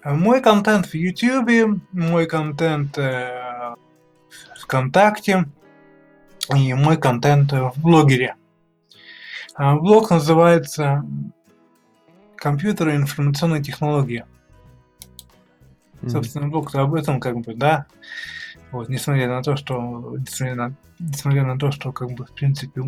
А 0.02 0.14
Мой 0.14 0.42
контент 0.42 0.88
в 0.88 0.94
YouTube, 0.94 1.82
мой 1.94 2.26
контент 2.26 2.98
э, 2.98 3.76
ВКонтакте 4.60 5.46
и 6.54 6.74
мой 6.74 6.98
контент 6.98 7.54
в 7.54 7.74
блогере. 7.78 8.36
А 9.56 9.76
Блог 9.76 10.10
называется 10.10 11.06
«Компьютеры 12.36 12.94
и 12.94 12.98
информационные 12.98 13.64
технологии». 13.64 14.26
Собственно, 16.08 16.48
блог 16.48 16.74
об 16.76 16.94
этом 16.94 17.20
как 17.20 17.40
бы, 17.40 17.54
да. 17.56 17.86
Вот, 18.72 18.88
несмотря 18.90 19.28
на 19.28 19.42
то, 19.42 19.56
что 19.56 20.16
несмотря 20.18 20.56
на, 20.56 20.74
несмотря 21.00 21.44
на 21.44 21.58
то, 21.58 21.72
что 21.72 21.92
как 21.92 22.12
бы 22.12 22.26
в 22.26 22.32
принципе 22.32 22.82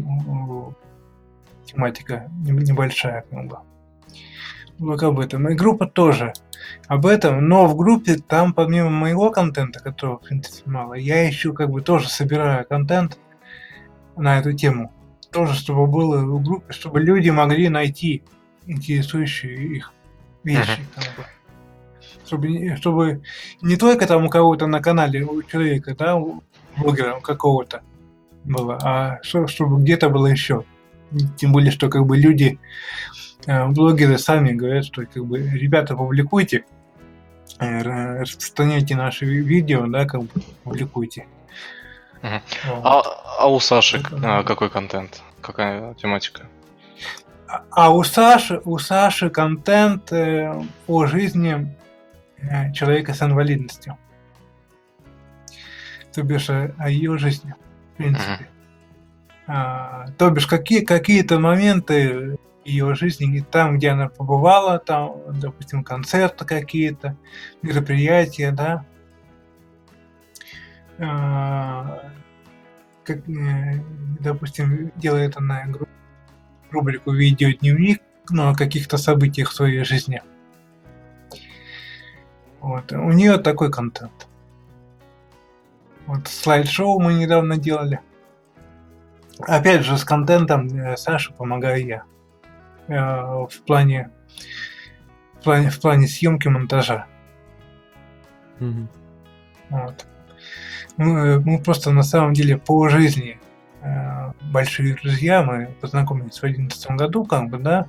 тематика 1.65 2.29
не- 2.45 2.51
небольшая, 2.51 3.25
как 3.29 3.47
бы. 3.47 3.57
Блог 4.77 5.03
об 5.03 5.19
этом. 5.19 5.49
И 5.49 5.55
группа 5.55 5.87
тоже 5.87 6.33
об 6.87 7.05
этом, 7.05 7.47
но 7.47 7.67
в 7.67 7.75
группе 7.75 8.15
там 8.15 8.53
помимо 8.53 8.89
моего 8.89 9.29
контента, 9.31 9.79
которого 9.79 10.17
в 10.17 10.21
принципе 10.21 10.69
мало, 10.69 10.93
я 10.93 11.25
еще 11.27 11.53
как 11.53 11.69
бы 11.69 11.81
тоже 11.81 12.09
собираю 12.09 12.65
контент 12.65 13.19
на 14.15 14.39
эту 14.39 14.53
тему. 14.53 14.91
Тоже, 15.31 15.53
чтобы 15.53 15.87
было 15.87 16.17
в 16.17 16.43
группе, 16.43 16.73
чтобы 16.73 16.99
люди 16.99 17.29
могли 17.29 17.69
найти 17.69 18.23
интересующие 18.65 19.77
их 19.77 19.93
вещи. 20.43 20.81
как 20.95 21.05
бы 21.15 21.25
чтобы, 22.31 22.75
чтобы 22.77 23.21
не 23.61 23.75
только 23.75 24.07
там 24.07 24.25
у 24.25 24.29
кого-то 24.29 24.67
на 24.67 24.79
канале, 24.81 25.23
у 25.25 25.43
человека, 25.43 25.93
да, 25.95 26.15
у 26.15 26.41
блогера 26.77 27.19
какого-то 27.19 27.81
было, 28.45 28.79
а 28.81 29.19
что- 29.21 29.47
чтобы 29.47 29.81
где-то 29.81 30.09
было 30.09 30.27
еще. 30.27 30.63
Тем 31.35 31.51
более, 31.51 31.71
что 31.71 31.89
как 31.89 32.05
бы 32.05 32.15
люди, 32.17 32.57
э, 33.47 33.67
блогеры 33.67 34.17
сами 34.17 34.53
говорят, 34.53 34.85
что 34.85 35.05
как 35.05 35.25
бы 35.25 35.39
ребята 35.39 35.95
публикуйте, 35.95 36.63
э, 37.59 37.81
распространяйте 38.21 38.95
наши 38.95 39.25
ви- 39.25 39.43
видео, 39.43 39.85
да, 39.87 40.05
как 40.05 40.21
бы 40.21 40.29
публикуйте. 40.63 41.25
Вот. 42.21 42.85
А, 42.85 43.01
а 43.39 43.47
у 43.47 43.59
Саши 43.59 43.97
Это 43.97 44.15
да. 44.15 44.43
какой 44.43 44.69
контент? 44.69 45.21
Какая 45.41 45.93
тематика? 45.95 46.43
А- 47.47 47.63
А 47.71 47.89
у 47.89 48.03
Саши, 48.03 48.61
у 48.63 48.77
Саши 48.77 49.29
контент 49.29 50.13
э, 50.13 50.53
о 50.87 51.05
жизни 51.07 51.53
э, 51.55 51.80
человека 52.73 53.13
с 53.13 53.21
инвалидностью. 53.21 53.97
То 56.13 56.23
бишь 56.23 56.49
о, 56.49 56.73
о 56.77 56.89
ее 56.89 57.17
жизни, 57.17 57.55
в 57.93 57.97
принципе. 57.97 58.47
А, 59.47 60.07
то 60.17 60.29
бишь 60.29 60.47
какие, 60.47 60.83
какие-то 60.83 61.39
моменты 61.39 62.37
ее 62.63 62.93
жизни, 62.95 63.43
там, 63.49 63.77
где 63.77 63.89
она 63.89 64.07
побывала, 64.07 64.77
там, 64.79 65.39
допустим, 65.39 65.83
концерты 65.83 66.45
какие-то, 66.45 67.17
мероприятия, 67.61 68.51
да. 68.51 68.85
А, 70.99 72.11
как, 73.03 73.27
э, 73.27 73.83
допустим, 74.19 74.91
делает 74.95 75.37
она 75.37 75.65
рубрику 76.69 77.11
«Видеодневник», 77.11 78.01
ну, 78.29 78.49
о 78.49 78.55
каких-то 78.55 78.97
событиях 78.97 79.49
в 79.49 79.55
своей 79.55 79.83
жизни. 79.83 80.21
Вот. 82.61 82.91
У 82.91 83.11
нее 83.11 83.37
такой 83.37 83.71
контент. 83.71 84.27
Вот 86.05 86.27
слайд-шоу 86.27 86.99
мы 86.99 87.13
недавно 87.15 87.57
делали. 87.57 87.99
Опять 89.39 89.83
же, 89.83 89.97
с 89.97 90.03
контентом 90.03 90.67
э, 90.67 90.97
Саше 90.97 91.33
помогаю 91.33 91.85
я. 91.85 92.03
Э, 92.87 93.45
В 93.49 93.61
плане, 93.65 94.11
в 95.39 95.43
плане, 95.43 95.69
в 95.69 95.79
плане 95.79 96.07
съемки 96.07 96.47
монтажа. 96.47 97.07
Мгм. 98.59 98.87
Вот. 99.69 100.05
Мы, 100.97 101.39
мы 101.39 101.59
просто 101.61 101.91
на 101.91 102.03
самом 102.03 102.33
деле 102.33 102.57
по 102.57 102.89
жизни 102.89 103.39
э, 103.81 104.31
большие 104.51 104.95
друзья. 104.95 105.41
Мы 105.41 105.67
познакомились 105.81 106.37
в 106.37 106.41
2011 106.41 106.91
году, 106.91 107.25
как 107.25 107.49
бы, 107.49 107.57
да. 107.57 107.87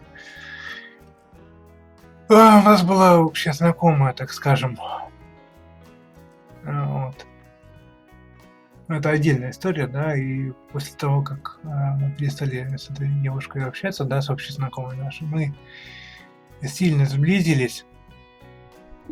А, 2.34 2.60
у 2.60 2.62
нас 2.62 2.82
была 2.82 3.18
общая 3.18 3.52
знакомая, 3.52 4.14
так 4.14 4.32
скажем. 4.32 4.78
А, 6.64 6.86
Вот. 6.86 7.26
Это 8.88 9.10
отдельная 9.10 9.50
история, 9.50 9.86
да, 9.86 10.16
и 10.16 10.50
после 10.72 10.96
того, 10.96 11.22
как 11.22 11.60
э, 11.62 11.66
мы 11.68 12.10
перестали 12.18 12.76
с 12.76 12.90
этой 12.90 13.08
девушкой 13.08 13.64
общаться, 13.64 14.04
да, 14.04 14.20
с 14.20 14.28
общей 14.28 14.52
знакомой 14.52 14.96
нашей, 14.96 15.26
мы 15.26 15.54
сильно 16.62 17.06
сблизились. 17.06 17.86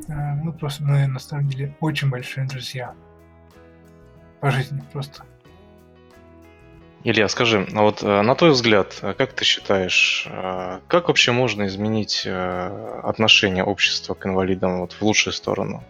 Э, 0.08 0.34
Мы 0.34 0.52
просто, 0.52 0.82
мы 0.82 1.06
на 1.06 1.18
самом 1.18 1.48
деле 1.48 1.74
очень 1.80 2.10
большие 2.10 2.46
друзья. 2.46 2.94
По 4.40 4.50
жизни 4.50 4.82
просто. 4.92 5.24
Илья, 7.02 7.28
скажи, 7.28 7.66
а 7.74 7.82
вот 7.82 8.02
э, 8.02 8.20
на 8.20 8.34
твой 8.34 8.50
взгляд, 8.50 8.98
э, 9.00 9.14
как 9.14 9.32
ты 9.32 9.42
считаешь, 9.42 10.26
э, 10.30 10.80
как 10.86 11.08
вообще 11.08 11.32
можно 11.32 11.66
изменить 11.66 12.26
отношение 12.26 13.64
общества 13.64 14.12
к 14.12 14.26
инвалидам 14.26 14.80
вот 14.80 14.92
в 14.92 15.02
лучшую 15.02 15.32
сторону? 15.32 15.82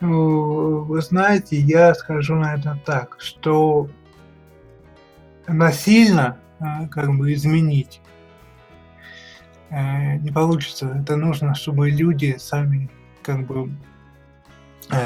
Ну, 0.00 0.80
Вы 0.84 1.02
знаете, 1.02 1.56
я 1.56 1.94
скажу 1.94 2.36
на 2.36 2.54
это 2.54 2.78
так, 2.86 3.16
что 3.18 3.90
насильно 5.46 6.38
как 6.90 7.14
бы 7.14 7.34
изменить 7.34 8.00
не 9.70 10.30
получится. 10.32 11.00
Это 11.02 11.16
нужно, 11.16 11.54
чтобы 11.54 11.90
люди 11.90 12.36
сами 12.38 12.88
как 13.22 13.46
бы 13.46 13.70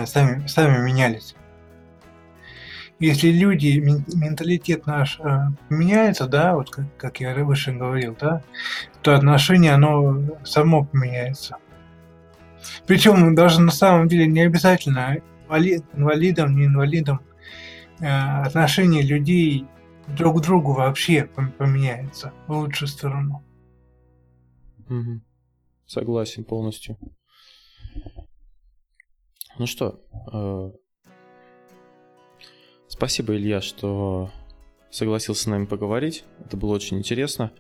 сами, 0.07 0.47
сами 0.47 0.81
менялись. 0.85 1.35
Если 3.01 3.31
люди, 3.31 3.79
менталитет 3.79 4.87
наш 4.87 5.19
э, 5.21 5.49
меняется, 5.69 6.27
да, 6.27 6.55
вот 6.55 6.71
как, 6.71 6.97
как 6.97 7.21
я 7.21 7.35
выше 7.45 7.73
говорил, 7.73 8.17
да, 8.19 8.43
то 9.03 9.15
отношение, 9.15 9.73
оно 9.73 10.21
само 10.45 10.85
поменяется. 10.85 11.57
Причем 12.87 13.35
даже 13.35 13.61
на 13.61 13.73
самом 13.73 14.09
деле 14.09 14.27
не 14.27 14.41
обязательно 14.41 15.19
инвалидам, 15.49 16.57
не 16.57 16.67
инвалидам, 16.67 17.21
э, 18.01 18.07
отношение 18.07 19.03
людей 19.03 19.67
друг 20.07 20.39
к 20.39 20.43
другу 20.43 20.73
вообще 20.73 21.25
поменяется 21.59 22.33
в 22.47 22.53
лучшую 22.53 22.89
сторону. 22.89 23.45
Угу. 24.89 25.21
Согласен 25.87 26.45
полностью. 26.45 26.97
Ну 29.59 29.67
что, 29.67 30.01
э, 30.33 30.84
спасибо, 32.95 33.35
Илья, 33.35 33.61
что 33.61 34.31
согласился 34.91 35.43
с 35.43 35.47
нами 35.47 35.67
поговорить. 35.67 36.25
Это 36.45 36.57
было 36.57 36.75
очень 36.75 36.99
интересно. 36.99 37.51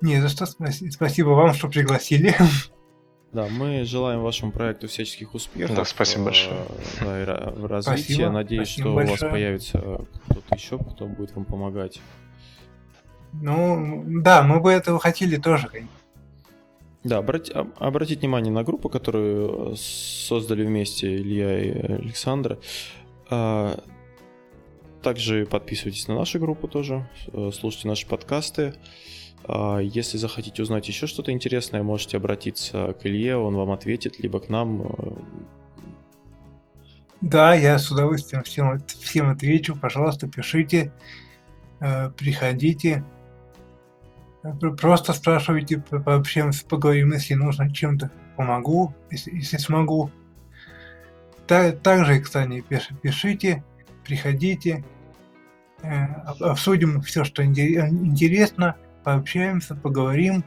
Не 0.00 0.20
за 0.20 0.28
что 0.30 0.46
спасибо 0.46 1.28
вам, 1.30 1.54
что 1.54 1.68
пригласили. 1.68 2.34
Да, 3.32 3.46
мы 3.48 3.84
желаем 3.84 4.22
вашему 4.22 4.50
проекту 4.50 4.88
всяческих 4.88 5.34
успехов. 5.34 5.76
Да, 5.76 5.84
спасибо 5.84 6.24
большое. 6.24 6.66
Да, 7.00 7.22
и 7.22 7.24
в 7.60 7.66
развитии. 7.66 8.02
Спасибо, 8.02 8.22
Я 8.22 8.30
надеюсь, 8.32 8.68
спасибо 8.70 8.88
что 8.88 8.94
большое. 8.96 9.18
у 9.18 9.22
вас 9.22 9.30
появится 9.30 9.78
кто-то 10.24 10.54
еще, 10.56 10.78
кто 10.78 11.06
будет 11.06 11.36
вам 11.36 11.44
помогать. 11.44 12.00
Ну, 13.34 14.02
да, 14.20 14.42
мы 14.42 14.58
бы 14.58 14.72
этого 14.72 14.98
хотели 14.98 15.36
тоже, 15.36 15.68
Да, 17.04 17.18
обрати, 17.18 17.52
обратить 17.78 18.18
внимание 18.18 18.52
на 18.52 18.64
группу, 18.64 18.88
которую 18.88 19.76
создали 19.76 20.66
вместе 20.66 21.14
Илья 21.14 21.56
и 21.60 21.70
Александра. 22.02 22.58
А, 23.30 23.78
также 25.02 25.46
подписывайтесь 25.46 26.08
на 26.08 26.16
нашу 26.16 26.38
группу 26.38 26.68
тоже, 26.68 27.08
э, 27.32 27.50
слушайте 27.54 27.88
наши 27.88 28.06
подкасты. 28.06 28.74
А, 29.44 29.78
если 29.78 30.18
захотите 30.18 30.62
узнать 30.62 30.88
еще 30.88 31.06
что-то 31.06 31.32
интересное, 31.32 31.82
можете 31.82 32.16
обратиться 32.16 32.94
к 33.00 33.06
Илье, 33.06 33.36
он 33.36 33.54
вам 33.54 33.70
ответит, 33.70 34.18
либо 34.18 34.40
к 34.40 34.48
нам. 34.48 34.82
Э. 34.82 34.86
Да, 37.20 37.54
я 37.54 37.78
с 37.78 37.90
удовольствием 37.90 38.42
всем, 38.42 38.80
всем 38.86 39.30
отвечу. 39.30 39.76
Пожалуйста, 39.76 40.28
пишите, 40.28 40.92
э, 41.80 42.10
приходите. 42.10 43.04
Просто 44.80 45.12
спрашивайте, 45.12 45.78
пообщаемся, 45.78 46.64
поговорим, 46.66 47.12
если 47.12 47.34
нужно 47.34 47.72
чем-то 47.72 48.10
помогу, 48.36 48.94
если, 49.10 49.32
если 49.32 49.58
смогу. 49.58 50.10
Также, 51.82 52.20
кстати, 52.20 52.64
пишите, 53.02 53.64
приходите, 54.04 54.84
э, 55.82 56.04
обсудим 56.40 57.00
все, 57.02 57.24
что 57.24 57.44
интересно 57.44 58.76
пообщаемся, 59.04 59.74
поговорим, 59.74 60.44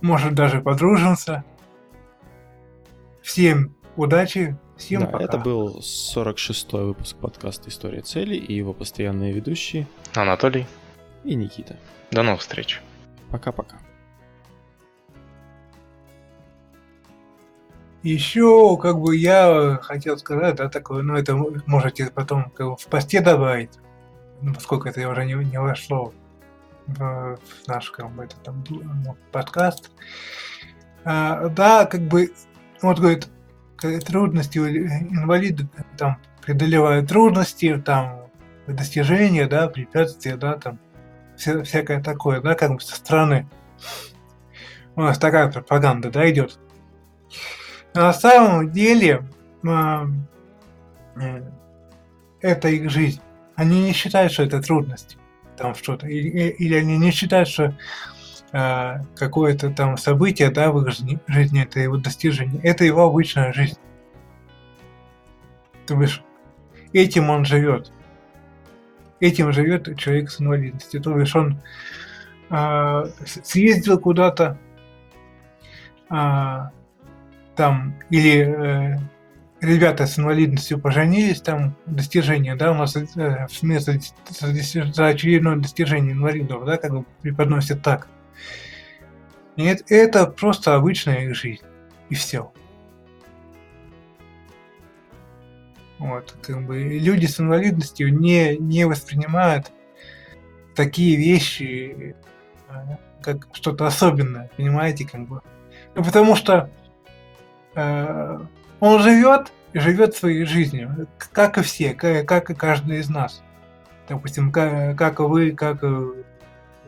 может 0.00 0.34
даже 0.34 0.60
подружимся. 0.60 1.44
Всем 3.22 3.76
удачи, 3.96 4.56
всем 4.76 5.02
да, 5.02 5.06
пока. 5.08 5.24
Это 5.24 5.38
был 5.38 5.80
46-й 5.80 6.84
выпуск 6.84 7.16
подкаста 7.16 7.68
«История 7.68 8.02
цели» 8.02 8.36
и 8.36 8.54
его 8.54 8.72
постоянные 8.72 9.32
ведущие 9.32 9.86
Анатолий 10.14 10.66
и 11.24 11.34
Никита. 11.34 11.76
До 12.10 12.22
новых 12.22 12.40
встреч. 12.40 12.80
Пока-пока. 13.30 13.85
Еще, 18.06 18.78
как 18.80 19.00
бы, 19.00 19.16
я 19.16 19.80
хотел 19.82 20.16
сказать, 20.16 20.54
да, 20.54 20.68
такое, 20.68 21.02
ну, 21.02 21.16
это 21.16 21.34
можете 21.66 22.06
потом 22.06 22.50
как 22.50 22.68
бы, 22.68 22.76
в 22.76 22.86
посте 22.86 23.20
добавить, 23.20 23.72
ну, 24.40 24.54
поскольку 24.54 24.88
это 24.88 25.08
уже 25.08 25.24
не, 25.24 25.32
не 25.32 25.58
вошло 25.58 26.12
в 26.86 27.36
наш 27.66 27.90
как 27.90 28.08
бы, 28.12 28.22
это, 28.22 28.36
там, 28.44 28.62
ну, 28.68 29.16
подкаст. 29.32 29.90
А, 31.04 31.48
да, 31.48 31.84
как 31.86 32.02
бы, 32.02 32.32
вот 32.80 33.00
говорит, 33.00 33.26
трудности 34.06 34.58
инвалиды 34.58 35.68
там 35.98 36.18
преодолевают 36.42 37.08
трудности, 37.08 37.76
там 37.84 38.30
достижения, 38.68 39.48
да, 39.48 39.66
препятствия, 39.66 40.36
да, 40.36 40.54
там 40.54 40.78
вся, 41.36 41.60
всякое 41.64 42.00
такое, 42.00 42.40
да, 42.40 42.54
как 42.54 42.70
бы 42.70 42.80
со 42.80 42.94
стороны. 42.94 43.48
У 44.94 45.02
нас 45.02 45.18
такая 45.18 45.50
пропаганда, 45.50 46.12
да, 46.12 46.30
идет. 46.30 46.60
На 47.96 48.12
самом 48.12 48.70
деле 48.70 49.22
а, 49.66 50.06
э, 51.16 51.42
это 52.40 52.68
их 52.68 52.90
жизнь. 52.90 53.20
Они 53.54 53.82
не 53.82 53.92
считают, 53.92 54.32
что 54.32 54.42
это 54.42 54.60
трудность 54.60 55.16
там 55.56 55.74
что-то. 55.74 56.06
Или, 56.06 56.48
или 56.50 56.74
они 56.74 56.98
не 56.98 57.10
считают, 57.10 57.48
что 57.48 57.74
э, 58.52 58.94
какое-то 59.16 59.70
там 59.70 59.96
событие, 59.96 60.50
да, 60.50 60.70
в 60.70 60.82
их 60.82 60.88
жизни, 60.88 61.18
жизни 61.26 61.62
это 61.62 61.80
его 61.80 61.96
достижение. 61.96 62.60
Это 62.62 62.84
его 62.84 63.02
обычная 63.02 63.52
жизнь. 63.52 63.78
То 65.86 65.96
бишь, 65.96 66.22
этим 66.92 67.30
он 67.30 67.44
живет. 67.44 67.90
Этим 69.20 69.52
живет 69.52 69.98
человек 69.98 70.30
с 70.30 70.40
инвалидностью. 70.40 71.00
То 71.00 71.14
бишь, 71.14 71.34
он 71.34 71.60
э, 72.50 73.04
съездил 73.24 73.98
куда-то, 73.98 74.58
э, 76.10 76.58
там, 77.56 77.94
или 78.10 78.46
э, 78.46 78.98
ребята 79.60 80.06
с 80.06 80.18
инвалидностью 80.18 80.78
поженились, 80.78 81.40
там 81.40 81.74
достижения, 81.86 82.54
да, 82.54 82.72
у 82.72 82.74
нас 82.74 82.96
э, 82.96 83.46
вместо 83.60 83.98
за 84.30 85.06
очередное 85.06 85.56
достижение 85.56 86.12
инвалидов, 86.12 86.64
да, 86.64 86.76
как 86.76 86.92
бы 86.92 87.04
преподносят 87.22 87.82
так. 87.82 88.08
Нет, 89.56 89.82
это 89.88 90.26
просто 90.26 90.74
обычная 90.74 91.24
их 91.24 91.34
жизнь. 91.34 91.64
И 92.10 92.14
все. 92.14 92.52
Вот, 95.98 96.36
как 96.42 96.66
бы 96.66 96.82
люди 96.82 97.24
с 97.24 97.40
инвалидностью 97.40 98.14
не, 98.14 98.58
не 98.58 98.84
воспринимают 98.84 99.72
такие 100.74 101.16
вещи 101.16 102.14
э, 102.68 102.74
как 103.22 103.48
что-то 103.52 103.86
особенное, 103.86 104.50
понимаете, 104.56 105.08
как 105.08 105.26
бы. 105.26 105.40
Ну, 105.94 106.04
потому 106.04 106.36
что 106.36 106.70
он 107.76 109.02
живет 109.02 109.52
живет 109.74 110.14
своей 110.14 110.44
жизнью, 110.44 111.06
как 111.32 111.58
и 111.58 111.62
все, 111.62 111.92
как 111.92 112.50
и 112.50 112.54
каждый 112.54 113.00
из 113.00 113.10
нас. 113.10 113.42
Допустим, 114.08 114.50
как, 114.50 115.20
вы, 115.20 115.50
как 115.50 115.82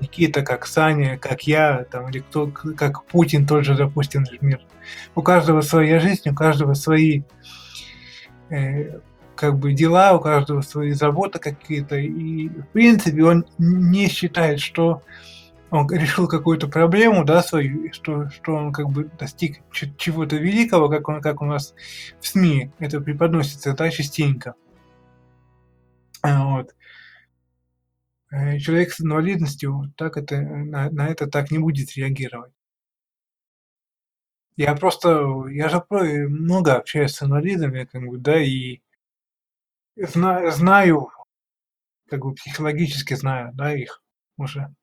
Никита, 0.00 0.42
как 0.42 0.66
Саня, 0.66 1.18
как 1.18 1.42
я, 1.42 1.84
там, 1.90 2.08
или 2.08 2.20
кто, 2.20 2.46
как 2.46 3.04
Путин 3.04 3.46
тот 3.46 3.64
же, 3.64 3.74
допустим, 3.74 4.24
мир. 4.40 4.60
У 5.14 5.22
каждого 5.22 5.60
своя 5.60 6.00
жизнь, 6.00 6.28
у 6.30 6.34
каждого 6.34 6.74
свои 6.74 7.22
э, 8.50 9.00
как 9.34 9.58
бы 9.58 9.72
дела, 9.72 10.14
у 10.14 10.20
каждого 10.20 10.62
свои 10.62 10.92
заботы 10.92 11.38
какие-то. 11.38 11.96
И, 11.96 12.48
в 12.48 12.68
принципе, 12.72 13.24
он 13.24 13.44
не 13.58 14.08
считает, 14.08 14.60
что 14.60 15.02
он 15.70 15.88
решил 15.90 16.28
какую-то 16.28 16.68
проблему, 16.68 17.24
да, 17.24 17.42
свою, 17.42 17.92
что, 17.92 18.30
что 18.30 18.54
он 18.54 18.72
как 18.72 18.88
бы 18.88 19.04
достиг 19.18 19.60
чего-то 19.72 20.36
великого, 20.36 20.88
как, 20.88 21.08
он, 21.08 21.20
как 21.20 21.42
у 21.42 21.44
нас 21.44 21.74
в 22.20 22.26
СМИ 22.26 22.72
это 22.78 23.00
преподносится, 23.00 23.74
да, 23.74 23.90
частенько. 23.90 24.54
А, 26.22 26.44
вот. 26.44 26.74
Э, 28.30 28.58
человек 28.58 28.92
с 28.92 29.00
инвалидностью 29.00 29.92
так 29.96 30.16
это, 30.16 30.40
на, 30.40 30.90
на 30.90 31.08
это 31.08 31.26
так 31.26 31.50
не 31.50 31.58
будет 31.58 31.94
реагировать. 31.96 32.52
Я 34.56 34.74
просто, 34.74 35.46
я 35.50 35.68
же 35.68 35.84
много 36.28 36.76
общаюсь 36.76 37.12
с 37.12 37.22
инвалидами, 37.22 37.84
как 37.84 38.02
бы, 38.02 38.18
да, 38.18 38.42
и 38.42 38.80
знаю, 39.96 40.50
знаю, 40.50 41.10
как 42.08 42.24
бы 42.24 42.34
психологически 42.34 43.14
знаю, 43.14 43.52
да, 43.54 43.74
их 43.74 44.02
уже 44.36 44.74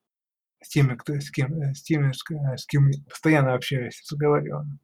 с 0.66 0.68
теми, 0.68 0.96
кто, 0.96 1.14
с 1.20 1.30
кем, 1.30 1.74
с 1.74 1.82
теми, 1.82 2.12
с 2.12 2.66
кем 2.66 2.90
постоянно 3.08 3.54
общаюсь, 3.54 4.02
разговариваю. 4.10 4.78